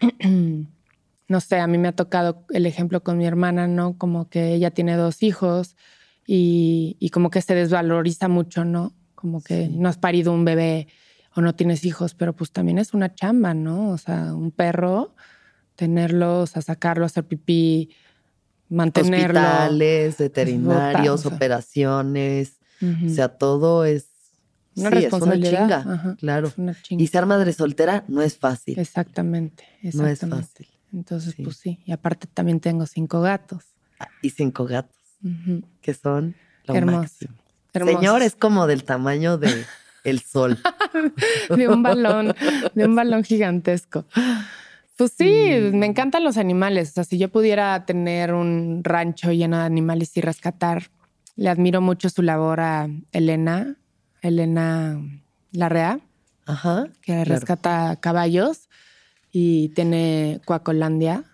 no 1.28 1.40
sé, 1.40 1.58
a 1.58 1.66
mí 1.66 1.78
me 1.78 1.88
ha 1.88 1.92
tocado 1.96 2.44
el 2.50 2.66
ejemplo 2.66 3.02
con 3.02 3.16
mi 3.18 3.26
hermana, 3.26 3.66
¿no? 3.68 3.96
Como 3.98 4.28
que 4.28 4.54
ella 4.54 4.70
tiene 4.70 4.96
dos 4.96 5.22
hijos 5.22 5.76
y, 6.26 6.96
y 7.00 7.10
como 7.10 7.30
que 7.30 7.42
se 7.42 7.54
desvaloriza 7.54 8.28
mucho, 8.28 8.64
¿no? 8.64 8.92
Como 9.22 9.40
que 9.40 9.66
Sí. 9.68 9.76
no 9.78 9.88
has 9.88 9.98
parido 9.98 10.32
un 10.32 10.44
bebé 10.44 10.88
o 11.36 11.40
no 11.40 11.54
tienes 11.54 11.84
hijos, 11.84 12.14
pero 12.14 12.34
pues 12.34 12.50
también 12.50 12.78
es 12.78 12.92
una 12.92 13.14
chamba, 13.14 13.54
¿no? 13.54 13.90
O 13.90 13.98
sea, 13.98 14.34
un 14.34 14.50
perro, 14.50 15.14
tenerlos, 15.76 16.56
a 16.56 16.62
sacarlo, 16.62 17.04
a 17.04 17.06
hacer 17.06 17.24
pipí, 17.24 17.90
mantenerlo. 18.68 19.38
Hospitales, 19.40 20.18
veterinarios, 20.18 21.24
o 21.24 21.28
sea. 21.28 21.36
operaciones, 21.36 22.58
o 22.82 23.08
sea, 23.08 23.28
todo 23.28 23.84
es, 23.84 24.08
Una 24.74 24.90
sí, 24.90 25.04
es 25.04 25.12
una 25.12 25.34
chinga, 25.40 25.76
ajá, 25.76 26.16
claro. 26.18 26.48
es 26.48 26.58
una 26.58 26.74
chinga. 26.82 27.02
Y 27.02 27.06
ser 27.06 27.26
madre 27.26 27.52
soltera 27.52 28.04
no 28.08 28.22
es 28.22 28.36
fácil. 28.38 28.76
Exactamente, 28.78 29.64
No 29.82 29.88
es 30.06 30.12
exactamente. 30.14 30.46
fácil. 30.48 30.68
Entonces, 30.92 31.34
Sí. 31.36 31.42
pues 31.44 31.56
sí. 31.58 31.78
Y 31.86 31.92
aparte 31.92 32.26
también 32.26 32.58
tengo 32.60 32.86
cinco 32.86 33.20
gatos. 33.20 33.64
Y 34.20 34.30
cinco 34.30 34.64
gatos, 34.66 34.96
que 35.80 35.94
son 35.94 36.34
lo 36.64 36.74
Hermoso. 36.74 36.98
máximo. 36.98 37.34
Hermosos. 37.72 38.00
Señor, 38.00 38.22
es 38.22 38.36
como 38.36 38.66
del 38.66 38.84
tamaño 38.84 39.38
de 39.38 39.64
el 40.04 40.20
sol. 40.20 40.58
De 41.56 41.68
un 41.68 41.82
balón, 41.82 42.34
de 42.74 42.84
un 42.86 42.94
balón 42.94 43.22
gigantesco. 43.24 44.04
Pues 44.96 45.12
sí, 45.16 45.24
Sí. 45.24 45.70
me 45.76 45.86
encantan 45.86 46.22
los 46.24 46.36
animales. 46.36 46.90
O 46.90 46.92
sea, 46.94 47.04
si 47.04 47.18
yo 47.18 47.28
pudiera 47.30 47.84
tener 47.86 48.34
un 48.34 48.82
rancho 48.84 49.32
lleno 49.32 49.58
de 49.58 49.64
animales 49.64 50.16
y 50.16 50.20
rescatar, 50.20 50.90
le 51.36 51.48
admiro 51.48 51.80
mucho 51.80 52.08
su 52.10 52.22
labor 52.22 52.60
a 52.60 52.88
Elena, 53.12 53.76
Elena 54.20 55.00
Larrea, 55.52 56.00
Ajá. 56.46 56.88
que 57.00 57.12
claro. 57.14 57.30
rescata 57.34 57.96
caballos 58.00 58.68
y 59.32 59.70
tiene 59.70 60.40
Cuacolandia. 60.44 61.24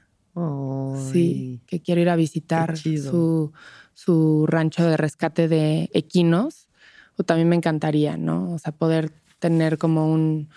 Sí, 1.13 1.61
que 1.67 1.81
quiero 1.81 2.01
ir 2.01 2.09
a 2.11 2.17
visitar 2.17 2.77
su, 2.77 3.53
su 3.99 4.47
rancho 4.47 4.85
de 4.87 4.97
rescate 4.97 5.49
de 5.49 5.91
equinos. 5.93 6.69
O 7.17 7.25
también 7.25 7.49
me 7.49 7.57
encantaría, 7.57 8.17
¿no? 8.17 8.53
O 8.53 8.59
sea, 8.61 8.71
poder 8.73 9.11
tener 9.41 9.77
como 9.77 10.13
un, 10.13 10.49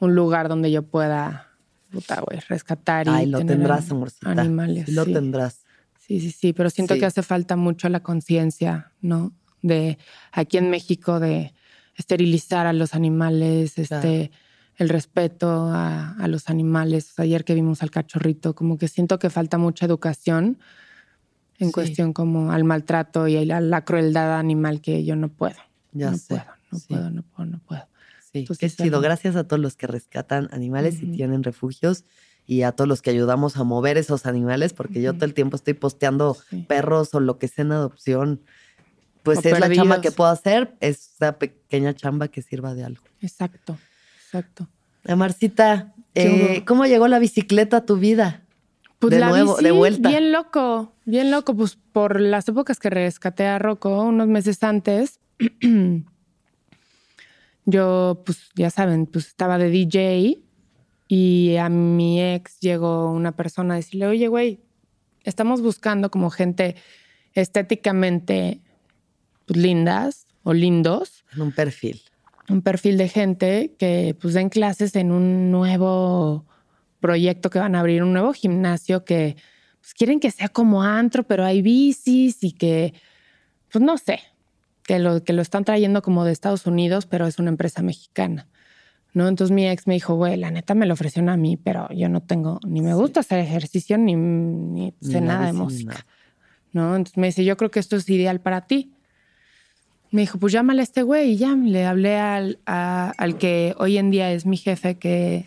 un 0.00 0.14
lugar 0.16 0.48
donde 0.48 0.72
yo 0.72 0.82
pueda, 0.82 1.46
puta, 1.92 2.20
güey, 2.22 2.40
rescatar 2.48 3.06
y 3.06 3.10
Ay, 3.10 3.26
lo 3.26 3.38
tener 3.38 3.56
tendrás, 3.58 3.88
amorcita. 3.92 4.32
animales. 4.32 4.86
Sí 4.86 4.92
lo 4.92 5.04
sí. 5.04 5.12
tendrás. 5.12 5.60
Sí, 5.96 6.18
sí, 6.20 6.32
sí, 6.32 6.52
pero 6.52 6.70
siento 6.70 6.94
Sí. 6.94 7.00
que 7.00 7.06
hace 7.06 7.22
falta 7.22 7.54
mucho 7.54 7.88
la 7.88 8.00
conciencia, 8.00 8.90
¿no? 9.00 9.32
De 9.62 9.96
aquí 10.32 10.56
en 10.58 10.68
México 10.70 11.20
de 11.20 11.54
esterilizar 11.94 12.66
a 12.66 12.72
los 12.72 12.94
animales, 12.94 13.74
Claro. 13.74 13.96
este, 14.08 14.32
el 14.76 14.88
respeto 14.88 15.68
a, 15.70 16.14
a 16.18 16.26
los 16.26 16.48
animales. 16.48 17.10
O 17.10 17.14
sea, 17.14 17.24
ayer 17.24 17.44
que 17.44 17.54
vimos 17.54 17.82
al 17.84 17.92
cachorrito, 17.92 18.56
como 18.56 18.76
que 18.76 18.88
siento 18.88 19.20
que 19.20 19.30
falta 19.30 19.56
mucha 19.56 19.86
educación 19.86 20.58
en 21.58 21.68
Sí. 21.68 21.72
cuestión 21.72 22.12
como 22.12 22.52
al 22.52 22.64
maltrato 22.64 23.26
y 23.28 23.36
a 23.36 23.44
la, 23.44 23.60
la 23.60 23.84
crueldad 23.84 24.38
animal 24.38 24.80
que 24.80 25.04
yo 25.04 25.16
no 25.16 25.28
puedo. 25.28 25.56
Ya 25.92 26.10
no 26.12 26.16
sé. 26.18 26.26
puedo, 26.28 26.44
no 26.70 26.78
Sí. 26.78 26.86
puedo, 26.88 27.10
no 27.10 27.22
puedo, 27.22 27.50
no 27.50 27.58
puedo. 27.60 27.82
Sí, 28.32 28.40
Entonces, 28.40 28.76
qué 28.76 28.82
chido. 28.84 29.00
Gracias 29.00 29.36
a 29.36 29.44
todos 29.44 29.60
los 29.60 29.74
que 29.76 29.86
rescatan 29.86 30.48
animales 30.52 31.00
y 31.02 31.06
Ujú. 31.06 31.14
tienen 31.16 31.42
refugios 31.42 32.04
y 32.46 32.62
a 32.62 32.72
todos 32.72 32.86
los 32.88 33.02
que 33.02 33.10
ayudamos 33.10 33.56
a 33.56 33.64
mover 33.64 33.96
esos 33.98 34.26
animales, 34.26 34.72
porque 34.74 35.00
yo 35.02 35.10
Ujú. 35.10 35.18
todo 35.18 35.24
el 35.26 35.34
tiempo 35.34 35.56
estoy 35.56 35.74
posteando 35.74 36.36
Sí. 36.50 36.64
perros 36.68 37.14
o 37.14 37.20
lo 37.20 37.38
que 37.38 37.48
sea 37.48 37.64
en 37.64 37.72
adopción. 37.72 38.40
Pues 39.22 39.38
O 39.38 39.40
es 39.40 39.46
la 39.58 39.68
chamba 39.68 39.96
perdidos. 39.96 40.00
que 40.00 40.10
puedo 40.12 40.30
hacer, 40.30 40.74
es 40.80 41.14
esa 41.14 41.38
pequeña 41.38 41.92
chamba 41.94 42.28
que 42.28 42.40
sirva 42.42 42.74
de 42.74 42.84
algo. 42.84 43.02
Exacto, 43.20 43.76
exacto. 44.24 44.68
Amarcita, 45.06 45.94
¿Qué 46.14 46.56
eh? 46.56 46.64
¿cómo 46.64 46.84
llegó 46.86 47.08
la 47.08 47.18
bicicleta 47.18 47.78
a 47.78 47.86
tu 47.86 47.96
vida? 47.96 48.42
Pues 48.98 49.12
De 49.12 49.20
la 49.20 49.28
nuevo, 49.28 49.56
de 49.58 49.70
vuelta. 49.70 50.08
Bien 50.08 50.32
loco, 50.32 50.92
bien 51.04 51.30
loco. 51.30 51.54
Pues 51.54 51.76
por 51.92 52.20
las 52.20 52.48
épocas 52.48 52.80
que 52.80 52.90
rescaté 52.90 53.46
a 53.46 53.58
Rocco, 53.58 54.02
unos 54.02 54.26
meses 54.26 54.62
antes, 54.64 55.20
yo, 57.64 58.22
pues 58.24 58.50
ya 58.54 58.70
saben, 58.70 59.06
pues 59.06 59.28
estaba 59.28 59.58
de 59.58 59.70
DJ 59.70 60.40
y 61.06 61.56
a 61.56 61.68
mi 61.68 62.22
ex 62.22 62.58
llegó 62.60 63.12
una 63.12 63.32
persona 63.32 63.74
a 63.74 63.76
decirle, 63.76 64.06
oye, 64.06 64.28
güey, 64.28 64.60
estamos 65.24 65.62
buscando 65.62 66.10
como 66.10 66.30
gente 66.30 66.76
estéticamente 67.34 68.60
pues, 69.46 69.60
lindas 69.60 70.26
o 70.42 70.52
lindos 70.52 71.24
En 71.34 71.42
un 71.42 71.52
perfil. 71.52 72.00
un 72.48 72.62
perfil 72.62 72.96
de 72.98 73.08
gente 73.08 73.76
que 73.78 74.16
pues 74.20 74.34
den 74.34 74.48
clases 74.48 74.96
en 74.96 75.12
un 75.12 75.50
nuevo 75.50 76.47
proyecto 77.00 77.50
que 77.50 77.58
van 77.58 77.74
a 77.74 77.80
abrir, 77.80 78.02
un 78.02 78.12
nuevo 78.12 78.32
gimnasio 78.32 79.04
que 79.04 79.36
pues, 79.80 79.94
quieren 79.94 80.20
que 80.20 80.30
sea 80.30 80.48
como 80.48 80.82
antro, 80.82 81.22
pero 81.24 81.44
hay 81.44 81.62
bicis 81.62 82.42
y 82.44 82.52
que, 82.52 82.94
pues 83.70 83.82
no 83.84 83.96
sé, 83.98 84.20
que 84.84 84.98
lo, 84.98 85.22
que 85.22 85.32
lo 85.32 85.42
están 85.42 85.64
trayendo 85.64 86.02
como 86.02 86.24
de 86.24 86.32
Estados 86.32 86.66
Unidos, 86.66 87.06
pero 87.06 87.26
es 87.26 87.38
una 87.38 87.50
empresa 87.50 87.82
mexicana. 87.82 88.46
¿No? 89.14 89.26
Entonces 89.26 89.52
mi 89.54 89.66
ex 89.66 89.86
me 89.86 89.94
dijo, 89.94 90.14
güey, 90.16 90.36
la 90.36 90.50
neta 90.50 90.74
me 90.74 90.84
lo 90.84 90.92
ofrecieron 90.92 91.30
a 91.30 91.36
mí, 91.38 91.56
pero 91.56 91.88
yo 91.92 92.08
no 92.10 92.20
tengo, 92.20 92.60
ni 92.66 92.82
me 92.82 92.94
gusta 92.94 93.20
hacer 93.20 93.38
ejercicio, 93.38 93.96
ni, 93.96 94.14
ni 94.14 94.94
Ni 95.00 95.10
sé 95.12 95.20
la 95.20 95.26
nada 95.26 95.46
de 95.46 95.52
bici, 95.52 95.58
ni 95.58 95.64
música. 95.64 95.92
nada. 95.92 96.06
¿no? 96.72 96.96
Entonces 96.96 97.16
me 97.16 97.26
dice, 97.28 97.42
yo 97.44 97.56
creo 97.56 97.70
que 97.70 97.80
esto 97.80 97.96
es 97.96 98.08
ideal 98.10 98.40
para 98.40 98.66
ti. 98.66 98.92
Me 100.10 100.20
dijo, 100.22 100.38
pues 100.38 100.52
llámale 100.52 100.80
a 100.80 100.84
este 100.84 101.02
güey 101.02 101.32
y 101.32 101.36
ya 101.36 101.54
le 101.54 101.86
hablé 101.86 102.16
al, 102.18 102.58
a- 102.66 103.12
al 103.16 103.38
que 103.38 103.74
hoy 103.78 103.96
en 103.98 104.10
día 104.10 104.30
es 104.30 104.44
mi 104.46 104.56
jefe, 104.58 104.98
que 104.98 105.46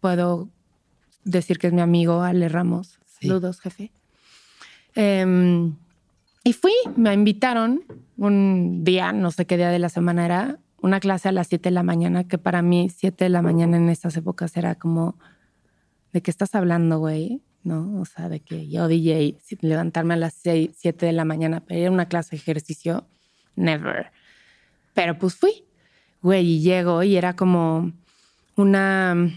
puedo 0.00 0.48
decir 1.24 1.58
que 1.58 1.68
es 1.68 1.72
mi 1.72 1.80
amigo, 1.80 2.22
Ale 2.22 2.48
Ramos. 2.48 2.98
Sí. 3.06 3.28
Saludos, 3.28 3.60
jefe. 3.60 3.92
Em, 4.94 5.74
y 6.44 6.52
fui, 6.52 6.72
me 6.96 7.14
invitaron 7.14 7.84
un 8.16 8.84
día, 8.84 9.12
no 9.12 9.30
sé 9.30 9.46
qué 9.46 9.56
día 9.56 9.70
de 9.70 9.78
la 9.78 9.88
semana 9.88 10.24
era, 10.24 10.58
una 10.82 10.98
clase 11.00 11.28
a 11.28 11.32
las 11.32 11.46
7 11.46 11.68
de 11.68 11.74
la 11.74 11.84
mañana, 11.84 12.24
que 12.24 12.38
para 12.38 12.60
mí 12.60 12.90
7 12.90 13.24
de 13.24 13.30
la 13.30 13.40
mañana 13.40 13.76
en 13.76 13.88
estas 13.88 14.16
épocas 14.16 14.56
era 14.56 14.74
como, 14.74 15.16
¿de 16.12 16.20
qué 16.22 16.30
estás 16.30 16.54
hablando, 16.54 16.98
güey? 16.98 17.40
¿No? 17.62 18.00
O 18.00 18.04
sea, 18.04 18.28
de 18.28 18.40
que 18.40 18.68
yo 18.68 18.88
DJ, 18.88 19.38
levantarme 19.60 20.14
a 20.14 20.16
las 20.16 20.34
6, 20.34 20.70
7 20.76 21.06
de 21.06 21.12
la 21.12 21.24
mañana 21.24 21.60
para 21.60 21.78
ir 21.78 21.86
a 21.86 21.90
una 21.92 22.06
clase 22.06 22.30
de 22.30 22.42
ejercicio, 22.42 23.06
never. 23.54 24.10
Pero 24.94 25.16
pues 25.16 25.36
fui, 25.36 25.64
güey, 26.20 26.44
y 26.44 26.60
llego 26.60 27.04
y 27.04 27.16
era 27.16 27.36
como 27.36 27.92
una, 28.56 29.32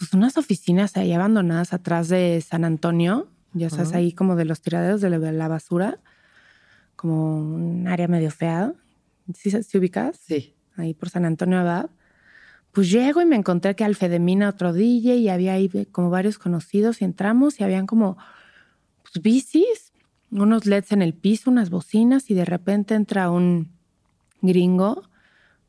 pues 0.00 0.14
unas 0.14 0.38
oficinas 0.38 0.96
ahí 0.96 1.12
abandonadas 1.12 1.74
atrás 1.74 2.08
de 2.08 2.40
San 2.40 2.64
Antonio, 2.64 3.28
ya 3.52 3.68
sabes, 3.68 3.88
Ajá. 3.90 3.98
ahí 3.98 4.12
como 4.12 4.34
de 4.34 4.46
los 4.46 4.62
tiraderos 4.62 5.02
de 5.02 5.10
la, 5.10 5.46
basura, 5.46 5.98
como 6.96 7.36
un 7.36 7.86
área 7.86 8.08
medio 8.08 8.30
fea. 8.30 8.72
¿Sí, 9.34 9.50
se- 9.50 9.62
sí 9.62 9.76
ubicas? 9.76 10.16
Sí. 10.16 10.54
ahí 10.76 10.94
por 10.94 11.10
San 11.10 11.26
Antonio 11.26 11.58
Abad. 11.58 11.90
Pues 12.72 12.90
llego 12.90 13.20
y 13.20 13.26
me 13.26 13.36
encontré 13.36 13.76
que 13.76 13.84
Alfedemina, 13.84 14.48
otro 14.48 14.72
DJ, 14.72 15.16
y 15.16 15.28
había 15.28 15.52
ahí 15.52 15.68
como 15.92 16.08
varios 16.08 16.38
conocidos 16.38 17.02
y 17.02 17.04
entramos 17.04 17.60
y 17.60 17.64
habían 17.64 17.86
como 17.86 18.16
pues, 19.02 19.22
bicis, 19.22 19.92
unos 20.30 20.64
LEDs 20.64 20.92
en 20.92 21.02
el 21.02 21.12
piso, 21.12 21.50
unas 21.50 21.68
bocinas 21.68 22.30
y 22.30 22.34
de 22.34 22.46
repente 22.46 22.94
entra 22.94 23.30
un 23.30 23.68
gringo, 24.40 25.02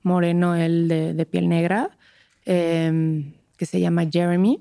moreno, 0.03 0.55
él 0.55 0.87
de, 0.87 1.13
de 1.13 1.25
piel 1.25 1.49
negra, 1.49 1.97
em, 2.45 3.33
que 3.61 3.67
se 3.67 3.79
llama 3.79 4.07
Jeremy. 4.11 4.59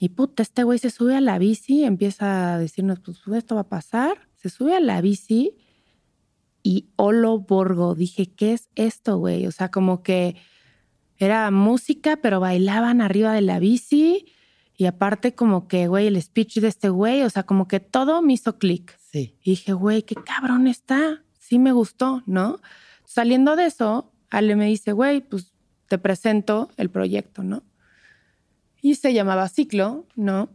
Y 0.00 0.08
puta, 0.08 0.42
este 0.42 0.64
güey 0.64 0.80
se 0.80 0.90
sube 0.90 1.14
a 1.14 1.20
la 1.20 1.38
bici, 1.38 1.84
empieza 1.84 2.54
a 2.54 2.58
decirnos, 2.58 2.98
pues 2.98 3.20
esto 3.32 3.54
va 3.54 3.60
a 3.60 3.68
pasar. 3.68 4.28
Se 4.34 4.48
sube 4.48 4.74
a 4.74 4.80
la 4.80 5.00
bici 5.00 5.54
y 6.64 6.88
Olo 6.96 7.38
Borgo. 7.38 7.94
Dije, 7.94 8.26
¿qué 8.34 8.54
es 8.54 8.70
esto, 8.74 9.18
güey? 9.18 9.46
O 9.46 9.52
sea, 9.52 9.70
como 9.70 10.02
que 10.02 10.34
era 11.16 11.48
música, 11.52 12.16
pero 12.16 12.40
bailaban 12.40 13.00
arriba 13.00 13.34
de 13.34 13.42
la 13.42 13.60
bici. 13.60 14.26
Y 14.76 14.86
aparte, 14.86 15.36
como 15.36 15.68
que, 15.68 15.86
güey, 15.86 16.08
el 16.08 16.20
speech 16.20 16.58
de 16.58 16.66
este 16.66 16.88
güey, 16.88 17.22
o 17.22 17.30
sea, 17.30 17.44
como 17.44 17.68
que 17.68 17.78
todo 17.78 18.20
me 18.20 18.32
hizo 18.32 18.58
clic. 18.58 18.98
Sí. 19.12 19.36
Y 19.44 19.50
dije, 19.50 19.74
güey, 19.74 20.02
qué 20.02 20.16
cabrón 20.16 20.66
está. 20.66 21.22
Sí 21.38 21.60
me 21.60 21.70
gustó, 21.70 22.24
¿no? 22.26 22.58
Saliendo 23.04 23.54
de 23.54 23.66
eso, 23.66 24.10
Ale 24.28 24.56
me 24.56 24.66
dice, 24.66 24.90
güey, 24.90 25.20
pues 25.20 25.52
te 25.86 25.98
presento 25.98 26.68
el 26.76 26.90
proyecto, 26.90 27.44
¿no? 27.44 27.62
Y 28.82 28.96
se 28.96 29.14
llamaba 29.14 29.48
Ciclo, 29.48 30.06
¿no? 30.16 30.50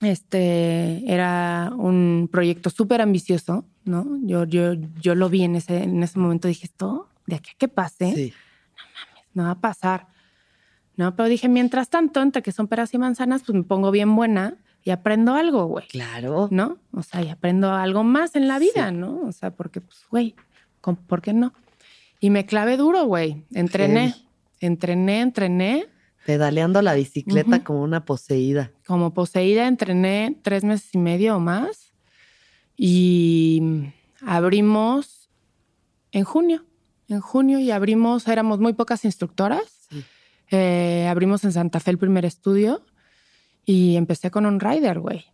Este 0.00 1.04
era 1.06 1.70
un 1.76 2.28
proyecto 2.32 2.70
súper 2.70 3.00
ambicioso, 3.00 3.64
¿no? 3.84 4.18
Yo, 4.22 4.44
yo, 4.44 4.72
yo 5.00 5.14
lo 5.14 5.28
vi 5.28 5.44
en 5.44 5.54
ese, 5.54 5.84
en 5.84 6.02
ese 6.02 6.18
momento, 6.18 6.48
dije, 6.48 6.66
esto, 6.66 7.08
de 7.26 7.36
aquí 7.36 7.50
a 7.54 7.58
que 7.58 7.68
pase, 7.68 8.12
Sí. 8.14 8.32
no 9.34 9.44
va 9.44 9.50
a 9.52 9.60
pasar. 9.60 10.08
No, 10.96 11.14
pero 11.14 11.28
dije, 11.28 11.48
mientras 11.48 11.88
tanto, 11.88 12.20
entre 12.20 12.42
que 12.42 12.52
son 12.52 12.66
peras 12.66 12.92
y 12.94 12.98
manzanas, 12.98 13.42
pues 13.44 13.54
me 13.56 13.62
pongo 13.62 13.90
bien 13.92 14.16
buena 14.16 14.56
y 14.82 14.90
aprendo 14.90 15.34
algo, 15.34 15.66
güey. 15.66 15.86
Claro. 15.86 16.48
¿no? 16.50 16.78
O 16.92 17.02
sea, 17.02 17.22
y 17.22 17.28
aprendo 17.28 17.70
algo 17.72 18.02
más 18.02 18.34
en 18.34 18.48
la 18.48 18.58
vida, 18.58 18.88
Sí. 18.88 18.94
¿no? 18.96 19.20
O 19.20 19.30
sea, 19.32 19.52
porque, 19.54 19.80
pues, 19.80 20.04
güey, 20.10 20.34
¿con- 20.80 20.96
¿por 20.96 21.22
qué 21.22 21.32
no? 21.32 21.52
Y 22.18 22.30
me 22.30 22.44
clavé 22.44 22.76
duro, 22.76 23.04
güey. 23.04 23.44
Entrené, 23.54 24.14
entrené, 24.60 25.20
entrené. 25.20 25.86
Pedaleando 26.26 26.82
la 26.82 26.94
bicicleta 26.94 27.64
como 27.64 27.82
una 27.82 28.04
poseída. 28.04 28.70
Como 28.86 29.12
poseída, 29.12 29.66
entrené 29.66 30.38
tres 30.42 30.64
meses 30.64 30.94
y 30.94 30.98
medio 30.98 31.36
o 31.36 31.40
más. 31.40 31.92
Y 32.76 33.90
abrimos 34.20 35.30
en 36.12 36.24
junio. 36.24 36.64
En 37.08 37.20
junio 37.20 37.58
y 37.58 37.70
abrimos, 37.70 38.28
éramos 38.28 38.60
muy 38.60 38.72
pocas 38.72 39.04
instructoras. 39.04 39.88
Sí. 39.90 40.04
Eh, 40.50 41.06
abrimos 41.08 41.44
en 41.44 41.52
Santa 41.52 41.80
Fe 41.80 41.90
el 41.90 41.98
primer 41.98 42.24
estudio 42.24 42.84
y 43.64 43.96
empecé 43.96 44.30
con 44.30 44.46
un 44.46 44.60
rider, 44.60 45.00
güey. 45.00 45.24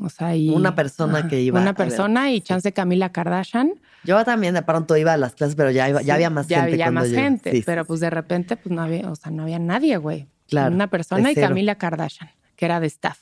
O 0.00 0.08
sea, 0.08 0.36
y. 0.36 0.50
Una 0.50 0.74
persona 0.74 1.26
que 1.28 1.40
iba 1.40 1.58
Una 1.60 1.72
ver, 1.72 1.76
persona 1.88 2.30
y 2.30 2.36
sí. 2.36 2.40
chance 2.42 2.72
Camila 2.72 3.10
Kardashian. 3.10 3.72
Yo 4.04 4.24
también 4.24 4.54
de 4.54 4.62
pronto 4.62 4.96
iba 4.96 5.12
a 5.12 5.16
las 5.16 5.34
clases, 5.34 5.56
pero 5.56 5.70
ya, 5.70 5.88
iba- 5.88 6.02
ya 6.02 6.14
había 6.14 6.30
más 6.30 6.46
ya 6.46 6.58
gente. 6.60 6.72
había 6.74 6.84
cuando 6.86 7.00
más 7.00 7.10
yo- 7.10 7.16
gente, 7.16 7.50
sí, 7.52 7.62
pero 7.66 7.84
pues 7.84 8.00
de 8.00 8.08
repente 8.10 8.56
pues 8.56 8.74
no 8.74 8.82
había, 8.82 9.10
o 9.10 9.16
sea, 9.16 9.30
no 9.32 9.42
había 9.42 9.58
nadie, 9.58 9.96
güey. 9.96 10.26
Claro, 10.48 10.74
Una 10.74 10.86
persona 10.88 11.30
y. 11.32 11.34
Camila 11.34 11.74
Kardashian, 11.76 12.30
que 12.56 12.64
era 12.64 12.80
de 12.80 12.86
staff. 12.86 13.18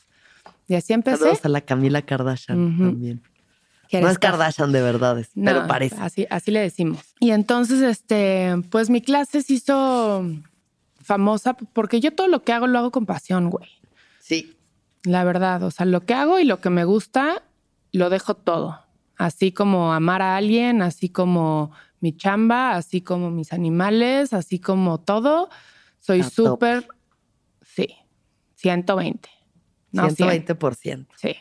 Y 0.66 0.74
así 0.74 0.92
empecé. 0.92 1.18
Saludos 1.18 1.44
a 1.44 1.48
la 1.48 1.60
Camila 1.62 2.02
Kardashian 2.02 2.76
también. 2.78 3.22
No 3.90 4.08
es. 4.10 4.18
Kardashian 4.18 4.70
de 4.70 4.82
verdad, 4.82 5.18
es- 5.18 5.30
No, 5.34 5.50
pero 5.52 5.66
parece. 5.66 5.96
Así, 5.98 6.26
así 6.28 6.50
le 6.50 6.60
decimos. 6.60 7.00
Y 7.20 7.30
entonces, 7.30 7.80
este, 7.80 8.54
pues 8.70 8.90
mi 8.90 9.00
clase 9.00 9.42
se 9.42 9.54
hizo 9.54 10.26
famosa 11.02 11.54
porque 11.54 12.00
yo 12.00 12.12
todo 12.12 12.28
lo 12.28 12.42
que 12.44 12.52
hago 12.52 12.66
lo 12.66 12.78
hago 12.78 12.90
con 12.90 13.06
pasión, 13.06 13.48
güey. 13.50 13.68
Sí, 14.20 14.54
La 15.08 15.24
verdad, 15.24 15.62
o 15.62 15.70
sea, 15.70 15.86
lo 15.86 16.02
que 16.02 16.12
hago 16.12 16.38
y 16.38 16.44
lo 16.44 16.60
que 16.60 16.68
me 16.68 16.84
gusta, 16.84 17.42
lo 17.92 18.10
dejo 18.10 18.34
todo. 18.34 18.78
Así 19.16 19.52
como 19.52 19.94
amar 19.94 20.20
a 20.20 20.36
alguien, 20.36 20.82
así 20.82 21.08
como 21.08 21.72
mi 22.00 22.14
chamba, 22.14 22.74
así 22.74 23.00
como 23.00 23.30
mis 23.30 23.54
animales, 23.54 24.34
así 24.34 24.58
como 24.58 24.98
todo. 24.98 25.48
Soy 25.98 26.22
súper, 26.22 26.86
sí, 27.62 27.88
120. 28.56 29.30
No, 29.92 30.10
100, 30.10 30.46
120%. 30.46 31.06
sí. 31.16 31.34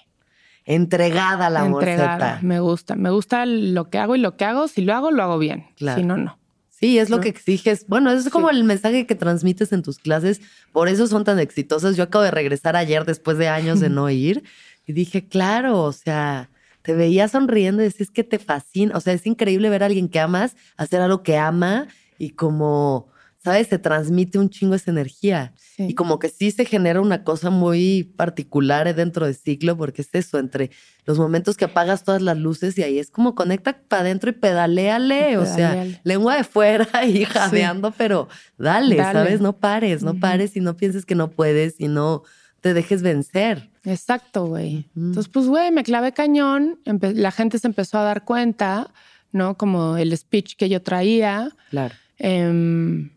Entregada 0.63 1.47
a 1.47 1.49
la 1.49 1.65
Entregada. 1.65 2.39
Me 2.41 2.59
gusta, 2.59 2.95
me 2.95 3.09
gusta 3.09 3.45
lo 3.45 3.89
que 3.89 3.99
hago 3.99 4.15
y 4.15 4.19
lo 4.19 4.35
que 4.35 4.45
hago. 4.45 4.67
Si 4.67 4.81
lo 4.81 4.93
hago, 4.93 5.11
lo 5.11 5.23
hago 5.23 5.39
bien. 5.39 5.67
Claro. 5.75 5.99
Si 5.99 6.05
no, 6.05 6.17
no. 6.17 6.39
Sí, 6.79 6.99
es 6.99 7.09
lo 7.09 7.17
¿no? 7.17 7.23
que 7.23 7.29
exiges. 7.29 7.85
Bueno, 7.87 8.11
eso 8.11 8.27
es 8.27 8.29
como 8.31 8.49
Sí. 8.49 8.55
el 8.57 8.63
mensaje 8.63 9.07
que 9.07 9.15
transmites 9.15 9.71
en 9.71 9.81
tus 9.81 9.97
clases. 9.97 10.41
Por 10.71 10.89
eso 10.89 11.07
son 11.07 11.23
tan 11.23 11.39
exitosas. 11.39 11.95
Yo 11.97 12.03
acabo 12.03 12.23
de 12.23 12.31
regresar 12.31 12.75
ayer 12.75 13.03
después 13.03 13.37
de 13.37 13.47
años 13.47 13.79
de 13.79 13.89
no 13.89 14.09
ir 14.09 14.43
y 14.85 14.93
dije, 14.93 15.27
claro, 15.27 15.81
o 15.81 15.91
sea, 15.91 16.49
te 16.83 16.93
veía 16.93 17.27
sonriendo 17.27 17.81
y 17.81 17.85
decís 17.87 18.11
que 18.11 18.23
te 18.23 18.37
fascina. 18.39 18.95
O 18.95 18.99
sea, 19.01 19.13
es 19.13 19.25
increíble 19.25 19.69
ver 19.69 19.81
a 19.83 19.87
alguien 19.87 20.07
que 20.07 20.19
amas 20.19 20.55
hacer 20.77 21.01
algo 21.01 21.23
que 21.23 21.37
ama 21.37 21.87
y 22.19 22.29
como, 22.31 23.07
¿sabes? 23.47 23.67
Se 23.67 23.79
transmite 23.79 24.37
un 24.39 24.49
chingo 24.49 24.75
esa 24.75 24.91
energía. 24.91 25.53
Sí. 25.57 25.85
Y 25.89 25.93
como 25.95 26.19
que 26.19 26.27
sí 26.27 26.51
se 26.51 26.65
genera 26.65 26.99
una 26.99 27.23
cosa 27.23 27.49
muy 27.49 28.03
particular 28.17 28.93
dentro 28.93 29.25
del 29.25 29.35
ciclo, 29.35 29.77
porque 29.77 30.01
es 30.01 30.09
eso, 30.11 30.37
entre 30.37 30.69
los 31.05 31.17
momentos 31.17 31.55
que 31.55 31.63
apagas 31.65 32.03
todas 32.03 32.21
las 32.21 32.37
luces 32.37 32.77
y 32.77 32.83
ahí 32.83 32.99
es 32.99 33.09
como 33.09 33.35
conecta 33.35 33.79
para 33.87 34.01
adentro 34.01 34.29
y 34.29 34.33
pedaléale, 34.33 35.31
Y 35.31 35.35
o 35.37 35.45
sea, 35.45 35.71
pedaleale. 35.71 36.01
lengua 36.03 36.35
de 36.35 36.43
fuera 36.43 36.87
y 37.05 37.23
jadeando, 37.23 37.91
pero 37.91 38.27
dale, 38.57 38.95
Dale. 38.97 39.19
¿sabes? 39.19 39.39
No 39.41 39.53
pares, 39.57 40.03
no 40.03 40.19
pares 40.19 40.57
y 40.57 40.59
no 40.59 40.75
pienses 40.75 41.05
que 41.05 41.15
no 41.15 41.29
puedes 41.31 41.79
y 41.79 41.87
no 41.87 42.23
te 42.59 42.73
dejes 42.73 43.01
vencer. 43.01 43.69
Exacto, 43.85 44.47
güey. 44.47 44.89
Entonces, 44.95 45.29
pues, 45.31 45.45
güey, 45.47 45.71
me 45.71 45.83
clavé 45.83 46.11
cañón. 46.11 46.79
la 46.83 47.31
gente 47.31 47.59
se 47.59 47.67
empezó 47.67 47.97
a 47.99 48.03
dar 48.03 48.25
cuenta, 48.25 48.91
¿no? 49.31 49.55
Como 49.55 49.95
el 49.95 50.17
speech 50.17 50.55
que 50.57 50.67
yo 50.67 50.81
traía. 50.81 51.51
Claro. 51.69 51.95
Em, 52.17 53.11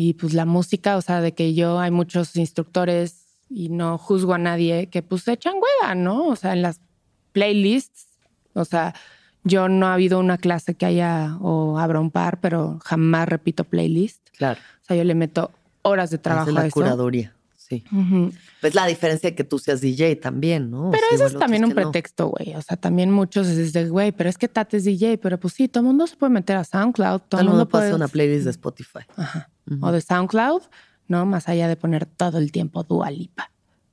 y 0.00 0.12
pues 0.12 0.32
la 0.32 0.44
música, 0.44 0.96
o 0.96 1.02
sea, 1.02 1.20
de 1.20 1.34
que 1.34 1.54
yo 1.54 1.80
hay 1.80 1.90
muchos 1.90 2.36
instructores 2.36 3.40
y 3.50 3.68
no 3.68 3.98
juzgo 3.98 4.32
a 4.32 4.38
nadie 4.38 4.86
que 4.90 5.02
pues 5.02 5.26
echan 5.26 5.54
hueva, 5.54 5.96
¿no? 5.96 6.28
O 6.28 6.36
sea, 6.36 6.52
en 6.52 6.62
las 6.62 6.80
playlists, 7.32 8.06
o 8.52 8.64
sea, 8.64 8.94
yo 9.42 9.68
no 9.68 9.88
ha 9.88 9.94
habido 9.94 10.20
una 10.20 10.38
clase 10.38 10.76
que 10.76 10.86
haya 10.86 11.36
o 11.40 11.80
abra 11.80 11.98
un 11.98 12.12
par, 12.12 12.38
pero 12.38 12.78
jamás 12.84 13.28
repito 13.28 13.64
playlist. 13.64 14.28
Claro. 14.36 14.60
O 14.82 14.84
sea, 14.84 14.96
yo 14.96 15.02
le 15.02 15.16
meto 15.16 15.50
horas 15.82 16.10
de 16.10 16.18
trabajo 16.18 16.44
Hace 16.44 16.52
la 16.52 16.60
a 16.60 16.66
eso. 16.66 16.74
curaduría. 16.74 17.34
Sí. 17.56 17.82
Ujú. 17.90 18.30
Pues 18.60 18.76
la 18.76 18.86
diferencia 18.86 19.30
de 19.30 19.34
que 19.34 19.42
tú 19.42 19.58
seas 19.58 19.80
DJ 19.80 20.14
también, 20.14 20.70
¿no? 20.70 20.92
Pero 20.92 21.02
eso 21.10 21.10
o 21.10 21.14
es 21.16 21.20
el 21.22 21.26
otro 21.26 21.40
también 21.40 21.64
un 21.64 21.70
no. 21.70 21.74
pretexto, 21.74 22.28
güey. 22.28 22.54
O 22.54 22.62
sea, 22.62 22.76
también 22.76 23.10
muchos 23.10 23.48
es 23.48 23.72
de, 23.72 23.88
güey, 23.88 24.12
pero 24.12 24.30
es 24.30 24.38
que 24.38 24.46
Tate 24.46 24.76
es 24.76 24.84
DJ, 24.84 25.18
pero 25.18 25.40
pues 25.40 25.54
sí, 25.54 25.66
todo 25.66 25.80
el 25.80 25.88
mundo 25.88 26.06
se 26.06 26.14
puede 26.14 26.32
meter 26.32 26.56
a 26.56 26.62
SoundCloud, 26.62 27.22
todo, 27.28 27.40
el 27.40 27.48
mundo 27.48 27.68
puede 27.68 27.80
puede 27.80 27.84
hacer 27.86 27.94
una 27.96 28.06
playlist 28.06 28.44
de 28.44 28.50
Spotify. 28.52 29.00
Ajá. 29.16 29.50
Ujú. 29.70 29.86
O 29.86 29.92
de 29.92 30.00
SoundCloud, 30.00 30.62
¿no? 31.08 31.26
Más 31.26 31.48
allá 31.48 31.68
de 31.68 31.76
poner 31.76 32.06
todo 32.06 32.38
el 32.38 32.52
tiempo 32.52 32.82
Dua 32.84 33.10
Lipa, 33.10 33.50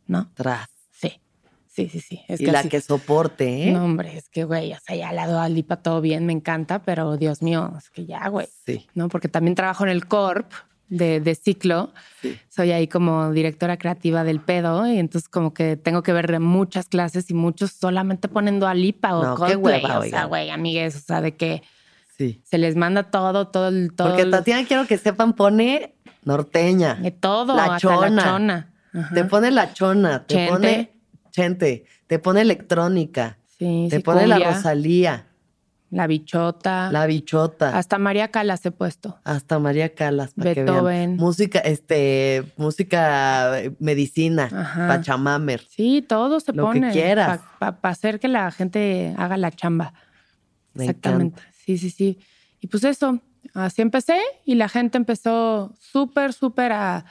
¿no? 0.08 0.30
Tras. 0.34 0.70
Sí, 0.92 1.20
sí, 1.68 1.90
sí, 1.90 2.00
sí. 2.00 2.22
Es 2.28 2.40
y 2.42 2.46
la 2.46 2.60
así- 2.60 2.70
que 2.70 2.80
soporte, 2.82 3.68
¿eh? 3.68 3.72
No, 3.72 3.84
hombre, 3.86 4.18
es 4.18 4.30
que, 4.30 4.44
güey, 4.46 4.74
o 4.74 4.78
sea, 4.86 4.96
ya 4.96 5.12
la 5.12 5.28
Dua 5.28 5.50
Lipa 5.50 5.78
todo 5.78 6.00
bien, 6.02 6.26
me 6.26 6.34
encanta, 6.34 6.80
pero 6.84 7.18
Dios 7.18 7.42
mío, 7.42 7.74
es 7.78 7.90
que 7.90 8.06
ya, 8.06 8.28
güey, 8.30 8.48
Sí. 8.66 8.88
¿no? 8.96 9.10
Porque 9.10 9.28
también 9.28 9.56
trabajo 9.56 9.84
en 9.84 9.90
el 9.90 10.08
Corp 10.08 10.50
de, 10.88 11.20
de 11.20 11.34
ciclo. 11.36 11.92
Sí. 12.22 12.38
Soy 12.48 12.72
ahí 12.72 12.88
como 12.88 13.32
directora 13.32 13.76
creativa 13.78 14.24
del 14.24 14.40
pedo 14.40 14.86
y 14.88 15.00
entonces 15.00 15.28
como 15.28 15.52
que 15.54 15.76
tengo 15.78 16.04
que 16.04 16.14
ver 16.14 16.40
muchas 16.40 16.88
clases 16.88 17.30
y 17.32 17.34
muchos 17.34 17.72
solamente 17.72 18.28
ponen 18.30 18.60
Dua 18.60 18.74
Lipa 18.76 19.18
o 19.18 19.24
No, 19.24 19.36
qué 19.36 19.54
Coldplay. 19.56 19.82
hueva, 19.84 20.00
o 20.00 20.04
sea, 20.04 20.26
güey, 20.26 20.52
amigues, 20.52 20.96
o 20.96 21.00
sea, 21.00 21.22
de 21.22 21.36
que 21.36 21.64
Sí. 22.18 22.42
se 22.46 22.58
les 22.58 22.76
manda 22.76 23.04
todo, 23.12 23.48
todo 23.50 23.68
el... 23.68 23.94
Todo 23.94 24.10
Porque 24.10 24.26
Tatiana, 24.26 24.66
quiero 24.66 24.86
que 24.88 24.98
sepan, 24.98 25.34
pone 25.34 25.96
norteña. 26.24 26.96
de 26.96 27.12
todo, 27.12 27.56
La 27.56 27.64
hasta 27.64 27.74
la 27.74 27.80
chona. 28.08 28.24
chona. 28.24 28.74
Ajá. 28.94 29.14
Te 29.14 29.26
pone 29.26 29.52
la 29.52 29.74
chona, 29.74 30.24
te 30.26 30.36
Chente. 30.36 30.52
pone 30.52 30.92
chente, 31.32 31.86
te 32.08 32.20
pone 32.20 32.42
electrónica, 32.42 33.38
Sí, 33.60 33.88
te 33.90 34.00
pone 34.00 34.26
la 34.28 34.40
Rosalía, 34.40 35.28
la 35.92 36.08
bichota. 36.08 36.90
la 36.92 37.06
bichota, 37.06 37.78
Hasta 37.78 37.98
María 37.98 38.30
Calas 38.30 38.66
he 38.66 38.72
puesto. 38.72 39.20
hasta 39.26 39.60
María 39.60 39.94
Calas, 39.94 40.34
para 40.34 40.54
que 40.54 40.64
vean. 40.64 40.74
Beethoven. 40.74 41.16
Música, 41.18 41.60
este, 41.60 42.44
música, 42.58 43.60
eh, 43.60 43.72
medicina, 43.80 44.50
Ajá. 44.54 44.88
pachamamer. 44.88 45.62
Sí, 45.70 46.02
todo 46.08 46.40
se 46.40 46.54
Lo 46.54 46.72
que 46.72 46.80
pone. 46.80 46.92
quieras. 46.94 47.42
Para 47.60 47.78
hacer 47.84 48.20
que 48.22 48.30
la 48.30 48.50
gente 48.52 49.14
haga 49.18 49.36
la 49.36 49.52
chamba. 49.52 49.94
Me 50.74 50.86
Exactamente. 50.86 51.42
Sí, 51.66 51.78
sí, 51.78 51.90
sí. 51.90 52.20
Y 52.62 52.68
pues 52.68 52.84
eso, 52.84 53.20
así 53.54 53.82
empecé 53.82 54.20
y 54.46 54.56
la 54.56 54.70
gente 54.70 54.98
empezó 54.98 55.74
súper, 55.80 56.34
súper 56.34 56.72
a, 56.72 57.06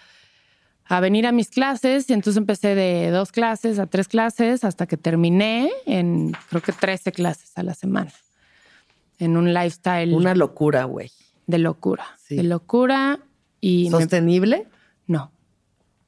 a 0.86 1.00
venir 1.00 1.26
a 1.26 1.32
mis 1.32 1.48
clases. 1.48 2.08
Y 2.10 2.12
entonces 2.12 2.38
empecé 2.38 2.74
de 2.74 3.10
dos 3.10 3.32
clases 3.32 3.78
a 3.78 3.86
tres 3.86 4.08
clases 4.08 4.64
hasta 4.64 4.86
que 4.86 4.96
terminé 4.96 5.70
en 5.86 6.32
creo 6.48 6.62
que 6.62 6.72
13 6.72 7.12
clases 7.12 7.52
a 7.56 7.62
la 7.62 7.74
semana. 7.74 8.12
En 9.18 9.36
un 9.36 9.52
lifestyle 9.54 10.12
Una 10.12 10.34
locura, 10.34 10.84
güey. 10.84 11.10
de 11.46 11.58
locura. 11.58 12.04
Sí. 12.26 12.36
De 12.36 12.42
locura 12.44 13.20
y 13.60 13.84
me- 13.90 13.98
¿Sostenible? 13.98 14.66
no. 15.06 15.30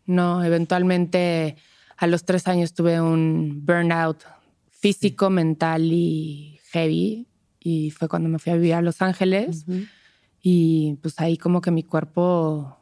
No, 0.09 0.45
eventualmente 0.45 1.57
a 1.97 2.07
los 2.07 2.25
tres 2.25 2.47
años 2.47 2.75
tuve 2.75 3.01
un 3.01 3.67
burnout 3.67 4.23
físico, 4.71 5.31
mental 5.31 5.83
y 5.91 6.61
heavy. 6.71 7.27
Y 7.69 7.91
fue 7.91 8.07
cuando 8.07 8.29
me 8.29 8.39
fui 8.39 8.53
a 8.53 8.55
vivir 8.57 8.75
a 8.75 8.81
Los 8.81 9.03
Ángeles. 9.03 9.65
Y 10.41 10.99
pues 11.03 11.19
ahí 11.19 11.37
como 11.37 11.61
que 11.61 11.73
mi 11.73 11.83
cuerpo 11.83 12.79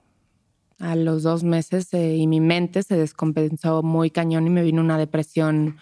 a 0.79 0.95
los 0.95 1.23
dos 1.23 1.43
meses 1.43 1.95
eh, 1.95 2.17
y 2.17 2.27
mi 2.27 2.41
mente 2.41 2.83
se 2.83 2.95
descompensó 2.97 3.83
muy 3.83 4.11
cañón 4.11 4.47
y 4.47 4.51
me 4.51 4.63
vino 4.63 4.83
una 4.83 4.99
depresión 4.99 5.79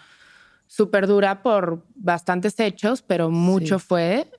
súper 0.67 1.05
dura 1.07 1.43
por 1.43 1.85
bastantes 1.95 2.57
hechos, 2.61 3.01
pero 3.01 3.29
mucho 3.29 3.77
Sí. 3.79 3.85
fue 3.85 4.31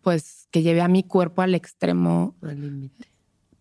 pues 0.00 0.48
que 0.50 0.62
llevé 0.62 0.80
a 0.80 0.88
mi 0.88 1.02
cuerpo 1.02 1.42
al 1.42 1.54
extremo 1.54 2.36
Al 2.40 2.58
límite. 2.60 3.06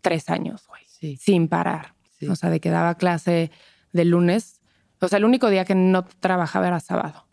tres 0.02 0.30
años, 0.30 0.66
güey 0.68 0.84
Sí. 0.88 1.18
sin 1.18 1.48
parar. 1.50 1.96
Sí. 2.18 2.28
O 2.28 2.36
sea, 2.38 2.50
de 2.50 2.62
que 2.62 2.70
daba 2.70 2.96
clase 2.96 3.52
de 3.92 4.06
lunes. 4.06 4.62
O 5.02 5.08
sea, 5.10 5.18
el 5.18 5.26
único 5.26 5.50
día 5.50 5.66
que 5.66 5.76
no 5.76 6.06
trabajaba 6.06 6.68
era 6.68 6.80
sábado. 6.80 7.25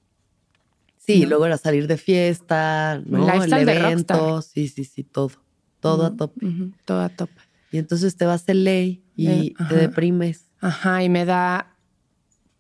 Sí, 1.05 1.23
¿no? 1.23 1.31
luego 1.31 1.47
era 1.47 1.59
salir 1.59 1.87
de 1.89 1.97
fiesta, 1.97 3.03
¿no? 3.05 3.43
El 3.43 3.51
de 3.51 3.61
evento, 3.63 4.41
sí, 4.43 4.69
sí, 4.69 4.85
sí, 4.85 5.03
todo. 5.03 5.33
Todo 5.81 6.07
a 6.07 6.17
tope. 6.17 6.47
todo 6.85 7.01
a 7.01 7.09
tope. 7.09 7.41
Y 7.73 7.79
entonces 7.79 8.17
te 8.17 8.25
vas 8.25 8.47
de 8.47 8.55
ley 8.55 9.03
y 9.17 9.27
Eh, 9.29 9.55
te 9.57 9.63
ajá. 9.65 9.75
deprimes. 9.75 10.51
Ajá, 10.61 11.03
y 11.03 11.09
me 11.09 11.25
da. 11.25 11.77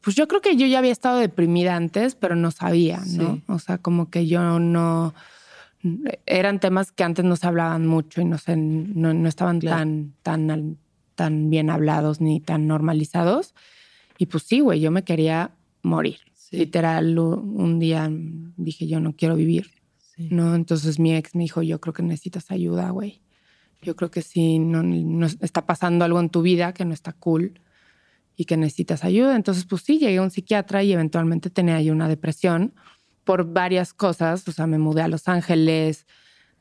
Pues 0.01 0.16
yo 0.16 0.26
creo 0.26 0.40
que 0.40 0.57
yo 0.57 0.66
ya 0.66 0.78
había 0.80 0.90
estado 0.90 1.18
deprimida 1.18 1.76
antes, 1.76 2.16
pero 2.16 2.34
no 2.34 2.51
sabía, 2.51 2.99
¿no? 2.99 3.36
Sí. 3.36 3.43
O 3.47 3.59
sea, 3.61 3.78
como 3.78 4.11
que 4.11 4.26
yo 4.26 4.59
no. 4.59 5.14
Eran 6.26 6.59
temas 6.61 6.90
que 6.93 7.05
antes 7.05 7.24
no 7.24 7.36
se 7.36 7.47
hablaban 7.47 7.86
mucho 7.86 8.20
y 8.20 8.24
no, 8.24 8.38
se, 8.38 8.57
no, 8.57 9.14
no 9.14 9.28
estaban 9.28 9.61
Claro. 9.61 9.78
tan, 9.78 10.14
tan, 10.22 10.78
tan 11.14 11.51
bien 11.51 11.70
hablados 11.70 12.20
ni 12.20 12.40
tan 12.40 12.66
normalizados. 12.66 13.55
Y 14.18 14.26
pues 14.26 14.45
sí, 14.45 14.61
güey, 14.61 14.80
yo 14.80 14.90
me 14.90 15.05
quería 15.05 15.53
morir. 15.82 16.18
Sí. 16.53 16.59
Literal, 16.59 17.18
un 17.18 17.78
día 17.78 18.09
dije, 18.57 18.86
yo 18.86 19.00
no 19.00 19.16
quiero 19.16 19.34
vivir. 19.36 19.70
Sí. 20.14 20.28
¿no? 20.30 20.55
Entonces 20.55 20.98
mi 20.98 21.14
ex 21.14 21.34
me 21.34 21.42
dijo, 21.44 21.62
yo 21.62 21.80
creo 21.80 21.94
que 21.94 22.03
necesitas 22.03 22.50
ayuda, 22.50 22.90
güey. 22.90 23.22
Yo 23.80 23.96
creo 23.96 24.11
que 24.11 24.22
si 24.22 24.59
no, 24.61 24.82
no 24.82 25.26
está 25.26 25.66
pasando 25.66 26.05
algo 26.05 26.20
en 26.20 26.28
tu 26.28 26.42
vida 26.42 26.72
que 26.74 26.84
no 26.84 26.92
está 26.94 27.12
cool 27.14 27.59
y 28.36 28.44
que 28.44 28.57
necesitas 28.57 29.03
ayuda. 29.03 29.34
Entonces, 29.34 29.64
pues 29.64 29.82
sí, 29.82 29.98
llegué 29.98 30.18
a 30.18 30.22
un 30.22 30.30
psiquiatra 30.30 30.82
y 30.84 30.92
eventualmente 30.92 31.50
tenía 31.50 31.76
ahí 31.76 31.90
una 31.90 32.07
depresión 32.09 32.74
por 33.24 33.53
varias 33.53 33.92
cosas. 33.94 34.46
O 34.46 34.53
sea, 34.53 34.66
me 34.66 34.78
mudé 34.78 35.03
a 35.03 35.09
Los 35.09 35.26
Ángeles, 35.26 36.07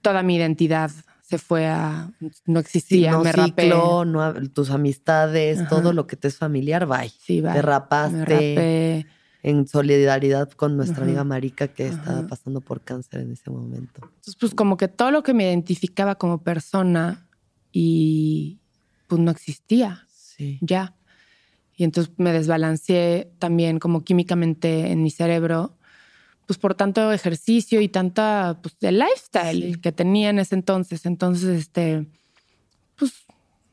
toda 0.02 0.24
mi 0.24 0.38
identidad 0.38 0.89
se 1.22 1.38
fue 1.38 1.68
a... 1.68 2.12
No 2.46 2.60
existía, 2.60 3.12
Sí, 3.12 3.18
no 3.18 3.24
me 3.24 3.32
rapé. 3.32 3.64
ciclo, 3.64 4.04
no 4.06 4.20
hab- 4.22 4.52
tus 4.54 4.70
amistades, 4.72 5.60
Ajá. 5.60 5.70
todo 5.70 5.94
lo 5.94 6.08
que 6.08 6.16
te 6.16 6.28
es 6.28 6.38
familiar, 6.38 6.86
bye. 6.88 7.10
Sí, 7.10 7.39
va. 7.42 7.54
Te 7.54 7.62
rapaste 7.62 8.18
Me 8.18 8.26
rapé. 8.26 9.06
En 9.44 9.68
solidaridad 9.68 10.52
con 10.52 10.78
nuestra 10.78 11.04
amiga 11.04 11.24
Marica 11.24 11.68
que 11.68 11.88
estaba 11.88 12.28
pasando 12.28 12.62
por 12.62 12.82
cáncer 12.82 13.22
en 13.22 13.32
ese 13.32 13.50
momento. 13.50 14.02
Entonces, 14.04 14.36
pues 14.39 14.54
como 14.54 14.78
que 14.78 14.88
todo 14.88 15.12
lo 15.12 15.24
que 15.24 15.34
me 15.34 15.46
identificaba 15.46 16.16
como 16.16 16.44
persona 16.44 17.28
y 17.72 18.60
pues 19.08 19.20
no 19.22 19.32
existía 19.32 20.06
Sí. 20.10 20.58
ya. 20.62 20.96
Y 21.76 21.84
entonces 21.84 22.14
me 22.18 22.32
desbalanceé 22.34 23.32
también 23.39 23.80
como 23.80 24.04
químicamente 24.04 24.92
en 24.92 25.02
mi 25.02 25.10
cerebro, 25.10 25.78
pues 26.46 26.60
por 26.60 26.76
tanto 26.76 27.12
ejercicio 27.12 27.82
y 27.82 27.88
tanta, 27.88 28.60
pues 28.62 28.76
el 28.82 29.00
lifestyle 29.00 29.74
Sí. 29.76 29.82
que 29.82 29.92
tenía 29.92 30.30
en 30.30 30.39
ese 30.39 30.56
entonces. 30.56 31.06
Entonces, 31.06 31.60
este, 31.60 32.06
pues 32.96 33.14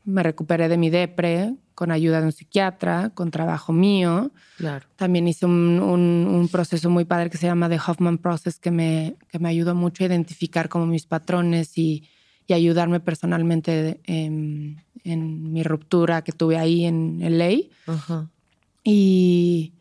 me 0.05 0.23
recuperé 0.23 0.67
de 0.69 0.77
mi 0.77 0.89
depre 0.89 1.55
con 1.79 1.91
ayuda 1.91 2.19
de 2.19 2.25
un 2.25 2.33
psiquiatra, 2.33 3.09
con 3.13 3.31
trabajo 3.31 3.71
mío. 3.71 4.31
Claro. 4.57 4.85
También 4.97 5.29
hice 5.29 5.45
un, 5.45 5.79
un- 5.79 6.27
un 6.29 6.49
proceso 6.49 6.89
muy 6.89 7.05
padre 7.05 7.29
que 7.29 7.37
se 7.37 7.47
llama 7.47 7.69
The 7.69 7.79
Hoffman 7.87 8.17
Process, 8.17 8.59
que 8.59 8.69
me, 8.69 9.15
que 9.29 9.39
me 9.39 9.47
ayudó 9.47 9.75
mucho 9.75 10.03
a 10.03 10.07
identificar 10.07 10.67
como 10.67 10.85
mis 10.85 11.05
patrones 11.05 11.77
y, 11.77 12.03
y 12.47 12.51
ayudarme 12.53 12.99
personalmente 12.99 14.01
en, 14.03 14.83
en 15.05 15.53
mi 15.53 15.63
ruptura 15.63 16.21
que 16.21 16.33
tuve 16.33 16.57
ahí 16.57 16.83
en 16.83 17.21
LA. 17.21 17.69
Ajá. 17.87 18.29
Y, 18.83 19.71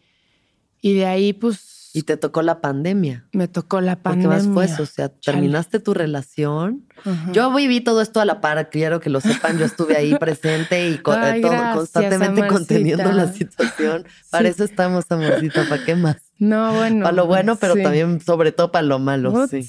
y 0.80 0.94
de 0.94 1.04
ahí, 1.06 1.32
pues, 1.32 1.58
Y 1.98 2.02
te 2.02 2.16
tocó 2.16 2.42
la 2.42 2.60
pandemia. 2.60 3.24
me 3.32 3.48
tocó 3.48 3.80
la 3.80 3.96
¿Por 3.96 4.12
qué 4.12 4.22
pandemia. 4.22 4.36
más 4.38 4.46
fue 4.54 4.64
eso? 4.66 4.82
O 4.84 4.86
sea, 4.86 5.08
terminaste 5.08 5.80
tu 5.80 5.94
relación. 5.94 6.86
Yo 7.32 7.52
viví 7.52 7.80
todo 7.80 8.02
esto 8.02 8.20
a 8.20 8.24
la 8.24 8.40
par, 8.40 8.70
quiero 8.70 9.00
que 9.00 9.10
lo 9.10 9.20
sepan, 9.20 9.58
yo 9.58 9.64
estuve 9.64 9.96
ahí 9.96 10.14
presente 10.20 10.88
y 10.88 11.00
Ay, 11.06 11.38
eh, 11.38 11.42
todo- 11.42 11.50
gracias, 11.52 11.74
constantemente 11.76 12.26
amorcita. 12.42 12.48
conteniendo 12.48 13.12
la 13.12 13.32
situación. 13.32 14.06
Para 14.30 14.48
eso 14.48 14.62
estamos, 14.64 15.04
amorcita, 15.10 15.64
¿para 15.68 15.84
qué 15.84 15.96
más? 15.96 16.16
No, 16.38 16.72
bueno. 16.74 17.02
para 17.04 17.16
lo 17.16 17.26
bueno, 17.26 17.56
pero 17.56 17.74
sí. 17.74 17.82
también, 17.82 18.20
sobre 18.20 18.52
todo, 18.52 18.70
para 18.70 18.82
lo 18.86 18.98
malo, 19.00 19.32
Uts, 19.32 19.50
sí. 19.50 19.62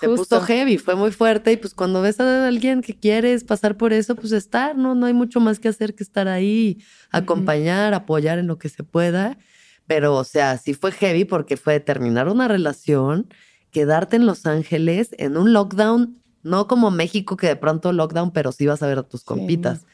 Se 0.00 0.06
justo. 0.08 0.36
puso 0.38 0.40
heavy, 0.46 0.78
fue 0.78 0.96
muy 0.96 1.12
fuerte 1.12 1.52
y 1.52 1.56
pues 1.56 1.72
cuando 1.74 2.00
ves 2.02 2.18
a 2.20 2.48
alguien 2.48 2.80
que 2.82 2.94
quieres 2.98 3.44
pasar 3.44 3.76
por 3.76 3.92
eso, 3.92 4.16
pues 4.16 4.32
estar, 4.32 4.76
no, 4.76 4.94
no 4.94 5.06
hay 5.06 5.12
mucho 5.14 5.40
más 5.40 5.60
que 5.60 5.68
hacer 5.68 5.94
que 5.94 6.02
estar 6.02 6.26
ahí, 6.26 6.78
acompañar, 7.10 7.94
apoyar 7.94 8.38
en 8.38 8.46
lo 8.46 8.58
que 8.58 8.68
se 8.70 8.82
pueda. 8.82 9.36
Pero, 9.86 10.14
o 10.16 10.24
sea, 10.24 10.56
sí 10.58 10.74
fue 10.74 10.92
heavy 10.92 11.24
porque 11.24 11.56
fue 11.56 11.78
terminar 11.80 12.28
una 12.28 12.48
relación, 12.48 13.28
quedarte 13.70 14.16
en 14.16 14.26
Los 14.26 14.46
Ángeles 14.46 15.10
en 15.18 15.36
un 15.36 15.52
lockdown, 15.52 16.20
no 16.42 16.66
como 16.68 16.90
México 16.90 17.36
que 17.36 17.48
de 17.48 17.56
pronto 17.56 17.92
lockdown, 17.92 18.30
pero 18.32 18.52
sí 18.52 18.66
vas 18.66 18.82
a 18.82 18.86
ver 18.86 18.98
a 18.98 19.02
tus 19.02 19.24
compitas. 19.24 19.86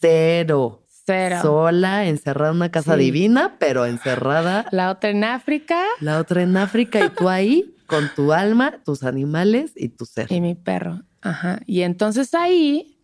Cero. 0.00 0.78
Cero. 1.04 1.38
Sola, 1.42 2.06
encerrada 2.06 2.50
en 2.50 2.56
una 2.56 2.70
casa 2.70 2.94
Sí. 2.94 3.00
divina, 3.00 3.56
pero 3.58 3.86
encerrada 3.86 4.66
La 4.70 4.90
otra 4.92 5.10
en 5.10 5.24
África 5.24 5.82
la 6.00 6.18
otra 6.18 6.42
en 6.42 6.56
África 6.56 7.04
y 7.04 7.08
tú 7.10 7.28
ahí 7.28 7.74
con 7.86 8.08
tu 8.14 8.32
alma, 8.32 8.80
tus 8.84 9.02
animales 9.02 9.72
y 9.74 9.88
tu 9.88 10.06
ser. 10.06 10.30
y 10.30 10.40
mi 10.40 10.54
perro. 10.54 11.02
Ajá. 11.20 11.60
Y 11.66 11.82
entonces 11.82 12.32
ahí 12.34 12.98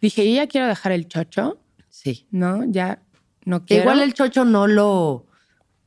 dije, 0.00 0.28
yo 0.28 0.36
ya 0.36 0.46
quiero 0.46 0.68
dejar 0.68 0.92
el 0.92 1.08
chocho, 1.08 1.58
Sí. 1.88 2.26
¿no? 2.30 2.64
Ya 2.64 3.02
no 3.44 3.64
quiero. 3.64 3.82
igual 3.82 4.00
el 4.02 4.14
chocho 4.14 4.44
no 4.44 4.66
lo, 4.68 5.26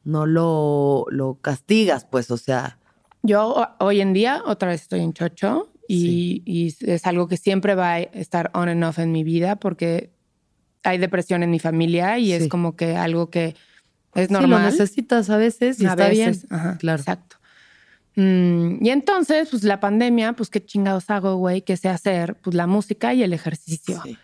no 0.05 0.25
lo, 0.25 1.05
lo 1.09 1.35
castigas, 1.41 2.05
pues, 2.05 2.31
o 2.31 2.37
sea, 2.37 2.77
Yo 3.23 3.47
ho- 3.49 3.67
hoy 3.79 3.99
en 4.01 4.13
día 4.13 4.41
otra 4.45 4.69
vez 4.69 4.83
estoy 4.83 5.01
en 5.01 5.11
chocho 5.13 5.71
y, 5.87 6.41
y 6.45 6.73
es 6.91 7.05
algo 7.05 7.27
que 7.27 7.37
siempre 7.37 7.75
va 7.75 7.93
a 7.93 7.99
estar 7.99 8.49
on 8.53 8.69
and 8.69 8.83
off 8.83 8.99
en 8.99 9.11
mi 9.11 9.23
vida 9.23 9.55
porque 9.57 10.11
hay 10.83 10.97
depresión 10.99 11.41
en 11.43 11.49
mi 11.51 11.59
familia 11.59 12.17
y 12.19 12.27
Sí. 12.27 12.33
es 12.33 12.47
como 12.47 12.75
que 12.75 12.95
algo 12.95 13.29
que 13.31 13.55
es 14.13 14.27
sí, 14.27 14.33
lo 14.33 14.41
normal. 14.41 14.63
necesitas 14.65 15.29
a 15.29 15.37
veces 15.37 15.81
y 15.81 15.85
a 15.87 15.89
está 15.89 16.07
veces. 16.07 16.47
bien. 16.47 16.53
Ajá, 16.59 16.77
claro. 16.77 16.99
Exacto. 17.01 17.37
Mm, 18.15 18.77
y 18.85 18.89
entonces, 18.91 19.49
pues 19.49 19.63
la 19.63 19.79
pandemia, 19.79 20.33
pues 20.33 20.49
qué 20.49 20.63
chingados 20.63 21.09
hago, 21.09 21.35
güey, 21.35 21.63
qué 21.63 21.75
sé 21.75 21.89
hacer, 21.89 22.35
pues 22.41 22.55
la 22.55 22.65
música 22.67 23.13
y 23.13 23.23
el 23.23 23.33
ejercicio, 23.33 23.99
Sí. 24.03 24.17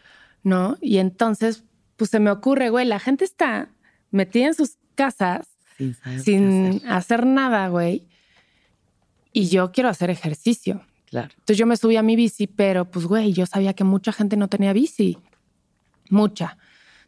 ¿no? 0.44 0.78
Y 0.80 0.98
entonces, 1.00 1.64
pues 1.98 2.10
se 2.10 2.20
me 2.20 2.32
ocurre, 2.32 2.70
güey, 2.70 2.86
la 2.86 3.00
gente 3.00 3.26
está 3.26 3.70
metida 4.12 4.48
en 4.48 4.54
sus 4.54 4.78
casas 4.96 5.51
Sin 6.24 6.82
hacer 6.88 7.26
nada, 7.26 7.68
güey. 7.70 8.08
Y 9.34 9.48
yo 9.48 9.72
quiero 9.72 9.90
hacer 9.90 10.10
ejercicio. 10.10 10.82
Claro. 11.10 11.30
Entonces 11.32 11.58
yo 11.58 11.66
me 11.66 11.78
subí 11.78 11.98
a 11.98 12.04
mi 12.04 12.16
bici, 12.16 12.48
pero 12.48 12.86
pues, 12.90 13.06
güey, 13.06 13.34
yo 13.34 13.46
sabía 13.46 13.74
que 13.74 13.84
mucha 13.84 14.12
gente 14.12 14.38
no 14.38 14.48
tenía 14.48 14.74
bici. 14.74 15.18
Mucha. 16.10 16.58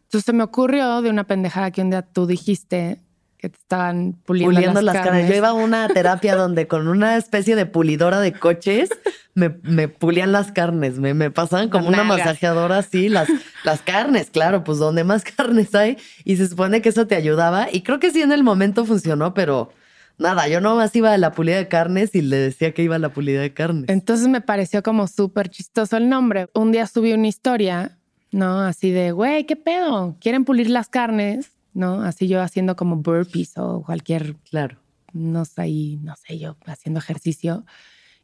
Entonces 0.03 0.25
se 0.25 0.33
me 0.33 0.43
ocurrió 0.43 1.01
de 1.01 1.09
una 1.09 1.25
pendejada 1.25 1.71
que 1.71 1.81
un 1.81 1.89
día 1.89 2.01
tú 2.01 2.25
dijiste 2.27 2.99
que 3.43 3.49
te 3.49 3.57
estaban 3.57 4.13
puliendo, 4.25 4.55
Puliendo 4.55 4.81
las, 4.81 4.95
las, 4.95 5.05
carnes. 5.05 5.27
Yo 5.27 5.35
iba 5.35 5.49
a 5.49 5.53
una 5.53 5.89
terapia 5.89 6.33
donde 6.37 6.65
con 6.65 6.87
una 6.87 7.17
especie 7.17 7.57
de 7.57 7.65
pulidora 7.65 8.21
de 8.21 8.31
coches 8.31 8.89
me, 9.35 9.49
me 9.63 9.89
pulían 9.89 10.31
las 10.31 10.53
carnes, 10.53 10.97
me, 10.97 11.13
me 11.13 11.29
pasaban 11.29 11.67
como 11.67 11.91
Las 11.91 11.93
una 11.93 12.03
masajeadora 12.05 12.77
así, 12.77 13.09
las, 13.09 13.27
las 13.65 13.81
carnes, 13.81 14.29
claro, 14.29 14.63
pues 14.63 14.77
donde 14.77 15.03
más 15.03 15.23
carnes 15.37 15.75
hay 15.75 15.97
y 16.23 16.37
se 16.37 16.47
supone 16.47 16.81
que 16.81 16.87
eso 16.87 17.05
te 17.05 17.15
ayudaba 17.15 17.67
y 17.69 17.81
creo 17.81 17.99
que 17.99 18.11
sí 18.11 18.21
en 18.21 18.31
el 18.31 18.45
momento 18.45 18.85
funcionó, 18.85 19.33
pero 19.33 19.73
nada, 20.17 20.47
yo 20.47 20.61
nomás 20.61 20.95
iba 20.95 21.11
a 21.11 21.17
la 21.17 21.33
pulida 21.33 21.57
de 21.57 21.67
carnes 21.67 22.15
y 22.15 22.21
le 22.21 22.37
decía 22.37 22.73
que 22.73 22.81
iba 22.81 22.95
a 22.95 22.99
la 22.99 23.09
pulida 23.09 23.41
de 23.41 23.53
carnes. 23.53 23.89
Entonces 23.89 24.29
me 24.29 24.39
pareció 24.39 24.83
como 24.83 25.07
súper 25.07 25.49
chistoso 25.49 25.97
el 25.97 26.07
nombre. 26.07 26.47
Un 26.53 26.71
día 26.71 26.87
subí 26.87 27.11
una 27.11 27.27
historia, 27.27 27.97
¿no? 28.31 28.61
Así 28.61 28.91
de, 28.91 29.11
güey, 29.11 29.45
¿qué 29.45 29.57
pedo? 29.57 30.15
¿Quieren 30.21 30.45
pulir 30.45 30.69
las 30.69 30.87
carnes? 30.87 31.51
¿No? 31.73 32.03
Así 32.03 32.27
yo 32.27 32.41
haciendo 32.41 32.75
como 32.75 32.97
burpees 32.97 33.57
o 33.57 33.81
cualquier 33.83 34.35
Claro. 34.49 34.77
no 35.13 35.45
sé, 35.45 35.97
no 36.01 36.15
sé, 36.15 36.37
yo 36.39 36.55
haciendo 36.65 36.99
ejercicio. 36.99 37.65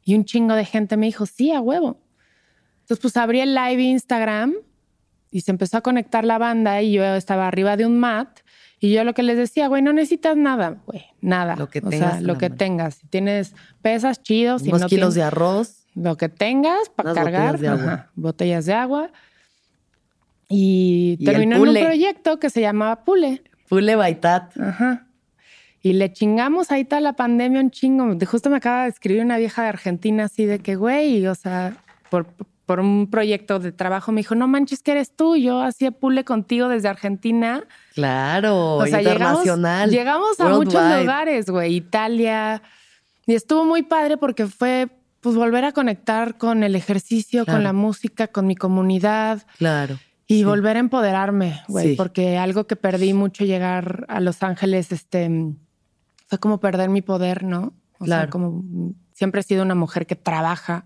Y 0.04 0.16
un 0.16 0.26
chingo 0.26 0.54
de 0.56 0.66
gente 0.66 0.98
me 0.98 1.06
dijo, 1.08 1.26
sí, 1.26 1.52
a 1.52 1.60
huevo. 1.62 2.00
Entonces, 2.82 3.00
pues 3.02 3.18
abrí 3.18 3.42
el 3.42 3.54
live 3.54 3.82
Instagram 3.84 4.54
y 5.32 5.42
se 5.42 5.52
empezó 5.52 5.78
a 5.78 5.82
conectar 5.82 6.26
la 6.26 6.38
banda 6.40 6.82
y 6.82 6.94
yo 6.94 7.04
estaba 7.04 7.48
arriba 7.48 7.78
de 7.78 7.86
un 7.86 8.00
mat. 8.00 8.40
Y 8.80 8.92
yo 8.94 9.04
lo 9.04 9.14
que 9.14 9.24
les 9.24 9.38
decía, 9.38 9.68
güey, 9.68 9.82
no 9.82 9.92
necesitas 9.94 10.38
nada, 10.38 10.82
güey, 10.86 11.04
nada. 11.22 11.56
Lo 11.58 11.70
que 11.70 11.80
o 11.80 11.90
tengas 11.90 12.14
sea, 12.14 12.22
lo 12.22 12.38
que 12.38 12.48
mano. 12.50 12.58
tengas. 12.58 12.96
Si 12.96 13.08
tienes 13.08 13.54
pesas 13.82 14.24
chidos, 14.24 14.62
si 14.62 14.70
Unos 14.70 14.82
no 14.82 14.88
kilos 14.88 15.14
de 15.16 15.24
arroz. 15.24 15.86
lo 15.96 16.16
que 16.18 16.30
tengas 16.30 16.90
para 16.96 17.14
cargar, 17.14 17.58
botellas 17.58 17.62
de 17.62 17.68
agua. 17.68 17.94
ajá, 17.94 18.12
botellas 18.16 18.66
de 18.66 18.74
agua. 18.74 19.12
Y, 20.50 21.16
Y 21.20 21.26
terminó 21.26 21.56
en 21.58 21.62
un 21.70 21.74
proyecto 21.76 22.40
que 22.40 22.50
se 22.50 22.60
llamaba 22.62 23.04
Pule. 23.06 23.44
Pule 23.70 23.96
Baitat. 23.96 24.58
Ajá. 24.60 25.06
Y 25.82 25.94
le 25.94 26.12
chingamos 26.12 26.72
ahí 26.72 26.84
toda 26.84 27.00
la 27.02 27.14
pandemia 27.14 27.62
un 27.62 27.72
chingo. 27.72 28.16
De 28.16 28.26
justo 28.26 28.50
me 28.50 28.58
acaba 28.58 28.84
de 28.84 28.90
escribir 28.90 29.22
una 29.24 29.38
vieja 29.38 29.62
de 29.64 29.70
Argentina 29.70 30.26
así 30.26 30.46
de 30.46 30.60
que, 30.60 30.76
güey, 30.76 31.26
o 31.28 31.36
sea, 31.36 31.78
por, 32.10 32.26
por 32.66 32.80
un 32.82 33.10
proyecto 33.10 33.60
de 33.60 33.72
trabajo 33.72 34.12
me 34.12 34.20
dijo, 34.22 34.36
no 34.36 34.48
manches 34.48 34.82
que 34.84 34.92
eres 34.92 35.16
tú, 35.16 35.38
yo 35.38 35.62
hacía 35.62 35.92
pule 35.92 36.26
contigo 36.26 36.68
desde 36.68 36.90
Argentina. 36.90 37.64
Claro, 37.94 38.76
O 38.78 38.86
sea, 38.88 39.02
internacional. 39.02 39.90
llegamos 39.90 40.40
a 40.40 40.50
muchos 40.50 41.00
lugares, 41.00 41.46
güey, 41.50 41.76
Italia. 41.76 42.62
Y 43.26 43.36
estuvo 43.36 43.64
muy 43.64 43.84
padre 43.84 44.18
porque 44.18 44.48
fue 44.48 44.90
pues 45.22 45.36
volver 45.36 45.64
a 45.66 45.72
conectar 45.74 46.38
con 46.38 46.64
el 46.64 46.76
ejercicio, 46.76 47.46
Claro. 47.46 47.58
con 47.58 47.64
la 47.64 47.74
música, 47.74 48.28
con 48.28 48.48
mi 48.48 48.56
comunidad. 48.56 49.44
Claro. 49.58 49.98
Y 50.32 50.38
Sí. 50.38 50.44
volver 50.44 50.78
a 50.78 50.80
empoderarme, 50.80 51.60
güey, 51.68 51.90
Sí. 51.90 51.96
porque 51.96 52.38
algo 52.38 52.68
que 52.68 52.76
perdí 52.76 53.14
mucho 53.14 53.46
llegar 53.46 54.06
a 54.10 54.20
Los 54.20 54.44
Ángeles, 54.44 54.92
este, 54.92 55.28
fue 56.28 56.38
como 56.38 56.60
perder 56.60 56.90
mi 56.90 57.02
poder, 57.02 57.44
¿no? 57.44 57.74
O 58.00 58.06
sea, 58.06 58.30
como 58.30 58.64
siempre 59.12 59.42
he 59.42 59.44
sido 59.44 59.64
una 59.64 59.74
mujer 59.76 60.06
que 60.06 60.16
trabaja. 60.16 60.86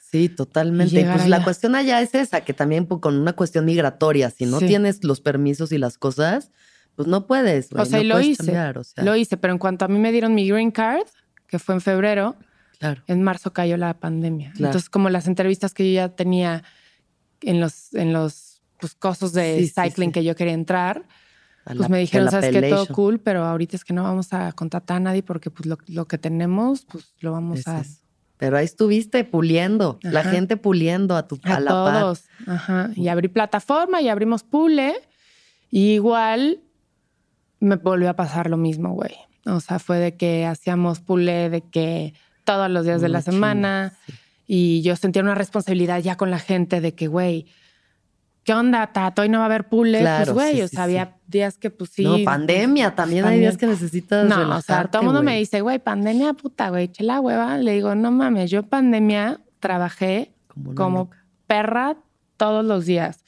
Sí, 0.00 0.28
totalmente. 0.30 1.00
Y 1.00 1.04
Pues 1.04 1.28
la 1.28 1.44
cuestión 1.44 1.74
allá 1.74 2.00
es 2.00 2.14
esa, 2.14 2.40
que 2.40 2.54
también 2.54 2.86
con 2.86 3.16
una 3.18 3.34
cuestión 3.34 3.66
migratoria, 3.66 4.30
si 4.30 4.46
no 4.46 4.58
Sí. 4.58 4.66
tienes 4.66 5.04
los 5.04 5.20
permisos 5.20 5.70
y 5.72 5.76
las 5.78 5.98
cosas, 5.98 6.50
pues 6.96 7.06
no 7.08 7.26
puedes. 7.26 7.70
o 7.74 7.84
sea, 7.84 7.98
no 7.98 8.04
y 8.04 8.06
lo 8.08 8.20
hice. 8.22 8.44
cambiar, 8.44 8.78
o 8.78 8.84
sea, 8.84 9.04
Lo 9.04 9.14
hice, 9.16 9.36
pero 9.36 9.52
en 9.52 9.58
cuanto 9.58 9.84
a 9.84 9.88
mí 9.88 9.98
me 9.98 10.12
dieron 10.12 10.34
mi 10.34 10.48
green 10.48 10.70
card, 10.70 11.06
que 11.46 11.58
fue 11.58 11.74
en 11.74 11.80
febrero, 11.82 12.36
Claro. 12.78 13.02
en 13.06 13.22
marzo 13.22 13.52
cayó 13.52 13.76
la 13.76 13.94
pandemia. 14.00 14.52
Claro. 14.52 14.66
Entonces, 14.68 14.88
como 14.90 15.10
las 15.10 15.26
entrevistas 15.26 15.72
que 15.74 15.86
yo 15.92 15.94
ya 15.94 16.08
tenía 16.08 16.64
en 17.42 17.60
los, 17.60 17.92
en 17.94 18.12
los 18.14 18.51
pues, 18.82 18.94
cosas 18.96 19.32
de 19.32 19.60
Sí, 19.60 19.68
cycling 19.74 20.08
sí. 20.10 20.12
que 20.14 20.24
yo 20.24 20.34
quería 20.34 20.54
entrar, 20.54 21.06
pues 21.64 21.78
la- 21.78 21.88
me 21.88 21.98
dijeron, 22.00 22.24
la 22.26 22.30
sabes 22.32 22.50
que 22.50 22.62
todo 22.68 22.86
cool, 22.88 23.20
pero 23.20 23.44
ahorita 23.44 23.76
es 23.76 23.84
que 23.84 23.92
no 23.94 24.02
vamos 24.02 24.32
a 24.32 24.50
contratar 24.52 24.96
a 24.96 25.00
nadie 25.00 25.22
porque 25.22 25.50
pues 25.50 25.66
lo, 25.66 25.78
lo 25.86 26.06
que 26.08 26.18
tenemos, 26.18 26.84
pues 26.90 27.14
lo 27.20 27.30
vamos 27.30 27.60
Es 27.60 27.68
a, 27.68 27.80
eso. 27.80 28.00
Pero 28.38 28.56
ahí 28.56 28.64
estuviste 28.64 29.22
puliendo, 29.22 30.00
la 30.02 30.20
Ajá. 30.20 30.30
gente 30.30 30.56
puliendo 30.56 31.14
a 31.16 31.28
tu 31.28 31.38
a, 31.44 31.54
a 31.56 31.60
la 31.60 31.70
par. 31.70 32.00
todos. 32.00 32.24
Ajá. 32.48 32.90
Y 32.96 33.06
abrí 33.06 33.28
plataforma 33.28 34.00
y 34.02 34.08
abrimos 34.08 34.42
Pule. 34.42 34.94
Y 35.70 35.92
igual 35.92 36.60
me 37.60 37.76
volvió 37.76 38.10
a 38.10 38.16
pasar 38.16 38.50
lo 38.50 38.56
mismo, 38.56 38.94
güey. 38.94 39.14
O 39.46 39.60
sea, 39.60 39.78
fue 39.78 39.98
de 39.98 40.16
que 40.16 40.44
hacíamos 40.44 40.98
Pule 41.00 41.48
de 41.50 41.60
que 41.60 42.14
todos 42.44 42.68
los 42.68 42.84
días 42.84 43.00
de 43.00 43.08
la 43.08 43.20
chinga, 43.22 43.32
semana. 43.32 43.92
sí. 44.06 44.12
Y 44.54 44.82
yo 44.82 44.96
sentía 44.96 45.22
una 45.22 45.36
responsabilidad 45.36 46.00
ya 46.00 46.16
con 46.16 46.30
la 46.32 46.40
gente 46.40 46.80
de 46.80 46.94
que, 46.94 47.06
güey, 47.06 47.46
¿qué 48.44 48.54
onda, 48.54 48.86
Tato? 48.88 49.22
Hoy 49.22 49.28
no 49.28 49.38
va 49.38 49.44
a 49.44 49.46
haber 49.46 49.68
Pule. 49.68 50.00
Claro, 50.00 50.34
pues, 50.34 50.34
güey, 50.34 50.56
sí, 50.56 50.62
o 50.62 50.68
sea, 50.68 50.78
sí. 50.78 50.82
había 50.82 51.16
días 51.26 51.58
que, 51.58 51.70
pues 51.70 51.90
sí. 51.90 52.04
No, 52.04 52.18
pandemia, 52.24 52.94
también 52.94 53.24
hay 53.24 53.40
días 53.40 53.56
que 53.56 53.66
necesitas 53.66 54.28
No, 54.28 54.56
o 54.56 54.60
sea, 54.60 54.84
todo 54.84 55.02
el 55.02 55.06
mundo 55.06 55.22
me 55.22 55.36
dice, 55.38 55.60
güey, 55.60 55.78
pandemia, 55.78 56.34
puta, 56.34 56.70
güey, 56.70 56.84
eché 56.84 57.04
la 57.04 57.20
hueva. 57.20 57.58
Le 57.58 57.72
digo, 57.72 57.94
no 57.94 58.10
mames, 58.10 58.50
yo 58.50 58.62
pandemia 58.62 59.40
trabajé 59.60 60.32
Como 60.74 61.10
perra 61.46 61.96
todos 62.36 62.64
los 62.64 62.86
días. 62.86 63.24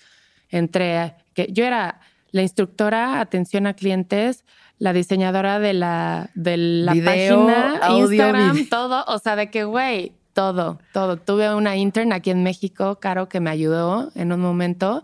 Entre 0.50 1.14
que 1.34 1.48
yo 1.50 1.64
era 1.64 2.00
la 2.30 2.42
instructora, 2.42 3.20
atención 3.20 3.66
a 3.66 3.74
clientes, 3.74 4.44
la 4.78 4.92
diseñadora 4.92 5.58
de 5.60 5.72
la, 5.72 6.30
de 6.34 6.56
la 6.56 6.92
Video, 6.92 7.46
página, 7.46 7.78
audio, 7.78 8.06
Instagram, 8.06 8.52
video. 8.52 8.68
todo. 8.68 9.04
O 9.06 9.18
sea, 9.18 9.36
de 9.36 9.50
que, 9.50 9.64
güey, 9.64 10.12
todo, 10.34 10.78
todo. 10.92 11.16
Tuve 11.16 11.54
una 11.54 11.76
intern 11.76 12.12
aquí 12.12 12.30
en 12.30 12.42
México, 12.42 12.98
Caro, 13.00 13.28
que 13.28 13.40
me 13.40 13.50
ayudó 13.50 14.10
en 14.14 14.32
un 14.32 14.40
momento, 14.40 15.02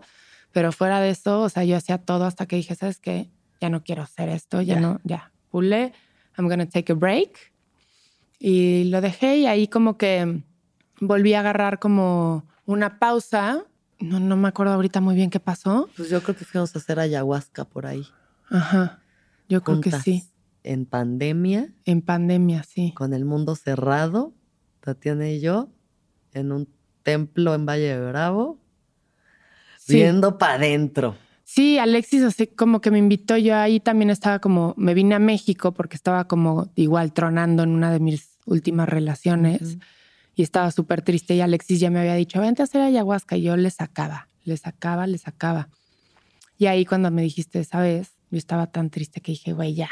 pero 0.51 0.71
fuera 0.71 0.99
de 0.99 1.09
eso, 1.09 1.41
o 1.41 1.49
sea, 1.49 1.63
yo 1.63 1.75
hacía 1.77 1.97
todo 1.97 2.25
hasta 2.25 2.45
que 2.45 2.57
dije, 2.57 2.75
¿sabes 2.75 2.99
qué? 2.99 3.29
Ya 3.59 3.69
no 3.69 3.83
quiero 3.83 4.03
hacer 4.03 4.29
esto, 4.29 4.61
ya, 4.61 4.75
Ya. 4.75 4.79
no, 4.81 4.99
ya. 5.03 5.31
Pule, 5.49 5.93
I'm 6.37 6.47
gonna 6.47 6.67
take 6.67 6.91
a 6.91 6.95
break. 6.95 7.51
Y 8.39 8.85
lo 8.85 9.01
dejé 9.01 9.37
y 9.37 9.45
ahí 9.47 9.67
como 9.67 9.97
que 9.97 10.43
volví 10.99 11.33
a 11.33 11.39
agarrar 11.41 11.79
como 11.79 12.45
una 12.65 12.99
pausa. 12.99 13.63
No, 13.99 14.19
no 14.19 14.35
me 14.35 14.47
acuerdo 14.47 14.73
ahorita 14.73 14.99
muy 15.01 15.15
bien 15.15 15.29
qué 15.29 15.39
pasó. 15.39 15.89
Pues 15.95 16.09
yo 16.09 16.21
creo 16.23 16.35
que 16.35 16.45
fuimos 16.45 16.75
a 16.75 16.79
hacer 16.79 16.99
ayahuasca 16.99 17.65
por 17.65 17.85
ahí. 17.85 18.05
Ajá. 18.49 18.99
Yo 19.47 19.61
creo 19.63 19.79
que 19.81 19.91
juntas, 19.91 20.03
sí. 20.03 20.23
En 20.63 20.85
pandemia, 20.85 21.69
En 21.85 22.01
pandemia, 22.01 22.63
sí. 22.63 22.93
con 22.95 23.13
el 23.13 23.25
mundo 23.25 23.55
cerrado, 23.55 24.33
Tatiana 24.81 25.29
y 25.29 25.39
yo, 25.39 25.69
en 26.33 26.51
un 26.51 26.67
templo 27.03 27.55
en 27.55 27.65
Valle 27.65 27.97
de 27.97 28.09
Bravo, 28.09 28.59
Sí. 29.77 29.95
viendo 29.95 30.37
para 30.37 30.55
adentro. 30.55 31.15
Sí, 31.43 31.77
Alexis 31.79 32.23
así 32.23 32.47
como 32.47 32.81
que 32.81 32.91
me 32.91 32.99
invitó. 32.99 33.35
Yo 33.35 33.55
ahí 33.57 33.79
también 33.79 34.09
estaba 34.09 34.39
como, 34.39 34.73
me 34.77 34.93
vine 34.93 35.15
a 35.15 35.19
México 35.19 35.73
porque 35.73 35.95
estaba 35.95 36.27
como 36.27 36.71
igual 36.75 37.13
tronando 37.13 37.63
en 37.63 37.69
una 37.71 37.91
de 37.91 37.99
mis 37.99 38.37
últimas 38.45 38.87
relaciones 38.87 39.77
y 40.35 40.43
estaba 40.43 40.71
súper 40.71 41.01
triste 41.01 41.35
y 41.35 41.41
Alexis 41.41 41.79
ya 41.79 41.89
me 41.89 41.99
había 41.99 42.15
dicho, 42.15 42.39
vente 42.39 42.61
a 42.61 42.65
hacer 42.65 42.81
ayahuasca 42.81 43.35
y 43.37 43.41
yo 43.41 43.57
le 43.57 43.69
sacaba, 43.69 44.29
le 44.43 44.55
sacaba, 44.55 45.07
le 45.07 45.17
sacaba. 45.17 45.67
Y 46.57 46.67
ahí 46.67 46.85
cuando 46.85 47.11
me 47.11 47.21
dijiste, 47.23 47.63
¿sabes? 47.63 48.11
Yo 48.29 48.37
estaba 48.37 48.67
tan 48.67 48.89
triste 48.89 49.19
que 49.19 49.31
dije, 49.33 49.51
güey, 49.51 49.73
ya. 49.73 49.89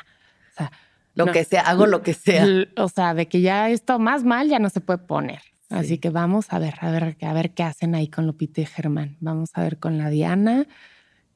O 0.53 0.55
sea, 0.55 0.71
Lo 1.16 1.26
No. 1.26 1.32
que 1.32 1.43
sea, 1.43 1.62
hago 1.62 1.86
lo 1.86 2.01
que 2.01 2.14
sea. 2.14 2.45
O 2.78 2.88
sea, 2.89 3.14
de 3.14 3.28
que 3.28 3.41
ya 3.41 3.70
esto 3.70 3.99
más 3.99 4.24
mal 4.24 4.47
ya 4.49 4.60
no 4.60 4.70
se 4.70 4.80
puede 4.82 4.99
poner. 4.99 5.41
Sí. 5.41 5.76
Así 5.76 5.97
que 5.97 6.10
vamos 6.10 6.47
a 6.53 6.60
ver, 6.60 6.76
a 6.82 6.89
ver, 6.91 7.18
a 7.22 7.34
ver 7.34 7.51
qué 7.53 7.64
hacen 7.64 7.93
ahí 7.95 8.07
con 8.07 8.26
Lupita 8.26 8.62
y 8.62 8.66
Germán. 8.66 9.18
Vamos 9.20 9.51
a 9.53 9.62
ver 9.64 9.78
con 9.80 9.97
la 9.97 10.10
Diana 10.10 10.66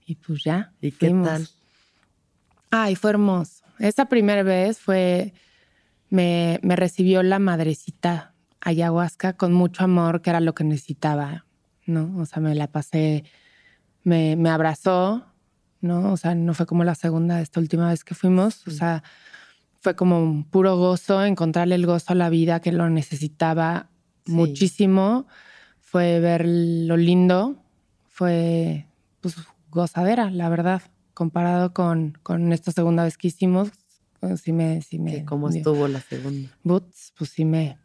y 0.05 0.15
pues 0.15 0.43
ya. 0.43 0.71
¿Y 0.81 0.91
qué 0.91 1.09
tal? 1.09 1.47
Ay, 2.71 2.95
fue 2.95 3.11
hermoso. 3.11 3.63
Esa 3.79 4.05
primera 4.05 4.43
vez 4.43 4.79
fue, 4.79 5.33
me, 6.09 6.59
me 6.63 6.75
recibió 6.75 7.21
la 7.23 7.39
madrecita 7.39 8.33
ayahuasca 8.61 9.33
con 9.33 9.53
mucho 9.53 9.83
amor, 9.83 10.21
que 10.21 10.29
era 10.29 10.39
lo 10.39 10.55
que 10.55 10.63
necesitaba, 10.63 11.45
¿no? 11.85 12.15
O 12.17 12.25
sea, 12.25 12.41
me 12.41 12.55
la 12.55 12.67
pasé, 12.67 13.25
me, 14.03 14.35
me 14.35 14.49
abrazó, 14.49 15.25
¿no? 15.81 16.11
O 16.13 16.17
sea, 16.17 16.33
no 16.33 16.53
fue 16.53 16.65
como 16.65 16.83
la 16.83 16.95
segunda, 16.95 17.41
esta 17.41 17.59
última 17.59 17.89
vez 17.89 18.03
que 18.03 18.15
fuimos, 18.15 18.65
o 18.67 18.71
sea, 18.71 19.03
fue 19.83 19.95
como 19.97 20.23
un 20.23 20.45
puro 20.45 20.77
gozo, 20.77 21.23
encontrarle 21.25 21.75
el 21.75 21.85
gozo 21.85 22.13
a 22.13 22.15
la 22.15 22.29
vida 22.29 22.61
que 22.61 22.71
lo 22.71 22.89
necesitaba 22.89 23.89
Sí. 24.25 24.31
muchísimo. 24.31 25.27
Fue 25.81 26.21
ver 26.21 26.45
lo 26.47 26.95
lindo, 26.95 27.57
fue 28.07 28.87
pues 29.19 29.35
gozadera, 29.69 30.31
la 30.31 30.47
verdad, 30.49 30.81
comparado 31.13 31.73
con, 31.73 32.17
con 32.23 32.53
esta 32.53 32.71
segunda 32.71 33.03
vez 33.03 33.17
que 33.17 33.27
hicimos. 33.27 33.69
pues, 34.19 34.39
sí 34.41 34.53
me, 34.53 34.81
sí 34.81 34.99
me. 34.99 35.25
¿Cómo 35.25 35.49
dio. 35.49 35.57
estuvo 35.59 35.87
la 35.89 35.99
segunda? 35.99 36.49
Boots, 36.63 37.13
pues 37.17 37.31
sí 37.31 37.43
me. 37.43 37.77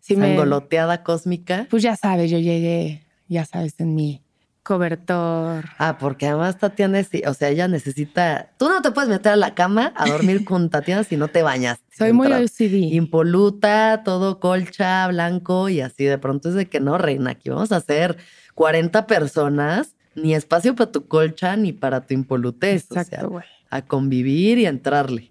Sí 0.00 0.16
me 0.16 0.28
Sangoloteada 0.28 1.04
cósmica. 1.04 1.66
pues 1.70 1.82
ya 1.82 1.94
sabes, 1.96 2.30
yo 2.30 2.38
llegué, 2.38 3.02
ya 3.28 3.44
sabes, 3.44 3.78
en 3.78 3.94
mi 3.94 4.22
cobertor. 4.62 5.64
Ah, 5.78 5.96
porque 5.98 6.26
además 6.26 6.58
Tatiana, 6.58 6.98
es- 6.98 7.10
o 7.26 7.34
sea, 7.34 7.48
ella 7.48 7.68
necesita. 7.68 8.50
Tú 8.58 8.68
no 8.68 8.82
te 8.82 8.90
puedes 8.90 9.10
meter 9.10 9.32
a 9.32 9.36
la 9.36 9.54
cama 9.54 9.92
a 9.96 10.08
dormir 10.08 10.44
con 10.44 10.70
Tatiana 10.70 11.04
si 11.04 11.16
no 11.16 11.28
te 11.28 11.42
bañas. 11.42 11.78
Soy 11.96 12.12
muy 12.12 12.28
OCD. 12.32 12.92
impoluta, 12.94 14.02
todo 14.04 14.40
colcha, 14.40 15.06
blanco 15.08 15.68
y 15.68 15.80
así. 15.80 16.04
De 16.04 16.18
pronto 16.18 16.48
es 16.48 16.54
de 16.54 16.66
que 16.68 16.80
no, 16.80 16.98
reina, 16.98 17.30
aquí 17.30 17.50
vamos 17.50 17.72
a 17.72 17.76
hacer 17.76 18.16
40 18.54 19.06
personas, 19.06 19.94
ni 20.14 20.34
espacio 20.34 20.74
para 20.74 20.92
tu 20.92 21.06
colcha 21.06 21.56
ni 21.56 21.72
para 21.72 22.02
tu 22.06 22.14
impolutez. 22.14 22.86
o 22.90 22.94
Exacto, 22.94 23.16
sea, 23.16 23.24
güey. 23.24 23.44
a 23.70 23.82
convivir 23.82 24.58
y 24.58 24.66
a 24.66 24.70
entrarle. 24.70 25.30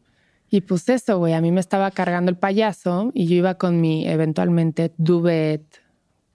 Y 0.54 0.62
pues 0.62 0.90
eso, 0.90 1.18
güey, 1.18 1.34
a 1.34 1.40
mí 1.40 1.50
me 1.52 1.62
estaba 1.62 1.92
cargando 1.92 2.30
el 2.30 2.36
payaso 2.38 3.12
y 3.14 3.26
yo 3.28 3.36
iba 3.36 3.54
con 3.56 3.80
mi 3.80 4.06
eventualmente 4.08 4.92
duvet, 4.98 5.64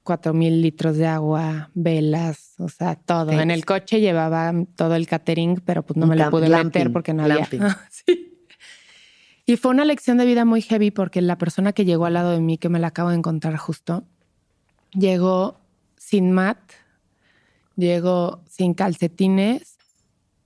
cuatro 0.06 0.32
mil 0.32 0.62
litros 0.62 0.96
de 0.96 1.06
agua, 1.06 1.70
velas, 1.74 2.54
o 2.58 2.70
sea, 2.70 2.94
todo. 2.94 3.32
En 3.32 3.50
el 3.50 3.66
coche 3.66 4.00
llevaba 4.00 4.54
todo 4.74 4.94
el 4.94 5.06
catering, 5.06 5.60
pero 5.66 5.84
pues 5.84 5.98
no 5.98 6.06
me 6.06 6.16
lo 6.16 6.30
pude 6.30 6.46
glamping, 6.46 6.80
meter 6.80 6.92
porque 6.92 7.12
no 7.12 7.24
había. 7.24 7.46
glamping. 7.46 7.60
Sí. 7.90 8.32
Y 9.44 9.56
fue 9.56 9.70
una 9.70 9.84
lección 9.84 10.16
de 10.16 10.24
vida 10.24 10.44
muy 10.44 10.62
heavy 10.62 10.90
porque 10.90 11.20
la 11.20 11.38
persona 11.38 11.72
que 11.72 11.84
llegó 11.84 12.06
al 12.06 12.14
lado 12.14 12.30
de 12.30 12.40
mí, 12.40 12.56
que 12.56 12.68
me 12.68 12.80
la 12.80 12.88
acabo 12.88 13.10
de 13.10 13.16
encontrar 13.16 13.56
justo, 13.56 14.04
llegó 14.92 15.60
sin 15.96 16.32
mat, 16.32 16.58
llegó 17.76 18.42
sin 18.48 18.74
calcetines 18.74 19.76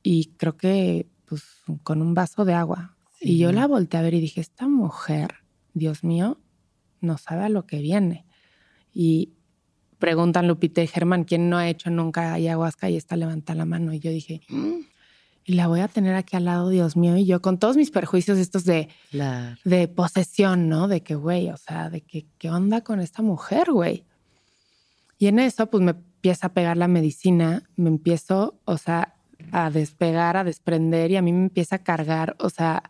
y 0.02 0.32
creo 0.36 0.56
que 0.56 1.06
pues 1.24 1.44
con 1.82 2.02
un 2.02 2.12
vaso 2.14 2.44
de 2.44 2.54
agua. 2.54 2.96
Sí. 3.20 3.32
Y 3.32 3.38
yo 3.38 3.52
la 3.52 3.66
volteé 3.66 4.00
a 4.00 4.02
ver 4.02 4.14
y 4.14 4.20
dije, 4.20 4.40
esta 4.40 4.68
mujer, 4.68 5.36
Dios 5.72 6.02
mío, 6.04 6.38
no 7.00 7.16
sabe 7.16 7.44
a 7.44 7.48
lo 7.48 7.66
que 7.66 7.80
viene. 7.80 8.26
Y 8.92 9.34
preguntan 10.00 10.48
Lupita 10.48 10.82
y 10.82 10.88
Germán, 10.88 11.22
¿quién 11.22 11.48
no 11.48 11.56
ha 11.58 11.68
hecho 11.68 11.90
nunca 11.90 12.32
ayahuasca? 12.32 12.90
Y 12.90 12.96
esta 12.96 13.14
levanta 13.16 13.54
la 13.54 13.64
mano. 13.64 13.92
Y 13.92 14.00
yo 14.00 14.10
dije, 14.10 14.40
"Mm". 14.48 14.80
y 15.44 15.54
la 15.54 15.66
voy 15.68 15.80
a 15.80 15.88
tener 15.88 16.14
aquí 16.16 16.36
al 16.36 16.44
lado, 16.46 16.68
Dios 16.68 16.96
mío. 16.96 17.16
Y 17.16 17.26
yo 17.26 17.40
con 17.42 17.58
todos 17.58 17.76
mis 17.76 17.90
perjuicios 17.90 18.38
estos 18.38 18.64
de, 18.64 18.88
Claro. 19.10 19.56
de 19.64 19.88
posesión, 19.88 20.68
¿no? 20.68 20.86
De 20.88 21.02
que, 21.02 21.14
güey, 21.14 21.50
o 21.50 21.56
sea, 21.56 21.90
de 21.90 22.00
que, 22.02 22.26
¿qué 22.38 22.50
onda 22.50 22.82
con 22.82 23.00
esta 23.00 23.22
mujer, 23.22 23.70
güey? 23.72 24.04
Y 25.18 25.26
en 25.26 25.38
eso, 25.38 25.68
pues 25.68 25.82
me 25.82 25.90
empieza 25.92 26.48
a 26.48 26.52
pegar 26.52 26.76
la 26.76 26.88
medicina, 26.88 27.62
me 27.76 27.88
empiezo, 27.88 28.60
o 28.64 28.78
sea, 28.78 29.14
a 29.52 29.70
despegar, 29.70 30.36
a 30.36 30.44
desprender 30.44 31.10
y 31.10 31.16
a 31.16 31.22
mí 31.22 31.32
me 31.32 31.44
empieza 31.44 31.76
a 31.76 31.82
cargar, 31.82 32.36
o 32.38 32.50
sea, 32.50 32.82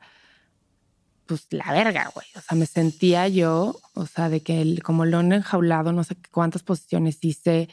pues 1.31 1.47
la 1.51 1.73
verga, 1.73 2.11
güey. 2.13 2.27
O 2.35 2.41
sea, 2.41 2.59
me 2.59 2.67
sentía 2.67 3.29
yo, 3.29 3.79
o 3.95 4.07
sea, 4.07 4.29
de 4.29 4.41
que 4.41 4.61
el, 4.61 4.83
como 4.83 5.05
león 5.05 5.33
enjaulado, 5.33 5.93
no 5.93 6.03
sé 6.03 6.17
cuántas 6.33 6.65
posiciones 6.65 7.19
hice, 7.21 7.69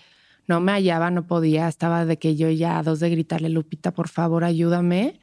no 0.45 0.59
me 0.59 0.73
hallaba, 0.73 1.09
no 1.09 1.25
podía, 1.25 1.67
estaba 1.67 2.05
de 2.05 2.19
que 2.19 2.35
yo 2.35 2.51
ya 2.51 2.77
a 2.77 2.83
dos 2.83 2.99
de 2.99 3.09
gritarle, 3.09 3.49
Lupita, 3.49 3.95
por 3.95 4.09
favor, 4.09 4.43
ayúdame. 4.43 5.19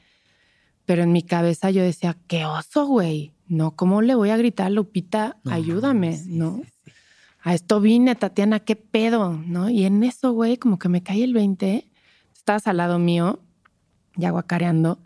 Pero 0.85 1.05
en 1.05 1.13
mi 1.13 1.23
cabeza 1.23 1.71
yo 1.71 1.85
decía, 1.85 2.17
qué 2.27 2.45
oso, 2.45 2.87
güey. 2.87 3.35
No, 3.47 3.77
¿cómo 3.77 4.03
le 4.03 4.17
voy 4.17 4.31
a 4.31 4.37
gritar 4.37 4.73
Lupita? 4.73 5.37
No, 5.45 5.53
ayúdame, 5.53 6.17
sí, 6.17 6.31
¿no? 6.31 6.57
sí, 6.57 6.73
sí. 6.87 6.93
A 7.41 7.55
esto 7.55 7.81
vine, 7.81 8.17
Tatiana, 8.17 8.59
qué 8.59 8.75
pedo, 8.75 9.33
¿no? 9.47 9.71
Y 9.71 9.85
en 9.85 10.03
eso, 10.03 10.33
güey, 10.33 10.57
como 10.57 10.81
que 10.81 10.89
me 10.89 11.05
cae 11.05 11.23
el 11.23 11.35
20. 11.35 11.89
Estabas 12.35 12.67
al 12.67 12.79
lado 12.79 12.99
mío, 12.99 13.39
ya 14.17 14.31
guacareando. 14.31 14.99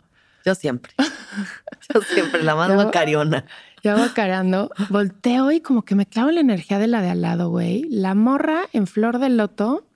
Yo 0.49 0.55
siempre. 0.55 0.93
Yo 1.93 2.01
siempre, 2.01 2.41
la 2.41 2.55
más 2.55 2.69
Yo- 2.69 2.73
guacariona. 2.73 3.45
Ya 3.83 3.95
guacareando. 3.95 4.71
Volteo 4.89 5.51
y 5.51 5.61
como 5.61 5.83
que 5.83 5.93
me 5.93 6.07
clavo 6.07 6.31
la 6.31 6.39
energía 6.41 6.79
de 6.79 6.87
la 6.87 7.03
de 7.03 7.11
al 7.11 7.21
lado, 7.21 7.49
güey. 7.51 7.83
La 7.87 8.15
morra 8.15 8.61
en 8.73 8.87
flor 8.87 9.19
de 9.19 9.29
loto, 9.29 9.87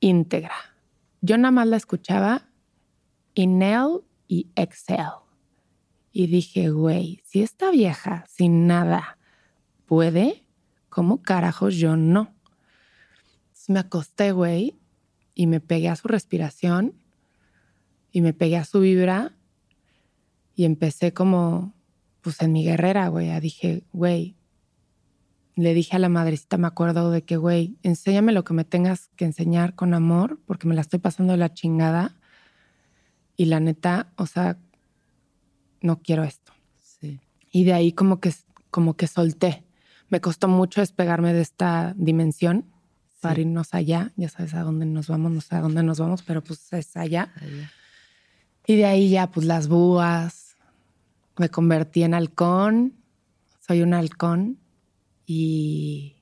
íntegra. 0.00 0.54
Yo 1.22 1.38
nada 1.38 1.50
más 1.50 1.66
la 1.66 1.78
escuchaba 1.78 2.42
inhale 3.32 4.00
y 4.28 4.48
exhale. 4.54 5.22
Y 6.12 6.26
dije, 6.26 6.68
güey, 6.68 7.22
si 7.24 7.42
esta 7.42 7.70
vieja 7.70 8.26
sin 8.28 8.66
nada 8.66 9.16
puede, 9.86 10.46
¿cómo 10.90 11.22
carajos 11.22 11.76
yo 11.76 11.96
no? 11.96 12.34
Entonces 13.44 13.70
me 13.70 13.78
acosté, 13.80 14.32
güey, 14.32 14.78
y 15.34 15.46
me 15.46 15.60
pegué 15.60 15.88
a 15.88 15.96
su 15.96 16.06
respiración 16.06 17.01
y 18.12 18.20
me 18.20 18.34
pegué 18.34 18.58
a 18.58 18.64
su 18.64 18.80
vibra 18.80 19.32
y 20.54 20.64
empecé 20.64 21.12
como, 21.12 21.74
pues 22.20 22.40
en 22.42 22.52
mi 22.52 22.64
guerrera, 22.64 23.08
güey, 23.08 23.40
dije, 23.40 23.82
güey, 23.92 24.36
le 25.54 25.74
dije 25.74 25.96
a 25.96 25.98
la 25.98 26.08
madrecita, 26.08 26.56
me 26.56 26.66
acuerdo 26.66 27.10
de 27.10 27.22
que, 27.22 27.36
güey, 27.36 27.76
enséñame 27.82 28.32
lo 28.32 28.44
que 28.44 28.54
me 28.54 28.64
tengas 28.64 29.10
que 29.16 29.24
enseñar 29.24 29.74
con 29.74 29.94
amor, 29.94 30.38
porque 30.46 30.66
me 30.66 30.74
la 30.74 30.80
estoy 30.80 30.98
pasando 30.98 31.32
de 31.32 31.38
la 31.38 31.52
chingada. 31.52 32.16
Y 33.36 33.46
la 33.46 33.60
neta, 33.60 34.12
o 34.16 34.26
sea, 34.26 34.58
no 35.80 36.00
quiero 36.00 36.24
esto. 36.24 36.52
Sí. 36.80 37.20
Y 37.50 37.64
de 37.64 37.72
ahí 37.72 37.92
como 37.92 38.20
que, 38.20 38.32
como 38.70 38.94
que 38.96 39.06
solté. 39.06 39.64
Me 40.08 40.20
costó 40.20 40.48
mucho 40.48 40.80
despegarme 40.80 41.32
de 41.32 41.40
esta 41.40 41.94
dimensión 41.96 42.66
para 43.20 43.40
irnos 43.40 43.74
allá. 43.74 44.12
Ya 44.16 44.28
sabes 44.28 44.54
a 44.54 44.62
dónde 44.62 44.86
nos 44.86 45.08
vamos, 45.08 45.32
no 45.32 45.40
sé 45.40 45.56
a 45.56 45.60
dónde 45.60 45.82
nos 45.82 45.98
vamos, 45.98 46.22
pero 46.22 46.42
pues 46.42 46.72
es 46.72 46.96
allá. 46.96 47.32
Ahí. 47.40 47.66
Y 48.66 48.76
de 48.76 48.84
ahí 48.84 49.10
ya, 49.10 49.30
pues 49.30 49.46
las 49.46 49.68
búas. 49.68 50.56
Me 51.36 51.48
convertí 51.48 52.02
en 52.02 52.14
halcón. 52.14 52.94
Soy 53.66 53.82
un 53.82 53.94
halcón. 53.94 54.58
Y, 55.26 56.16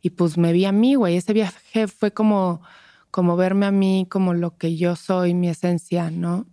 y 0.00 0.10
pues 0.10 0.38
me 0.38 0.52
vi 0.52 0.64
a 0.64 0.72
mí, 0.72 0.94
güey. 0.94 1.16
Ese 1.16 1.32
viaje 1.32 1.86
fue 1.86 2.12
como, 2.12 2.62
como 3.10 3.36
verme 3.36 3.66
a 3.66 3.70
mí, 3.70 4.06
como 4.08 4.34
lo 4.34 4.56
que 4.56 4.76
yo 4.76 4.96
soy, 4.96 5.34
mi 5.34 5.48
esencia, 5.48 6.10
¿no? 6.10 6.46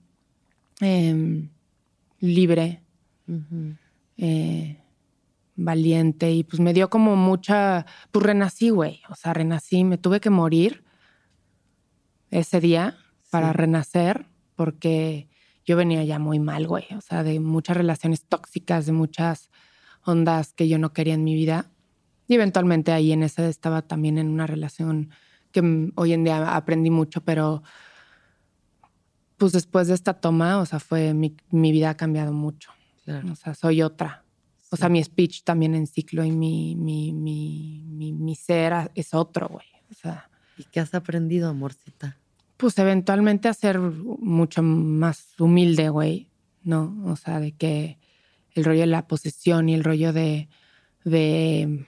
Em, 0.82 1.50
libre, 2.20 2.82
eh, 4.18 4.78
valiente. 5.56 6.32
Y 6.32 6.44
pues 6.44 6.60
me 6.60 6.74
dio 6.74 6.90
como 6.90 7.16
mucha. 7.16 7.86
Pues 8.12 8.26
renací, 8.26 8.70
güey. 8.70 9.02
O 9.10 9.16
sea, 9.16 9.34
renací. 9.34 9.84
Me 9.84 9.98
tuve 9.98 10.20
que 10.20 10.30
morir 10.30 10.84
ese 12.30 12.60
día 12.60 12.98
para 13.32 13.54
renacer 13.54 14.28
porque 14.56 15.30
yo 15.66 15.76
venía 15.78 16.04
ya 16.04 16.20
muy 16.20 16.40
mal, 16.40 16.68
güey. 16.68 16.86
O 16.98 17.02
sea, 17.02 17.24
de 17.24 17.40
muchas 17.40 17.78
relaciones 17.78 18.24
tóxicas, 18.24 18.86
de 18.86 18.92
muchas 18.92 19.52
ondas 20.04 20.54
que 20.54 20.68
yo 20.68 20.78
no 20.78 20.94
quería 20.94 21.14
en 21.14 21.24
mi 21.24 21.36
vida. 21.36 21.72
Y 22.28 22.36
eventualmente 22.36 22.92
ahí 22.92 23.12
en 23.12 23.24
ese 23.24 23.48
estaba 23.50 23.82
también 23.82 24.18
en 24.18 24.30
una 24.30 24.48
relación 24.48 25.12
que 25.52 25.92
hoy 25.96 26.14
en 26.14 26.24
día 26.24 26.56
aprendí 26.56 26.90
mucho, 26.90 27.22
pero 27.22 27.64
pues 29.38 29.52
después 29.52 29.88
de 29.88 29.94
esta 29.94 30.16
toma, 30.16 30.60
o 30.60 30.66
sea, 30.66 30.80
fue 30.80 31.14
mi, 31.14 31.36
mi 31.50 31.72
vida 31.72 31.92
ha 31.92 31.98
cambiado 31.98 32.34
mucho. 32.34 32.72
Claro. 33.04 33.32
O 33.32 33.36
sea, 33.36 33.54
soy 33.54 33.82
otra. 33.82 34.24
O 34.72 34.78
sea, 34.78 34.90
mi 34.90 35.02
speech 35.04 35.44
también 35.44 35.76
en 35.76 35.88
ciclo 35.88 36.26
y 36.26 36.32
mi, 36.32 36.76
mi, 36.76 37.14
mi, 37.14 37.84
mi, 37.86 38.12
mi 38.12 38.36
ser 38.36 38.92
es 38.96 39.14
otro, 39.14 39.48
güey. 39.48 39.66
O 39.90 39.94
sea, 39.94 40.30
¿Y 40.58 40.64
qué 40.66 40.80
has 40.80 40.94
aprendido, 40.94 41.50
amorcita? 41.50 42.18
Pues 42.58 42.78
eventualmente 42.80 43.48
a 43.48 43.54
ser 43.54 43.80
mucho 43.80 44.64
más 44.64 45.40
humilde, 45.40 45.90
güey, 45.90 46.30
¿no? 46.64 46.96
O 47.06 47.16
sea, 47.16 47.40
de 47.40 47.52
que 47.54 47.98
el 48.54 48.64
rollo 48.64 48.82
de 48.82 48.86
la 48.88 49.08
posesión 49.08 49.68
y 49.70 49.74
el 49.74 49.84
rollo 49.84 50.14
de, 50.14 50.48
de 51.04 51.86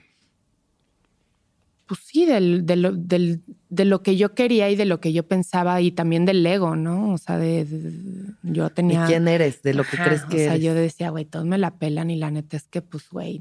pues 1.86 2.00
sí, 2.04 2.26
del, 2.26 2.66
de, 2.66 2.76
lo, 2.76 2.92
del- 2.92 3.42
de 3.70 3.84
lo 3.86 4.02
que 4.02 4.16
yo 4.18 4.34
quería 4.34 4.68
y 4.68 4.76
de 4.76 4.84
lo 4.84 5.00
que 5.00 5.14
yo 5.14 5.26
pensaba 5.26 5.80
y 5.80 5.90
también 5.90 6.26
del 6.26 6.44
ego, 6.44 6.76
¿no? 6.76 7.14
O 7.14 7.18
sea, 7.18 7.38
de, 7.38 7.64
de- 7.64 8.34
yo 8.42 8.68
tenía... 8.68 9.00
¿De 9.02 9.06
quién 9.06 9.26
eres? 9.26 9.62
¿De 9.62 9.72
lo 9.72 9.84
que 9.84 9.96
Ajá, 9.96 10.04
crees 10.04 10.26
que 10.26 10.36
O 10.36 10.38
sea, 10.38 10.52
eres? 10.52 10.64
yo 10.64 10.74
decía, 10.74 11.08
güey, 11.08 11.24
todos 11.24 11.46
me 11.46 11.56
la 11.56 11.78
pelan 11.78 12.10
y 12.10 12.16
la 12.16 12.30
neta 12.30 12.58
es 12.58 12.68
que, 12.68 12.82
pues, 12.82 13.08
güey, 13.08 13.40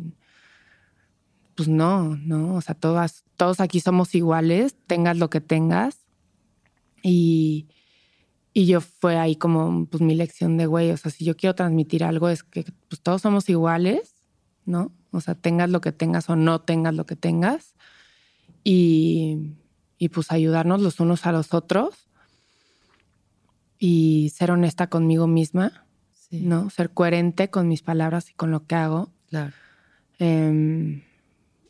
pues 1.56 1.68
no, 1.68 2.16
no. 2.16 2.56
O 2.56 2.62
sea, 2.62 2.74
todas, 2.76 3.26
todos 3.36 3.60
aquí 3.60 3.82
somos 3.82 4.16
iguales, 4.16 4.76
tengas 4.88 5.18
lo 5.18 5.30
que 5.30 5.42
tengas. 5.42 6.07
Y, 7.10 7.70
y 8.54 8.66
yo 8.66 8.82
fue 8.82 9.18
ahí 9.18 9.38
como, 9.38 9.86
pues, 9.86 10.02
mi 10.02 10.14
lección 10.14 10.58
de, 10.58 10.66
güey, 10.66 10.92
o 10.92 10.98
sea, 10.98 11.10
si 11.10 11.24
yo 11.24 11.38
quiero 11.38 11.56
transmitir 11.56 12.04
algo 12.04 12.28
es 12.28 12.44
que, 12.44 12.66
pues, 12.90 13.02
todos 13.02 13.22
somos 13.22 13.48
iguales, 13.48 14.16
¿no? 14.66 14.92
O 15.12 15.22
sea, 15.22 15.36
tengas 15.36 15.70
lo 15.70 15.80
que 15.80 15.94
tengas 15.94 16.30
o 16.30 16.36
no 16.36 16.60
tengas 16.60 16.94
lo 16.94 17.06
que 17.06 17.16
tengas. 17.16 17.76
Y, 18.66 19.54
y 19.98 20.10
pues, 20.10 20.32
ayudarnos 20.32 20.82
los 20.82 21.00
unos 21.00 21.26
a 21.26 21.32
los 21.32 21.54
otros. 21.54 22.10
Y 23.80 24.34
ser 24.36 24.52
honesta 24.52 24.88
conmigo 24.88 25.28
misma. 25.28 25.86
Sí, 26.12 26.42
¿no? 26.42 26.70
Ser 26.70 26.90
coherente 26.90 27.50
con 27.50 27.70
mis 27.70 27.84
palabras 27.84 28.32
y 28.32 28.34
con 28.34 28.52
lo 28.52 28.68
que 28.68 28.76
hago. 28.76 29.14
Claro. 29.30 29.54
Em, 30.20 31.04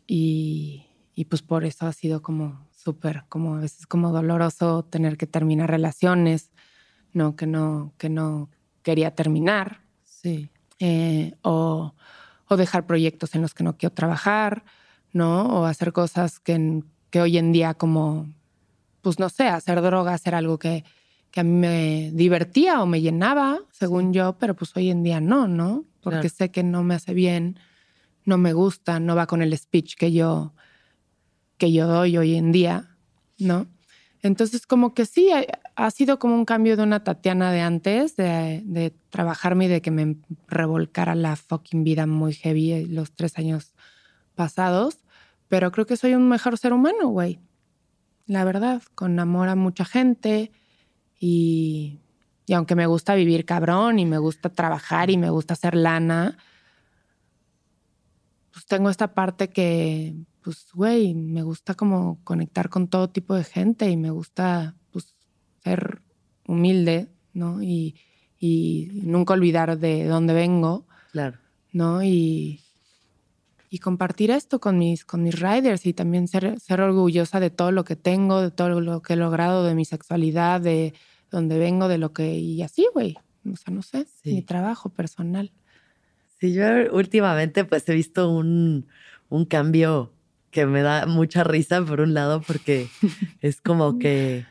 y, 0.07 0.87
y 1.13 1.25
pues 1.25 1.43
por 1.43 1.63
eso 1.63 1.85
ha 1.85 1.93
sido 1.93 2.23
como 2.23 2.66
súper, 2.87 3.23
como 3.27 3.55
a 3.55 3.59
veces 3.59 3.85
como 3.85 4.11
doloroso 4.13 4.83
tener 4.83 5.17
que 5.17 5.27
terminar 5.27 5.69
relaciones, 5.69 6.51
¿no? 7.11 7.35
Que 7.35 7.45
no, 7.47 7.91
que 7.97 8.09
no 8.09 8.49
quería 8.81 9.11
terminar. 9.13 9.81
Sí. 10.03 10.49
eh, 10.79 11.33
o, 11.43 11.93
o 12.49 12.57
dejar 12.57 12.85
proyectos 12.85 13.35
en 13.35 13.41
los 13.41 13.53
que 13.53 13.63
no 13.63 13.77
quiero 13.77 13.93
trabajar, 13.93 14.63
¿no? 15.11 15.31
O 15.47 15.65
hacer 15.65 15.91
cosas 15.91 16.39
que, 16.39 16.81
que 17.11 17.21
hoy 17.21 17.37
en 17.37 17.51
día 17.51 17.73
como, 17.73 18.27
pues 19.01 19.19
no 19.19 19.27
sé, 19.29 19.47
hacer 19.47 19.81
droga, 19.81 20.13
hacer 20.13 20.33
algo 20.35 20.57
que, 20.57 20.83
que 21.31 21.39
a 21.41 21.43
mí 21.43 21.51
me 21.51 22.11
divertía 22.13 22.81
o 22.81 22.85
me 22.85 23.01
llenaba, 23.01 23.59
según 23.71 24.13
yo, 24.13 24.37
pero 24.39 24.53
pues 24.55 24.75
hoy 24.77 24.89
en 24.91 25.03
día 25.03 25.19
no, 25.19 25.47
¿no? 25.47 25.83
Porque 26.01 26.29
Claro. 26.29 26.35
sé 26.37 26.51
que 26.51 26.63
no 26.63 26.83
me 26.83 26.95
hace 26.95 27.13
bien, 27.13 27.59
no 28.25 28.37
me 28.37 28.53
gusta, 28.53 28.99
no 28.99 29.15
va 29.15 29.25
con 29.27 29.41
el 29.41 29.57
speech 29.57 29.95
que 29.97 30.11
yo, 30.11 30.53
que 31.57 31.71
yo 31.71 31.87
doy 31.87 32.17
hoy 32.17 32.35
en 32.35 32.51
día, 32.51 32.95
¿no? 33.39 33.67
Entonces, 34.21 34.65
como 34.65 34.93
que 34.93 35.05
sí, 35.05 35.31
ha, 35.31 35.45
ha 35.75 35.91
sido 35.91 36.19
como 36.19 36.35
un 36.35 36.45
cambio 36.45 36.75
de 36.75 36.83
una 36.83 37.03
Tatiana 37.03 37.51
de 37.51 37.61
antes, 37.61 38.15
de, 38.15 38.61
de 38.65 38.91
trabajarme 39.09 39.65
y 39.65 39.67
de 39.67 39.81
que 39.81 39.91
me 39.91 40.17
revolcara 40.47 41.15
la 41.15 41.35
fucking 41.35 41.83
vida 41.83 42.07
muy 42.07 42.33
heavy 42.33 42.85
los 42.85 43.13
tres 43.13 43.37
años 43.37 43.73
pasados. 44.35 44.99
Pero 45.47 45.71
creo 45.71 45.85
que 45.85 45.97
soy 45.97 46.13
un 46.13 46.27
mejor 46.27 46.57
ser 46.57 46.73
humano, 46.73 47.09
güey. 47.09 47.39
La 48.25 48.43
verdad, 48.43 48.81
con 48.95 49.19
amor 49.19 49.49
a 49.49 49.55
mucha 49.55 49.85
gente 49.85 50.51
y, 51.19 51.99
y 52.45 52.53
aunque 52.53 52.75
me 52.75 52.87
gusta 52.87 53.15
vivir 53.15 53.45
cabrón 53.45 53.99
y 53.99 54.05
me 54.05 54.17
gusta 54.17 54.49
trabajar 54.49 55.09
y 55.09 55.17
me 55.17 55.29
gusta 55.29 55.53
hacer 55.53 55.75
lana, 55.75 56.37
pues 58.51 58.65
tengo 58.65 58.89
esta 58.89 59.13
parte 59.13 59.49
que, 59.49 60.15
pues, 60.47 60.67
güey, 60.73 61.13
me 61.13 61.41
gusta 61.43 61.73
como 61.73 62.23
conectar 62.23 62.69
con 62.69 62.87
todo 62.87 63.09
tipo 63.09 63.35
de 63.35 63.43
gente 63.43 63.89
y 63.89 63.97
me 63.97 64.11
gusta, 64.11 64.77
pues, 64.91 65.13
ser 65.61 66.01
humilde, 66.47 67.09
¿no? 67.33 67.61
Y, 67.61 67.99
y 68.39 68.87
nunca 69.03 69.33
olvidar 69.33 69.77
de 69.77 70.05
dónde 70.05 70.33
vengo, 70.33 70.87
Claro. 71.11 71.37
¿no? 71.73 72.01
Y, 72.01 72.61
y 73.69 73.79
compartir 73.79 74.31
esto 74.31 74.61
con 74.61 74.77
mis, 74.77 75.03
con 75.03 75.21
mis 75.21 75.37
riders 75.37 75.85
y 75.85 75.91
también 75.91 76.29
ser, 76.29 76.57
ser 76.61 76.79
orgullosa 76.79 77.41
de 77.41 77.49
todo 77.49 77.73
lo 77.73 77.83
que 77.83 77.97
tengo, 77.97 78.39
de 78.41 78.51
todo 78.51 78.79
lo 78.79 79.01
que 79.01 79.13
he 79.13 79.17
logrado, 79.17 79.65
de 79.65 79.75
mi 79.75 79.83
sexualidad, 79.83 80.61
de 80.61 80.93
dónde 81.29 81.57
vengo, 81.59 81.89
de 81.89 81.97
lo 81.97 82.13
que... 82.13 82.37
Y 82.39 82.61
así, 82.61 82.87
güey. 82.93 83.17
O 83.51 83.57
sea, 83.57 83.73
no 83.73 83.81
sé, 83.81 84.05
Sí. 84.23 84.31
mi 84.33 84.43
trabajo 84.43 84.87
personal. 84.91 85.51
Sí, 86.39 86.53
yo 86.53 86.63
últimamente 86.93 87.65
pues 87.65 87.89
he 87.89 87.93
visto 87.93 88.29
un, 88.31 88.87
un 89.27 89.43
cambio 89.43 90.13
que 90.57 90.65
me 90.65 90.81
da 90.81 91.05
mucha 91.05 91.43
risa 91.43 91.85
por 91.85 92.01
un 92.01 92.15
lado 92.15 92.41
porque 92.41 92.89
es 93.41 93.61
como 93.61 93.99
que 93.99 94.43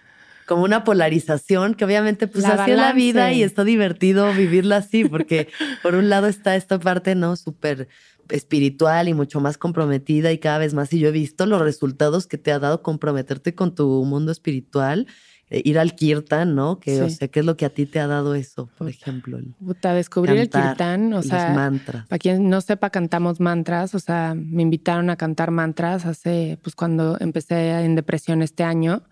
como 0.46 0.62
una 0.62 0.84
polarización 0.84 1.74
que 1.74 1.84
obviamente 1.84 2.28
pues 2.28 2.44
La 2.44 2.50
así 2.50 2.70
es 2.70 2.76
la 2.76 2.92
vida 2.92 3.32
y 3.32 3.42
está 3.42 3.64
divertido 3.64 4.32
vivirla 4.32 4.76
así 4.76 5.04
porque 5.04 5.48
por 5.82 5.96
un 5.96 6.08
lado 6.08 6.28
está 6.28 6.54
esta 6.54 6.78
parte 6.78 7.16
no 7.16 7.34
súper 7.34 7.88
espiritual 8.28 9.08
y 9.08 9.14
mucho 9.14 9.40
más 9.40 9.58
comprometida 9.58 10.30
y 10.30 10.38
cada 10.38 10.58
vez 10.58 10.74
más 10.74 10.92
y 10.92 11.00
yo 11.00 11.08
he 11.08 11.10
visto 11.10 11.44
los 11.44 11.60
resultados 11.60 12.28
que 12.28 12.38
te 12.38 12.52
ha 12.52 12.60
dado 12.60 12.82
comprometerte 12.82 13.56
con 13.56 13.74
tu 13.74 14.04
mundo 14.04 14.30
espiritual 14.30 15.08
ir 15.50 15.78
al 15.78 15.94
kirtan, 15.94 16.54
¿no? 16.56 16.80
Que 16.80 17.02
o 17.02 17.08
Sí. 17.08 17.16
sea, 17.16 17.28
¿qué 17.28 17.40
es 17.40 17.46
lo 17.46 17.56
que 17.56 17.64
a 17.66 17.70
ti 17.70 17.86
te 17.86 18.00
ha 18.00 18.06
dado 18.06 18.34
eso, 18.34 18.68
por 18.78 18.88
ejemplo? 18.88 19.38
El 19.38 19.54
Puta, 19.64 19.94
descubrir 19.94 20.36
el 20.38 20.48
cantar, 20.50 20.70
kirtán, 20.72 21.12
o 21.12 21.16
los 21.16 21.26
sea, 21.26 21.50
mantras. 21.54 22.06
Para 22.06 22.18
quien 22.18 22.48
no 22.48 22.60
sepa, 22.60 22.90
cantamos 22.90 23.38
mantras. 23.40 23.94
O 23.94 23.98
sea, 24.00 24.34
me 24.36 24.62
invitaron 24.62 25.08
a 25.10 25.16
cantar 25.16 25.50
mantras 25.52 26.04
hace, 26.06 26.58
pues 26.62 26.74
cuando 26.74 27.16
empecé 27.20 27.70
en 27.84 27.94
depresión 27.94 28.42
este 28.42 28.64
año. 28.64 29.02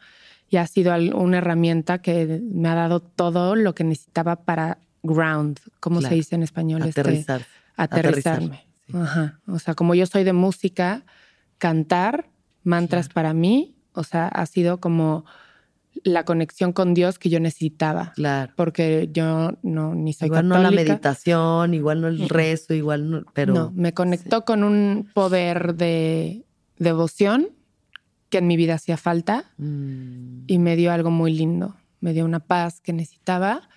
Y 0.51 0.57
ha 0.57 0.67
sido 0.67 0.95
una 1.17 1.39
herramienta 1.39 1.99
que 1.99 2.41
me 2.43 2.69
ha 2.69 2.75
dado 2.75 3.01
todo 3.01 3.57
lo 3.57 3.75
que 3.75 3.83
necesitaba 3.85 4.37
para 4.45 4.79
ground. 5.03 5.59
¿Cómo 5.81 6.01
Claro. 6.01 6.11
se 6.13 6.17
dice 6.17 6.35
en 6.35 6.43
español? 6.43 6.83
Este, 6.85 7.01
Aterrizar. 7.01 7.43
aterrizarme. 7.77 8.67
sí. 8.87 8.93
Ajá. 8.97 9.41
O 9.47 9.59
sea, 9.59 9.75
como 9.75 9.95
yo 9.95 10.07
soy 10.07 10.25
de 10.25 10.33
música, 10.33 11.05
cantar 11.59 12.29
mantras 12.63 13.09
para 13.09 13.33
mí, 13.35 13.75
o 13.93 14.05
sea, 14.05 14.29
ha 14.29 14.47
sido 14.47 14.79
como 14.81 15.25
la 16.05 16.25
conexión 16.25 16.73
con 16.73 16.95
Dios 16.95 17.19
que 17.19 17.31
yo 17.31 17.41
necesitaba. 17.41 18.13
Claro. 18.15 18.53
Porque 18.57 19.09
yo 19.13 19.57
no, 19.63 19.95
ni 19.95 20.13
soy 20.13 20.27
Igual 20.27 20.49
no 20.49 20.59
la 20.59 20.71
meditación, 20.71 21.75
igual 21.75 22.01
no 22.01 22.09
el 22.09 22.29
rezo, 22.29 22.75
igual 22.75 23.11
no, 23.11 23.25
pero 23.33 23.53
no, 23.55 23.73
me 23.75 23.93
conectó 23.93 24.45
con 24.45 24.63
un 24.63 25.11
poder 25.13 25.75
de 25.75 26.45
devoción 26.79 27.49
que 28.29 28.39
en 28.39 28.47
mi 28.47 28.57
vida 28.57 28.75
hacía 28.75 28.97
falta 28.97 29.45
Mm, 29.57 30.45
y 30.47 30.59
me 30.59 30.77
dio 30.77 30.93
algo 30.93 31.11
muy 31.11 31.33
lindo. 31.33 31.77
Me 32.01 32.13
dio 32.13 32.25
una 32.25 32.41
paz 32.41 32.81
que 32.81 32.93
necesitaba, 32.93 33.69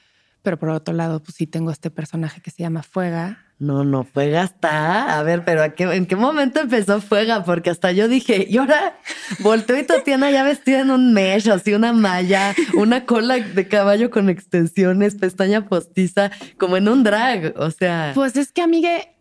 pero 0.42 0.60
por 0.60 0.70
otro 0.70 0.94
lado, 0.94 1.22
pues 1.22 1.36
sí 1.36 1.48
tengo 1.48 1.72
este 1.72 1.90
personaje 1.90 2.42
que 2.42 2.52
se 2.52 2.64
llama 2.64 2.84
Fuega, 2.84 3.46
No, 3.60 3.84
no, 3.84 4.04
Fuega 4.04 4.44
está. 4.44 5.18
A 5.18 5.24
ver, 5.24 5.44
pero 5.44 5.64
¿a 5.64 5.70
qué- 5.70 5.96
¿en 5.96 6.06
qué 6.06 6.16
momento 6.16 6.60
empezó 6.60 7.02
Fuega? 7.02 7.44
Porque 7.44 7.72
hasta 7.72 7.92
yo 7.92 8.08
dije, 8.08 8.46
y 8.50 8.58
ahora 8.58 9.00
volteo 9.40 9.80
y 9.80 9.84
Tatiana 9.84 10.30
ya 10.30 10.44
vestida 10.44 10.82
en 10.82 10.92
un 10.92 11.12
mesh, 11.14 11.50
así 11.50 11.74
una 11.74 11.92
malla, 11.92 12.54
una 12.76 13.06
cola 13.06 13.36
de 13.40 13.68
caballo 13.68 14.12
con 14.12 14.30
extensiones, 14.30 15.16
pestaña 15.16 15.68
postiza, 15.68 16.30
como 16.60 16.78
en 16.78 16.88
un 16.88 17.04
drag. 17.04 17.54
O 17.58 17.72
sea, 17.72 18.12
Pues 18.14 18.36
es 18.36 18.52
que, 18.52 18.62
amigue, 18.62 19.16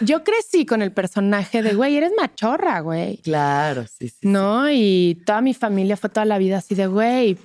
yo 0.00 0.24
crecí 0.24 0.66
con 0.66 0.82
el 0.82 0.90
personaje 0.90 1.62
de, 1.62 1.74
güey, 1.74 1.96
eres 1.96 2.10
machorra, 2.18 2.80
güey. 2.80 3.18
claro, 3.18 3.84
sí, 3.86 4.08
sí. 4.08 4.16
sí. 4.20 4.26
¿No? 4.28 4.68
Y 4.68 5.22
toda 5.24 5.40
mi 5.42 5.54
familia 5.54 5.96
fue 5.96 6.10
toda 6.10 6.24
la 6.26 6.38
vida 6.38 6.58
así 6.58 6.74
de, 6.74 6.88
güey, 6.88 7.38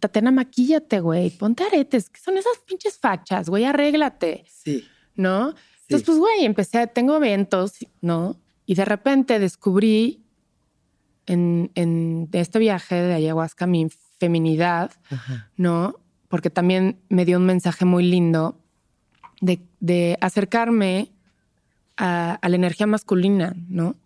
Tatiana, 0.00 0.30
maquíllate, 0.30 1.00
güey, 1.00 1.28
ponte 1.28 1.62
aretes. 1.62 2.08
¿Qué 2.08 2.18
son 2.18 2.38
esas 2.38 2.56
pinches 2.66 2.96
fachas, 2.98 3.50
güey? 3.50 3.66
Arréglate, 3.66 4.46
Sí. 4.48 4.88
¿no? 5.14 5.54
Entonces, 5.88 6.06
pues, 6.06 6.18
güey, 6.18 6.44
empecé, 6.44 6.86
tengo 6.86 7.16
eventos, 7.16 7.74
¿no? 8.00 8.36
Y 8.66 8.74
de 8.74 8.84
repente 8.84 9.38
descubrí 9.38 10.22
en, 11.26 11.70
en 11.74 12.28
este 12.32 12.58
viaje 12.58 12.94
de 12.94 13.14
ayahuasca 13.14 13.66
mi 13.66 13.88
feminidad, 14.18 14.92
Ajá. 15.10 15.50
¿no? 15.56 16.00
Porque 16.28 16.50
también 16.50 16.98
me 17.08 17.24
dio 17.24 17.38
un 17.38 17.46
mensaje 17.46 17.84
muy 17.84 18.04
lindo 18.04 18.58
de, 19.40 19.60
de 19.80 20.16
acercarme 20.20 21.12
a, 21.96 22.34
a 22.34 22.48
la 22.48 22.56
energía 22.56 22.86
masculina, 22.86 23.54
¿no? 23.68 23.96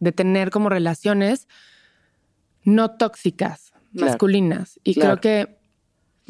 De 0.00 0.12
tener 0.12 0.50
como 0.50 0.68
relaciones 0.68 1.46
no 2.64 2.90
tóxicas, 2.92 3.72
Claro, 3.92 4.06
masculinas. 4.12 4.80
Y 4.84 4.94
claro. 4.94 5.20
creo 5.20 5.46
que, 5.46 5.58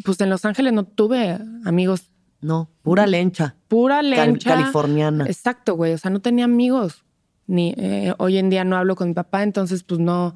pues 0.05 0.21
en 0.21 0.31
Los 0.31 0.45
Ángeles 0.45 0.73
no 0.73 0.85
tuve 0.85 1.39
amigos 1.65 2.11
No, 2.43 2.69
pura 2.83 3.07
lencha. 3.07 3.55
pura 3.69 3.97
cal- 4.03 4.11
lencha. 4.11 4.51
californiana. 4.51 5.25
Exacto, 5.27 5.75
güey. 5.77 5.95
O 5.95 5.99
sea, 5.99 6.11
no 6.11 6.21
tenía 6.21 6.45
amigos. 6.45 7.05
Ni 7.47 7.75
eh, 7.79 8.15
hoy 8.19 8.37
en 8.39 8.51
día 8.51 8.65
no 8.65 8.77
hablo 8.77 8.95
con 8.97 9.09
mi 9.09 9.15
papá, 9.15 9.43
entonces 9.43 9.83
pues 9.85 10.01
no, 10.01 10.35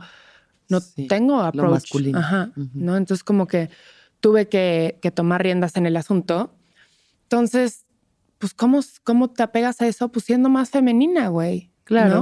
no 0.69 0.81
Sí, 0.81 1.07
tengo 1.07 1.41
approach. 1.41 1.71
masculino. 1.71 2.19
Ajá. 2.19 2.51
¿no? 2.75 2.97
Entonces 2.97 3.23
como 3.25 3.47
que 3.47 3.69
tuve 4.21 4.49
que, 4.49 4.99
que 5.03 5.11
tomar 5.11 5.43
riendas 5.43 5.77
en 5.77 5.87
el 5.87 5.97
asunto. 5.97 6.55
Entonces, 7.25 7.85
pues, 8.39 8.55
¿cómo, 8.55 8.81
¿cómo 9.05 9.31
te 9.31 9.43
apegas 9.43 9.81
a 9.81 9.87
eso? 9.87 10.11
Pues 10.11 10.25
siendo 10.25 10.49
más 10.49 10.71
femenina, 10.71 11.29
güey. 11.29 11.71
Claro. 11.85 12.15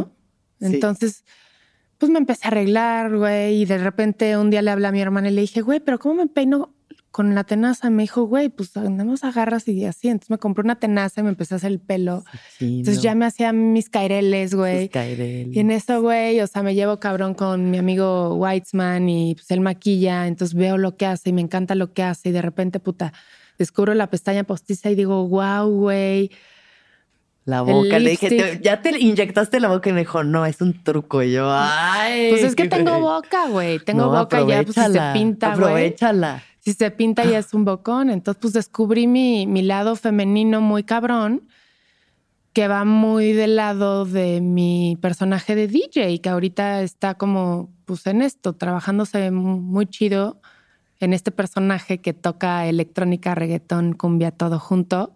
¿no? 0.61 0.67
Sí. 0.69 0.75
Entonces, 0.75 1.25
pues 1.99 2.11
me 2.11 2.19
empecé 2.19 2.45
a 2.47 2.49
arreglar, 2.49 3.17
güey, 3.17 3.63
y 3.63 3.65
de 3.65 3.79
repente 3.79 4.37
un 4.37 4.51
día 4.51 4.63
le 4.63 4.71
hablé 4.71 4.87
a 4.89 4.93
mi 4.93 5.01
hermana 5.01 5.29
y 5.29 5.33
le 5.33 5.41
dije, 5.43 5.61
güey, 5.63 5.81
pero 5.81 5.99
¿cómo 5.99 6.15
me 6.17 6.27
peino 6.27 6.74
con 7.15 7.33
la 7.37 7.45
tenaza? 7.45 7.91
Me 7.91 8.03
dijo, 8.03 8.25
güey, 8.25 8.49
pues 8.49 8.75
nada 8.75 9.05
más 9.05 9.23
agarras 9.23 9.69
y 9.69 9.85
así. 9.85 10.09
Entonces 10.09 10.31
me 10.31 10.39
compré 10.39 10.65
una 10.65 10.81
tenaza 10.81 11.21
y 11.21 11.23
me 11.23 11.29
empecé 11.29 11.55
a 11.55 11.59
hacer 11.59 11.71
el 11.71 11.79
pelo. 11.79 12.25
Sí, 12.59 12.79
Entonces 12.81 12.97
no, 12.97 13.03
ya 13.05 13.15
me 13.15 13.25
hacía 13.25 13.53
mis 13.53 13.89
caireles, 13.89 14.53
güey. 14.57 14.91
Y 15.53 15.61
en 15.61 15.71
eso, 15.71 16.03
güey, 16.03 16.41
o 16.41 16.47
sea, 16.49 16.65
me 16.65 16.75
llevo 16.75 16.99
cabrón 16.99 17.35
con 17.35 17.71
mi 17.71 17.79
amigo 17.79 18.35
Weitzman 18.35 19.09
y 19.09 19.37
pues 19.37 19.49
él 19.53 19.61
maquilla, 19.61 20.27
entonces 20.27 20.57
veo 20.57 20.77
lo 20.77 20.97
que 20.97 21.07
hace 21.07 21.31
y 21.31 21.33
me 21.33 21.41
encanta 21.41 21.77
lo 21.77 21.93
que 21.93 22.03
hace 22.03 22.31
y 22.31 22.33
de 22.33 22.43
repente, 22.43 22.81
puta, 22.81 23.13
descubro 23.59 23.95
la 23.95 24.11
pestaña 24.11 24.43
postiza 24.43 24.91
y 24.91 24.97
digo, 24.97 25.29
wow, 25.29 25.69
güey. 25.71 26.33
La 27.45 27.61
boca. 27.61 27.99
Le 27.99 28.11
dije, 28.11 28.31
lipstick. 28.31 28.59
"Te- 28.59 28.65
ya 28.65 28.81
te 28.83 28.99
inyectaste 28.99 29.61
la 29.61 29.69
boca 29.69 29.91
y 29.91 29.93
me 29.93 30.01
dijo, 30.01 30.25
no, 30.25 30.47
es 30.47 30.61
un 30.63 30.83
truco. 30.83 31.23
Y 31.23 31.31
yo, 31.33 31.47
ay. 31.53 32.31
Pues 32.31 32.43
es 32.43 32.57
que 32.57 32.69
tengo 32.69 32.91
güey". 32.93 33.03
boca, 33.03 33.49
güey. 33.49 33.79
Tengo 33.79 34.07
No, 34.07 34.11
boca 34.19 34.41
y 34.41 34.47
ya, 34.49 34.63
pues 34.65 34.75
si 34.75 34.93
se 34.93 35.01
pinta, 35.13 35.49
güey. 35.55 35.63
Aprovechala. 35.69 36.43
Si 36.65 36.73
se 36.73 36.91
pinta 36.91 37.25
ya 37.25 37.39
es 37.39 37.53
un 37.53 37.67
bocón. 37.67 38.09
Entonces, 38.09 38.41
pues 38.41 38.53
descubrí 38.55 39.07
mi, 39.07 39.47
mi 39.47 39.63
lado 39.63 39.97
femenino 39.97 40.63
muy 40.63 40.83
cabrón, 40.83 41.47
que 42.55 42.69
va 42.69 42.87
muy 42.87 43.33
del 43.33 43.57
lado 43.57 44.07
de 44.07 44.41
mi 44.41 44.97
personaje 45.03 45.55
de 45.55 45.69
DJ, 45.69 46.21
que 46.23 46.29
ahorita 46.31 46.81
está 46.83 47.15
como, 47.17 47.71
pues 47.85 48.07
en 48.07 48.23
esto, 48.23 48.55
trabajándose 48.55 49.31
muy 49.31 49.87
chido 49.87 50.41
en 51.01 51.13
este 51.13 51.31
personaje 51.33 52.01
que 52.01 52.15
toca 52.15 52.67
electrónica, 52.67 53.35
reggaetón, 53.35 53.93
cumbia, 53.93 54.31
todo 54.31 54.59
junto. 54.59 55.15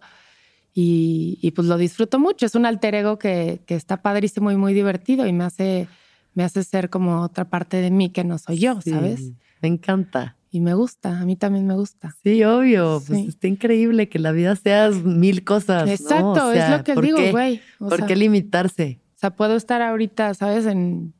Y, 0.75 1.39
y, 1.41 1.51
pues 1.51 1.67
lo 1.67 1.77
disfruto 1.77 2.19
mucho. 2.19 2.45
Es 2.45 2.53
un 2.53 2.67
alter 2.67 2.93
ego 2.93 3.17
que, 3.17 3.61
que 3.65 3.73
está 3.73 4.03
padrísimo 4.03 4.51
y 4.51 4.55
muy 4.55 4.75
divertido 4.75 5.25
y 5.25 5.33
me 5.33 5.45
hace, 5.45 5.87
me 6.35 6.43
hace 6.43 6.63
ser 6.63 6.91
como 6.91 7.21
otra 7.21 7.49
parte 7.49 7.77
de 7.77 7.89
mí 7.89 8.11
que 8.11 8.23
no 8.23 8.37
soy 8.37 8.59
yo, 8.59 8.79
Sí, 8.81 8.91
¿sabes? 8.91 9.31
Me 9.61 9.67
encanta. 9.67 10.35
Y 10.51 10.61
me 10.61 10.73
gusta, 10.73 11.19
a 11.19 11.25
mí 11.25 11.35
también 11.35 11.67
me 11.67 11.75
gusta. 11.75 12.15
Sí, 12.23 12.43
obvio. 12.43 13.01
Pues 13.05 13.19
está 13.27 13.47
increíble 13.47 14.09
que 14.09 14.17
la 14.19 14.31
vida 14.31 14.55
seas 14.55 14.95
mil 14.95 15.43
cosas. 15.43 15.85
¿no? 15.85 15.91
Exacto, 15.91 16.47
O 16.49 16.53
sea, 16.53 16.71
es 16.71 16.77
lo 16.79 16.83
que 16.83 16.93
¿por 16.95 17.03
digo, 17.05 17.19
güey. 17.31 17.61
¿Por 17.77 17.97
sea, 17.97 18.07
qué 18.07 18.15
limitarse? 18.15 18.99
o 19.15 19.19
sea, 19.19 19.29
puedo 19.31 19.55
estar 19.55 19.81
ahorita, 19.81 20.33
¿sabes? 20.33 20.65
En 20.65 21.13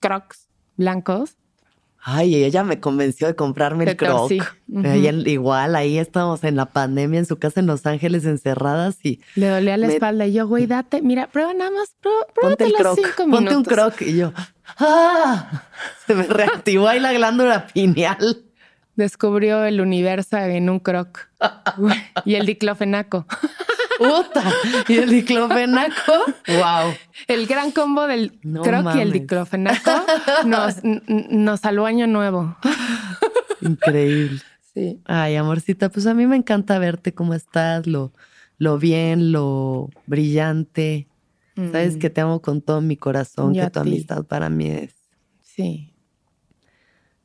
crocs 0.00 0.48
blancos. 0.76 1.36
Ay, 2.04 2.34
ella 2.44 2.64
me 2.64 2.80
convenció 2.80 3.28
de 3.28 3.36
comprarme 3.36 3.84
el 3.84 3.96
croc. 3.96 4.28
sí. 4.28 4.38
Igual, 5.26 5.76
ahí 5.76 5.98
estábamos 5.98 6.42
en 6.42 6.56
la 6.56 6.66
pandemia 6.66 7.20
en 7.20 7.26
su 7.26 7.38
casa 7.38 7.60
en 7.60 7.66
Los 7.66 7.86
Ángeles 7.86 8.24
encerradas 8.24 8.96
y 9.04 9.20
Le 9.36 9.46
dolía 9.48 9.76
la 9.76 9.86
Me- 9.86 9.94
espalda 9.94 10.26
y 10.26 10.32
yo, 10.32 10.48
güey, 10.48 10.66
date, 10.66 11.00
mira, 11.00 11.28
prueba 11.28 11.54
nada 11.54 11.70
más, 11.70 11.94
prueba, 12.00 12.26
ponte 12.34 12.64
el 12.64 12.72
pruébatelo 12.72 12.78
croc, 12.96 12.96
cinco 12.96 13.30
ponte 13.30 13.36
un 13.36 13.44
minutos. 13.62 13.72
croc. 13.72 14.02
Y 14.02 14.16
yo, 14.16 14.32
¡ah! 14.78 15.62
Se 16.06 16.14
me 16.16 16.24
reactivó 16.24 16.88
ahí 16.88 16.98
la 16.98 17.12
glándula 17.12 17.68
pineal. 17.68 18.42
Descubrió 19.02 19.64
el 19.64 19.80
universo 19.80 20.36
en 20.36 20.70
un 20.70 20.78
croc. 20.78 21.28
Y 22.24 22.36
el 22.36 22.46
diclofenaco. 22.46 23.26
¡Puta! 23.98 24.44
Y 24.86 24.94
el 24.98 25.10
diclofenaco, 25.10 26.12
¡wow! 26.46 26.94
El 27.26 27.48
gran 27.48 27.72
combo 27.72 28.06
del 28.06 28.38
No 28.44 28.62
croc 28.62 28.94
y 28.94 29.00
el 29.00 29.10
diclofenaco 29.10 29.90
nos, 30.46 30.76
nos 31.30 31.58
salvó 31.60 31.86
año 31.86 32.06
nuevo. 32.06 32.56
Increíble. 33.60 34.40
Sí. 34.72 35.00
Ay, 35.04 35.34
amorcita, 35.34 35.88
pues 35.90 36.06
a 36.06 36.14
mí 36.14 36.28
me 36.28 36.36
encanta 36.36 36.78
verte 36.78 37.12
cómo 37.12 37.34
estás, 37.34 37.88
lo, 37.88 38.12
lo 38.56 38.78
bien, 38.78 39.32
lo 39.32 39.90
brillante. 40.06 41.08
Sabes 41.56 41.96
Mm, 41.96 41.98
que 41.98 42.08
te 42.10 42.20
amo 42.20 42.40
con 42.40 42.62
todo 42.62 42.80
mi 42.80 42.96
corazón, 42.96 43.52
Yo 43.52 43.64
que 43.64 43.70
tu 43.70 43.80
amistad 43.80 44.24
para 44.24 44.48
mí 44.48 44.68
es, 44.68 44.94
Sí, 45.42 45.92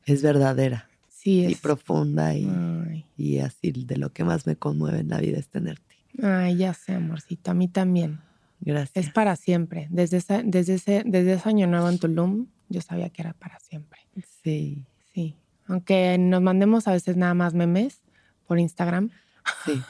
es 0.06 0.22
verdadera 0.22 0.87
y 1.28 1.54
profunda 1.56 2.34
y, 2.34 3.04
y 3.16 3.38
así 3.38 3.72
de 3.72 3.96
lo 3.96 4.12
que 4.12 4.24
más 4.24 4.46
me 4.46 4.56
conmueve 4.56 5.00
en 5.00 5.08
la 5.08 5.18
vida 5.20 5.38
es 5.38 5.48
tenerte. 5.48 5.96
ay, 6.22 6.56
ya 6.56 6.74
sé, 6.74 6.94
amorcito, 6.94 7.50
a 7.50 7.54
mí 7.54 7.68
también. 7.68 8.20
Gracias. 8.60 9.06
Es 9.06 9.12
para 9.12 9.36
siempre. 9.36 9.86
Desde 9.90 10.16
ese, 10.16 10.42
desde 10.44 10.74
ese, 10.74 11.02
desde 11.06 11.34
ese 11.34 11.48
año 11.48 11.66
nuevo 11.68 11.88
en 11.88 11.98
Tulum, 11.98 12.46
yo 12.68 12.80
sabía 12.80 13.08
que 13.10 13.22
era 13.22 13.32
para 13.34 13.58
siempre. 13.60 14.00
Sí, 14.42 14.84
Sí. 15.14 15.36
Aunque 15.66 16.16
nos 16.18 16.40
mandemos 16.42 16.88
a 16.88 16.92
veces 16.92 17.16
nada 17.16 17.34
más 17.34 17.52
memes 17.54 18.00
por 18.46 18.58
Instagram. 18.58 19.10
sí. 19.64 19.80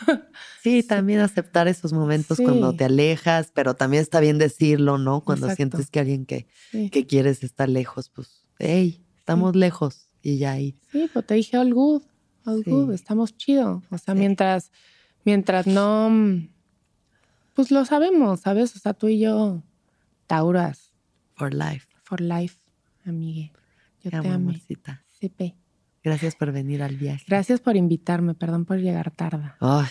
Sí, 0.62 0.82
también 0.82 1.20
aceptar 1.20 1.66
esos 1.68 1.92
momentos 1.92 2.36
Sí. 2.36 2.44
cuando 2.44 2.74
te 2.74 2.84
alejas, 2.84 3.50
pero 3.54 3.74
también 3.74 4.02
está 4.02 4.20
bien 4.20 4.38
decirlo, 4.38 4.98
¿no? 4.98 5.20
Cuando 5.22 5.46
Exacto. 5.46 5.56
sientes 5.76 5.90
que 5.90 6.00
alguien 6.00 6.26
que, 6.26 6.46
Sí. 6.70 6.90
que 6.90 7.06
quieres 7.06 7.42
está 7.44 7.66
lejos, 7.66 8.10
pues, 8.10 8.44
hey, 8.58 9.02
estamos 9.18 9.54
lejos 9.56 10.07
y 10.22 10.38
ya 10.38 10.52
ahí. 10.52 10.74
Sí, 10.90 11.08
pues 11.12 11.26
te 11.26 11.34
dije 11.34 11.56
all 11.58 11.72
good, 11.74 12.02
all 12.44 12.64
Sí. 12.64 12.70
good, 12.70 12.92
estamos 12.92 13.36
chido. 13.36 13.82
O 13.90 13.98
sea, 13.98 14.14
Sí. 14.14 14.20
mientras, 14.20 14.70
mientras 15.24 15.66
no, 15.66 16.10
pues 17.54 17.70
lo 17.70 17.84
sabemos, 17.84 18.40
¿sabes? 18.40 18.74
O 18.76 18.78
sea, 18.78 18.94
tú 18.94 19.08
y 19.08 19.20
yo, 19.20 19.62
Tauras, 20.26 20.92
For 21.34 21.54
life. 21.54 21.86
for 22.04 22.20
life, 22.20 22.56
amigue. 23.06 23.52
Yo 24.02 24.10
Te 24.10 24.10
te, 24.10 24.16
amo, 24.16 24.28
amo. 24.32 24.48
amorcita. 24.50 25.04
Sí, 25.18 25.28
pe. 25.28 25.54
Gracias 26.04 26.34
por 26.36 26.52
venir 26.52 26.82
al 26.82 26.96
viaje. 26.96 27.24
Gracias 27.26 27.60
por 27.60 27.76
invitarme, 27.76 28.34
perdón 28.34 28.64
por 28.64 28.78
llegar 28.78 29.10
tarde. 29.10 29.52
Ay, 29.60 29.88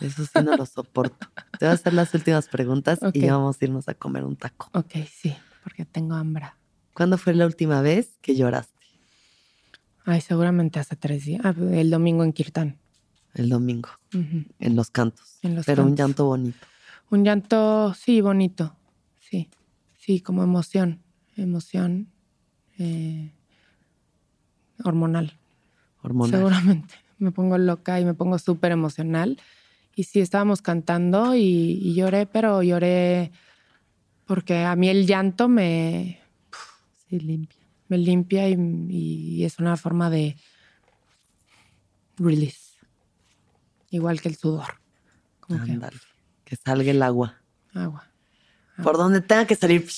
eso 0.00 0.24
sí 0.26 0.42
no 0.44 0.56
lo 0.56 0.66
soporto. 0.66 1.28
Te 1.58 1.64
voy 1.66 1.68
a 1.70 1.72
hacer 1.72 1.92
las 1.94 2.12
últimas 2.14 2.48
preguntas 2.48 2.98
Ok. 3.02 3.16
y 3.16 3.20
ya 3.20 3.36
vamos 3.36 3.56
a 3.60 3.64
irnos 3.64 3.88
a 3.88 3.94
comer 3.94 4.24
un 4.24 4.36
taco. 4.36 4.68
Ok, 4.74 4.92
sí, 5.10 5.34
porque 5.64 5.84
tengo 5.84 6.14
hambre. 6.14 6.46
¿Cuándo 6.94 7.16
fue 7.16 7.32
la 7.34 7.46
última 7.46 7.80
vez 7.80 8.18
que 8.20 8.34
lloraste? 8.36 8.79
Ay, 10.04 10.20
seguramente 10.20 10.80
hace 10.80 10.96
tres 10.96 11.24
días. 11.24 11.40
Ah, 11.44 11.54
el 11.72 11.90
domingo 11.90 12.24
en 12.24 12.32
Kirtán. 12.32 12.78
El 13.34 13.48
domingo, 13.48 13.90
en 14.12 14.74
los 14.74 14.90
cantos. 14.90 15.38
En 15.42 15.54
los 15.54 15.64
pero 15.64 15.84
un 15.84 15.94
llanto 15.94 16.24
bonito. 16.26 16.58
Un 17.10 17.24
llanto, 17.24 17.94
sí, 17.94 18.20
bonito. 18.20 18.74
Sí, 19.20 19.48
sí, 19.98 20.20
como 20.20 20.42
emoción. 20.42 21.00
Emoción 21.36 22.08
eh, 22.78 23.32
hormonal. 24.82 25.38
Hormonal. 26.02 26.40
Seguramente. 26.40 26.94
Me 27.18 27.30
pongo 27.30 27.58
loca 27.58 28.00
y 28.00 28.04
me 28.06 28.14
pongo 28.14 28.38
súper 28.38 28.72
emocional. 28.72 29.38
Y 29.94 30.04
sí, 30.04 30.20
estábamos 30.20 30.62
cantando 30.62 31.34
y, 31.34 31.42
y 31.42 31.94
lloré, 31.94 32.24
pero 32.24 32.62
lloré 32.62 33.30
porque 34.24 34.64
a 34.64 34.74
mí 34.74 34.88
el 34.88 35.06
llanto 35.06 35.48
me, 35.48 36.20
Sí, 37.08 37.18
limpia. 37.18 37.59
Me 37.90 37.98
limpia 37.98 38.48
y, 38.48 38.56
y 38.88 39.44
es 39.44 39.58
una 39.58 39.76
forma 39.76 40.08
de 40.08 40.36
release. 42.16 42.78
Igual 43.90 44.20
que 44.20 44.28
el 44.28 44.36
sudor. 44.36 44.80
Como 45.40 45.62
que, 46.44 46.56
salga 46.56 46.90
el 46.90 47.02
agua. 47.02 47.42
Agua. 47.74 48.08
Por 48.82 48.96
donde 48.96 49.20
tenga 49.20 49.46
que 49.46 49.56
salir. 49.56 49.88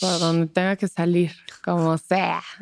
Por 0.00 0.18
donde 0.20 0.46
tenga 0.46 0.76
que 0.76 0.88
salir, 0.88 1.32
como 1.64 1.96
sea. 1.98 2.42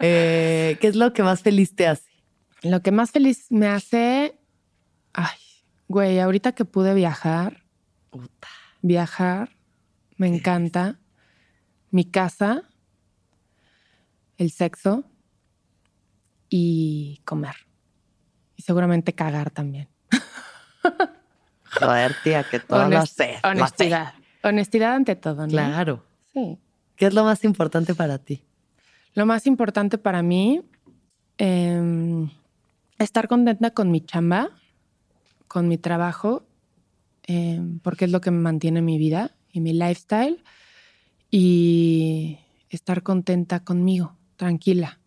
Eh, 0.00 0.78
¿Qué 0.80 0.86
es 0.86 0.96
lo 0.96 1.12
que 1.12 1.22
más 1.22 1.42
feliz 1.42 1.76
te 1.76 1.86
hace? 1.86 2.08
Lo 2.62 2.80
que 2.80 2.90
más 2.92 3.10
feliz 3.10 3.44
me 3.50 3.66
hace. 3.66 4.40
Ay, 5.12 5.36
güey, 5.86 6.18
ahorita 6.18 6.52
que 6.52 6.64
pude 6.64 6.94
viajar, 6.94 7.62
Puta. 8.08 8.48
viajar, 8.80 9.54
me 10.16 10.28
encanta. 10.28 10.98
Mi 11.90 12.04
casa, 12.04 12.62
el 14.36 14.50
sexo 14.50 15.04
y 16.48 17.20
comer. 17.24 17.54
Y 18.56 18.62
seguramente 18.62 19.14
cagar 19.14 19.50
también. 19.50 19.88
Joder, 21.80 22.14
tía, 22.24 22.44
que 22.44 22.60
todo 22.60 22.78
lo 22.88 22.96
Honest- 22.96 23.14
sé. 23.14 23.32
lo 23.34 23.38
sé. 23.40 23.46
honestidad. 23.48 24.14
Honestidad 24.42 24.94
ante 24.94 25.16
todo, 25.16 25.42
¿no? 25.42 25.48
Claro. 25.48 26.04
Sí. 26.32 26.58
¿Qué 26.96 27.06
es 27.06 27.14
lo 27.14 27.24
más 27.24 27.44
importante 27.44 27.94
para 27.94 28.18
ti? 28.18 28.42
Lo 29.14 29.26
más 29.26 29.46
importante 29.46 29.98
para 29.98 30.22
mí, 30.22 30.62
eh, 31.38 32.26
estar 32.98 33.28
contenta 33.28 33.70
con 33.72 33.90
mi 33.90 34.00
chamba, 34.00 34.50
con 35.46 35.68
mi 35.68 35.78
trabajo, 35.78 36.46
eh, 37.26 37.60
porque 37.82 38.06
es 38.06 38.10
lo 38.10 38.20
que 38.20 38.30
me 38.30 38.38
mantiene 38.40 38.80
mi 38.82 38.98
vida 38.98 39.32
y 39.52 39.60
mi 39.60 39.72
lifestyle, 39.72 40.42
y 41.30 42.38
estar 42.70 43.02
contenta 43.02 43.64
conmigo, 43.64 44.18
tranquila, 44.36 45.00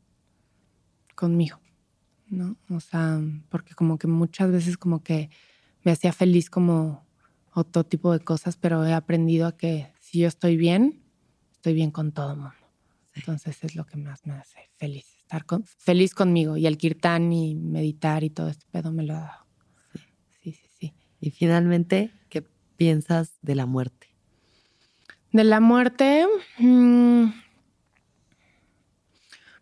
conmigo, 1.15 1.59
¿no? 2.27 2.57
O 2.69 2.79
sea, 2.79 3.21
porque 3.49 3.75
como 3.75 3.97
que 3.97 4.07
muchas 4.07 4.51
veces 4.51 4.77
como 4.77 5.03
que 5.03 5.29
me 5.83 5.91
hacía 5.91 6.13
feliz 6.13 6.49
como 6.49 7.05
otro 7.53 7.83
tipo 7.85 8.13
de 8.13 8.19
cosas, 8.21 8.57
pero 8.57 8.85
he 8.85 8.93
aprendido 8.93 9.47
a 9.47 9.57
que 9.57 9.93
si 9.99 10.19
yo 10.19 10.27
estoy 10.27 10.57
bien, 10.57 11.03
estoy 11.51 11.73
bien 11.73 11.91
con 11.91 12.11
todo 12.11 12.31
el 12.33 12.37
mundo. 12.39 12.55
Entonces 13.13 13.63
es 13.63 13.75
lo 13.75 13.85
que 13.85 13.97
más 13.97 14.25
me 14.25 14.33
hace 14.33 14.69
feliz, 14.77 15.05
estar 15.19 15.45
con- 15.45 15.65
feliz 15.65 16.13
conmigo 16.15 16.57
y 16.57 16.67
el 16.67 16.77
kirtán 16.77 17.33
y 17.33 17.55
meditar 17.55 18.23
y 18.23 18.29
todo 18.29 18.49
este 18.49 18.65
pedo 18.71 18.91
me 18.93 19.03
lo 19.03 19.15
ha 19.15 19.19
dado. 19.21 19.47
Sí, 20.41 20.53
sí, 20.53 20.67
sí. 20.79 20.93
Y 21.19 21.31
finalmente, 21.31 22.13
¿qué 22.29 22.43
piensas 22.77 23.37
de 23.41 23.55
la 23.55 23.65
muerte? 23.65 24.10
De 25.31 25.43
la 25.43 25.59
muerte, 25.59 26.25
mm, 26.59 27.25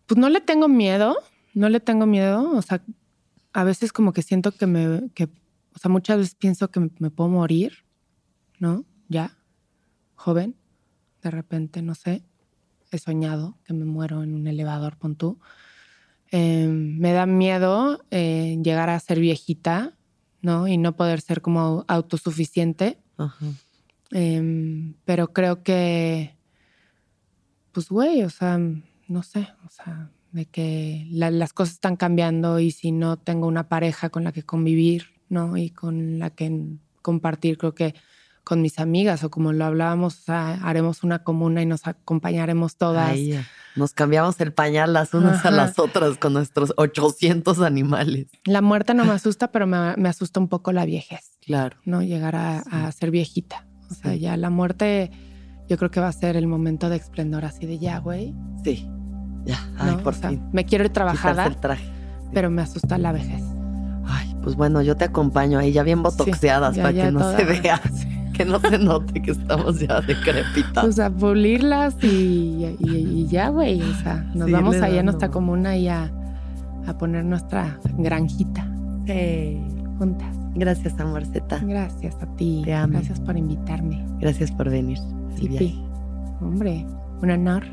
pues 0.06 0.18
no 0.18 0.28
le 0.28 0.40
tengo 0.40 0.66
miedo, 0.66 1.16
no 1.54 1.68
le 1.68 1.78
tengo 1.78 2.06
miedo, 2.06 2.50
o 2.50 2.62
sea, 2.62 2.82
a 3.52 3.64
veces 3.64 3.92
como 3.92 4.12
que 4.12 4.22
siento 4.22 4.50
que 4.52 4.66
me, 4.66 5.10
que, 5.14 5.24
o 5.24 5.78
sea, 5.78 5.90
muchas 5.90 6.18
veces 6.18 6.34
pienso 6.34 6.70
que 6.70 6.80
me, 6.98 7.10
puedo 7.10 7.30
morir, 7.30 7.84
¿no? 8.58 8.84
Ya, 9.08 9.38
joven, 10.16 10.56
de 11.22 11.30
repente, 11.30 11.82
no 11.82 11.94
sé, 11.94 12.24
he 12.90 12.98
soñado 12.98 13.56
que 13.64 13.72
me 13.72 13.84
muero 13.84 14.24
en 14.24 14.34
un 14.34 14.48
elevador, 14.48 14.96
pon 14.96 15.14
tú. 15.14 15.38
Eh, 16.32 16.66
me 16.66 17.12
da 17.12 17.26
miedo 17.26 18.04
eh, 18.10 18.58
llegar 18.62 18.90
a 18.90 18.98
ser 18.98 19.20
viejita, 19.20 19.96
¿no? 20.42 20.66
Y 20.66 20.76
no 20.78 20.96
poder 20.96 21.20
ser 21.20 21.40
como 21.42 21.84
autosuficiente. 21.86 22.98
Ajá. 23.16 23.46
Em, 24.12 24.94
pero 25.04 25.32
creo 25.32 25.62
que, 25.62 26.36
pues, 27.72 27.88
güey, 27.88 28.22
o 28.24 28.30
sea, 28.30 28.58
no 29.08 29.22
sé, 29.22 29.48
o 29.66 29.70
sea, 29.70 30.10
de 30.32 30.46
que 30.46 31.06
la- 31.10 31.30
las 31.30 31.52
cosas 31.52 31.74
están 31.74 31.96
cambiando 31.96 32.58
y 32.60 32.70
si 32.70 32.92
no 32.92 33.16
tengo 33.18 33.46
una 33.46 33.68
pareja 33.68 34.10
con 34.10 34.24
la 34.24 34.32
que 34.32 34.42
convivir, 34.42 35.06
¿no? 35.28 35.56
Y 35.56 35.70
con 35.70 36.18
la 36.18 36.30
que 36.30 36.50
compartir, 37.02 37.58
creo 37.58 37.74
que 37.74 37.94
con 38.42 38.62
mis 38.62 38.78
amigas 38.80 39.22
o 39.22 39.30
como 39.30 39.52
lo 39.52 39.64
hablábamos, 39.64 40.18
o 40.18 40.22
sea, 40.22 40.54
haremos 40.62 41.04
una 41.04 41.22
comuna 41.22 41.62
y 41.62 41.66
nos 41.66 41.86
acompañaremos 41.86 42.76
todas. 42.76 43.16
Nos 43.76 43.92
cambiamos 43.92 44.40
el 44.40 44.52
pañal 44.52 44.92
las 44.92 45.14
unas 45.14 45.44
a 45.46 45.50
las 45.52 45.78
otras 45.78 46.16
con 46.18 46.32
nuestros 46.32 46.72
800 46.76 47.60
animales. 47.60 48.26
La 48.44 48.60
muerte 48.60 48.94
no 48.94 49.04
me 49.04 49.12
asusta, 49.12 49.52
pero 49.52 49.66
me, 49.68 49.94
me 49.96 50.08
asusta 50.08 50.40
un 50.40 50.48
poco 50.48 50.72
la 50.72 50.84
viejez. 50.84 51.38
Claro. 51.40 51.76
¿no? 51.84 52.02
Llegar 52.02 52.34
a, 52.34 52.58
a 52.60 52.90
ser 52.92 53.10
viejita. 53.12 53.66
O 53.90 53.94
sea, 53.94 54.12
Sí. 54.12 54.20
ya 54.20 54.36
la 54.36 54.50
muerte, 54.50 55.10
yo 55.68 55.76
creo 55.76 55.90
que 55.90 56.00
va 56.00 56.08
a 56.08 56.12
ser 56.12 56.36
el 56.36 56.46
momento 56.46 56.88
de 56.88 56.96
esplendor 56.96 57.44
así 57.44 57.66
de 57.66 57.78
ya, 57.78 57.98
güey. 57.98 58.34
Sí. 58.64 58.88
Ya. 59.44 59.58
Ay, 59.78 59.92
¿no? 59.92 59.98
por 60.02 60.14
O 60.14 60.16
sea, 60.16 60.30
fin. 60.30 60.42
me 60.52 60.64
quiero 60.64 60.84
ir 60.84 60.90
trabajada, 60.90 61.46
el 61.46 61.56
traje. 61.56 61.84
pero 62.32 62.50
me 62.50 62.62
asusta 62.62 62.98
la 62.98 63.12
vejez. 63.12 63.42
Ay, 64.06 64.34
pues 64.42 64.54
bueno, 64.56 64.82
yo 64.82 64.96
te 64.96 65.04
acompaño 65.04 65.58
ahí 65.58 65.72
ya 65.72 65.82
bien 65.82 66.02
botoxeadas 66.02 66.76
ya- 66.76 66.82
para 66.82 66.92
ya 66.94 67.04
que 67.06 67.12
no 67.12 67.20
toda- 67.20 67.36
se 67.38 67.44
vea, 67.44 67.80
sí. 67.94 68.06
que 68.34 68.44
no 68.44 68.58
se 68.60 68.78
note 68.78 69.20
que 69.22 69.30
estamos 69.32 69.80
ya 69.80 70.00
decrepitas. 70.00 70.84
O 70.84 70.92
sea, 70.92 71.10
pulirlas 71.10 71.94
y, 72.02 72.76
y- 72.80 72.86
y 73.20 73.26
ya, 73.28 73.48
güey. 73.48 73.80
O 73.82 73.94
sea, 74.02 74.16
nos 74.34 74.46
Sí, 74.46 74.52
vamos 74.52 74.76
ahí 74.76 74.98
a 74.98 75.02
nuestra 75.02 75.28
comuna 75.30 75.76
y 75.76 75.88
a, 75.88 76.10
a 76.86 76.98
poner 76.98 77.24
nuestra 77.24 77.78
granjita 77.98 78.66
Sí. 79.06 79.58
juntas. 79.98 80.36
Gracias, 80.54 80.98
amorceta. 80.98 81.58
Gracias 81.58 82.16
a 82.20 82.26
ti. 82.36 82.62
Te 82.64 82.74
amo. 82.74 82.94
Gracias 82.94 83.20
por 83.20 83.36
invitarme. 83.36 84.04
Gracias 84.20 84.50
por 84.50 84.68
venir. 84.68 84.98
Sí, 85.36 85.48
sí. 85.58 85.84
Hombre, 86.40 86.86
un 87.22 87.30
honor. 87.30 87.64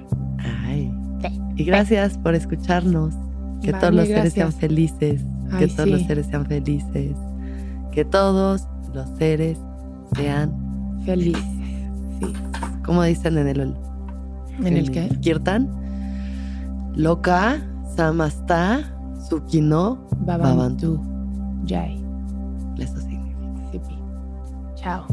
Ay. 0.66 0.94
Sí. 1.22 1.42
Y 1.56 1.64
gracias 1.64 2.18
por 2.18 2.36
escucharnos. 2.36 3.16
Que 3.62 3.74
todos 3.74 3.94
los 3.94 4.08
seres 4.08 4.34
sean 4.34 4.52
felices. 4.54 5.24
que 5.58 5.68
todos 5.68 5.90
los 5.90 6.02
seres 6.04 6.28
sean 6.28 6.46
felices. 6.46 7.16
Que 7.92 8.06
todos 8.06 8.68
los 8.94 9.10
seres 9.18 9.58
sean, 10.16 10.52
Feliz. 11.04 11.38
Sí. 12.20 12.34
como 12.86 13.04
dicen 13.04 13.38
en 13.38 13.48
el, 13.48 13.76
¿En 14.64 14.78
el 14.78 14.92
qué? 14.92 15.10
Kirtan. 15.22 15.68
Loka, 16.96 17.58
Samasta, 17.96 18.82
Sukino, 19.28 20.08
Babantu. 20.26 21.02
Jai. 21.68 22.07
Chao. 24.76 25.06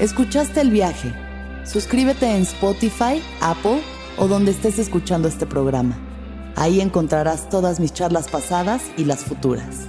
¿Escuchaste 0.00 0.60
el 0.60 0.70
viaje? 0.70 1.12
Suscríbete 1.64 2.26
en 2.26 2.42
Spotify, 2.42 3.22
Apple 3.40 3.80
o 4.18 4.26
donde 4.26 4.50
estés 4.50 4.80
escuchando 4.80 5.28
este 5.28 5.46
programa. 5.46 5.96
Ahí 6.56 6.80
encontrarás 6.80 7.48
todas 7.48 7.78
mis 7.78 7.92
charlas 7.92 8.28
pasadas 8.28 8.82
y 8.96 9.04
las 9.04 9.24
futuras. 9.24 9.88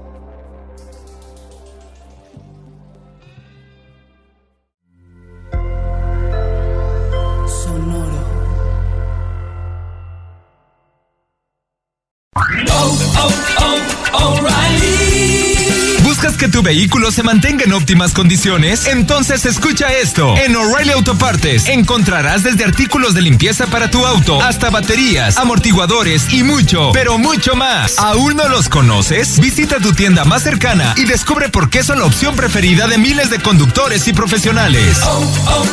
Tu 16.61 16.65
vehículo 16.65 17.11
se 17.11 17.23
mantenga 17.23 17.63
en 17.63 17.73
óptimas 17.73 18.13
condiciones? 18.13 18.85
Entonces 18.85 19.45
escucha 19.45 19.91
esto. 19.93 20.35
En 20.37 20.55
O'Reilly 20.55 20.91
Autopartes 20.91 21.67
encontrarás 21.67 22.43
desde 22.43 22.63
artículos 22.63 23.13
de 23.13 23.21
limpieza 23.21 23.65
para 23.67 23.89
tu 23.89 24.05
auto 24.05 24.41
hasta 24.41 24.69
baterías, 24.69 25.37
amortiguadores 25.37 26.31
y 26.31 26.43
mucho, 26.43 26.91
pero 26.93 27.17
mucho 27.17 27.55
más. 27.55 27.97
¿Aún 27.97 28.35
no 28.35 28.47
los 28.47 28.69
conoces? 28.69 29.39
Visita 29.39 29.79
tu 29.79 29.93
tienda 29.93 30.23
más 30.23 30.43
cercana 30.43 30.93
y 30.97 31.05
descubre 31.05 31.49
por 31.49 31.69
qué 31.69 31.83
son 31.83 31.99
la 31.99 32.05
opción 32.05 32.35
preferida 32.35 32.87
de 32.87 32.97
miles 32.97 33.29
de 33.29 33.39
conductores 33.39 34.07
y 34.07 34.13
profesionales. 34.13 34.99
Oh, 35.03 35.33
oh, 35.47 35.65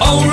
oh. 0.00 0.32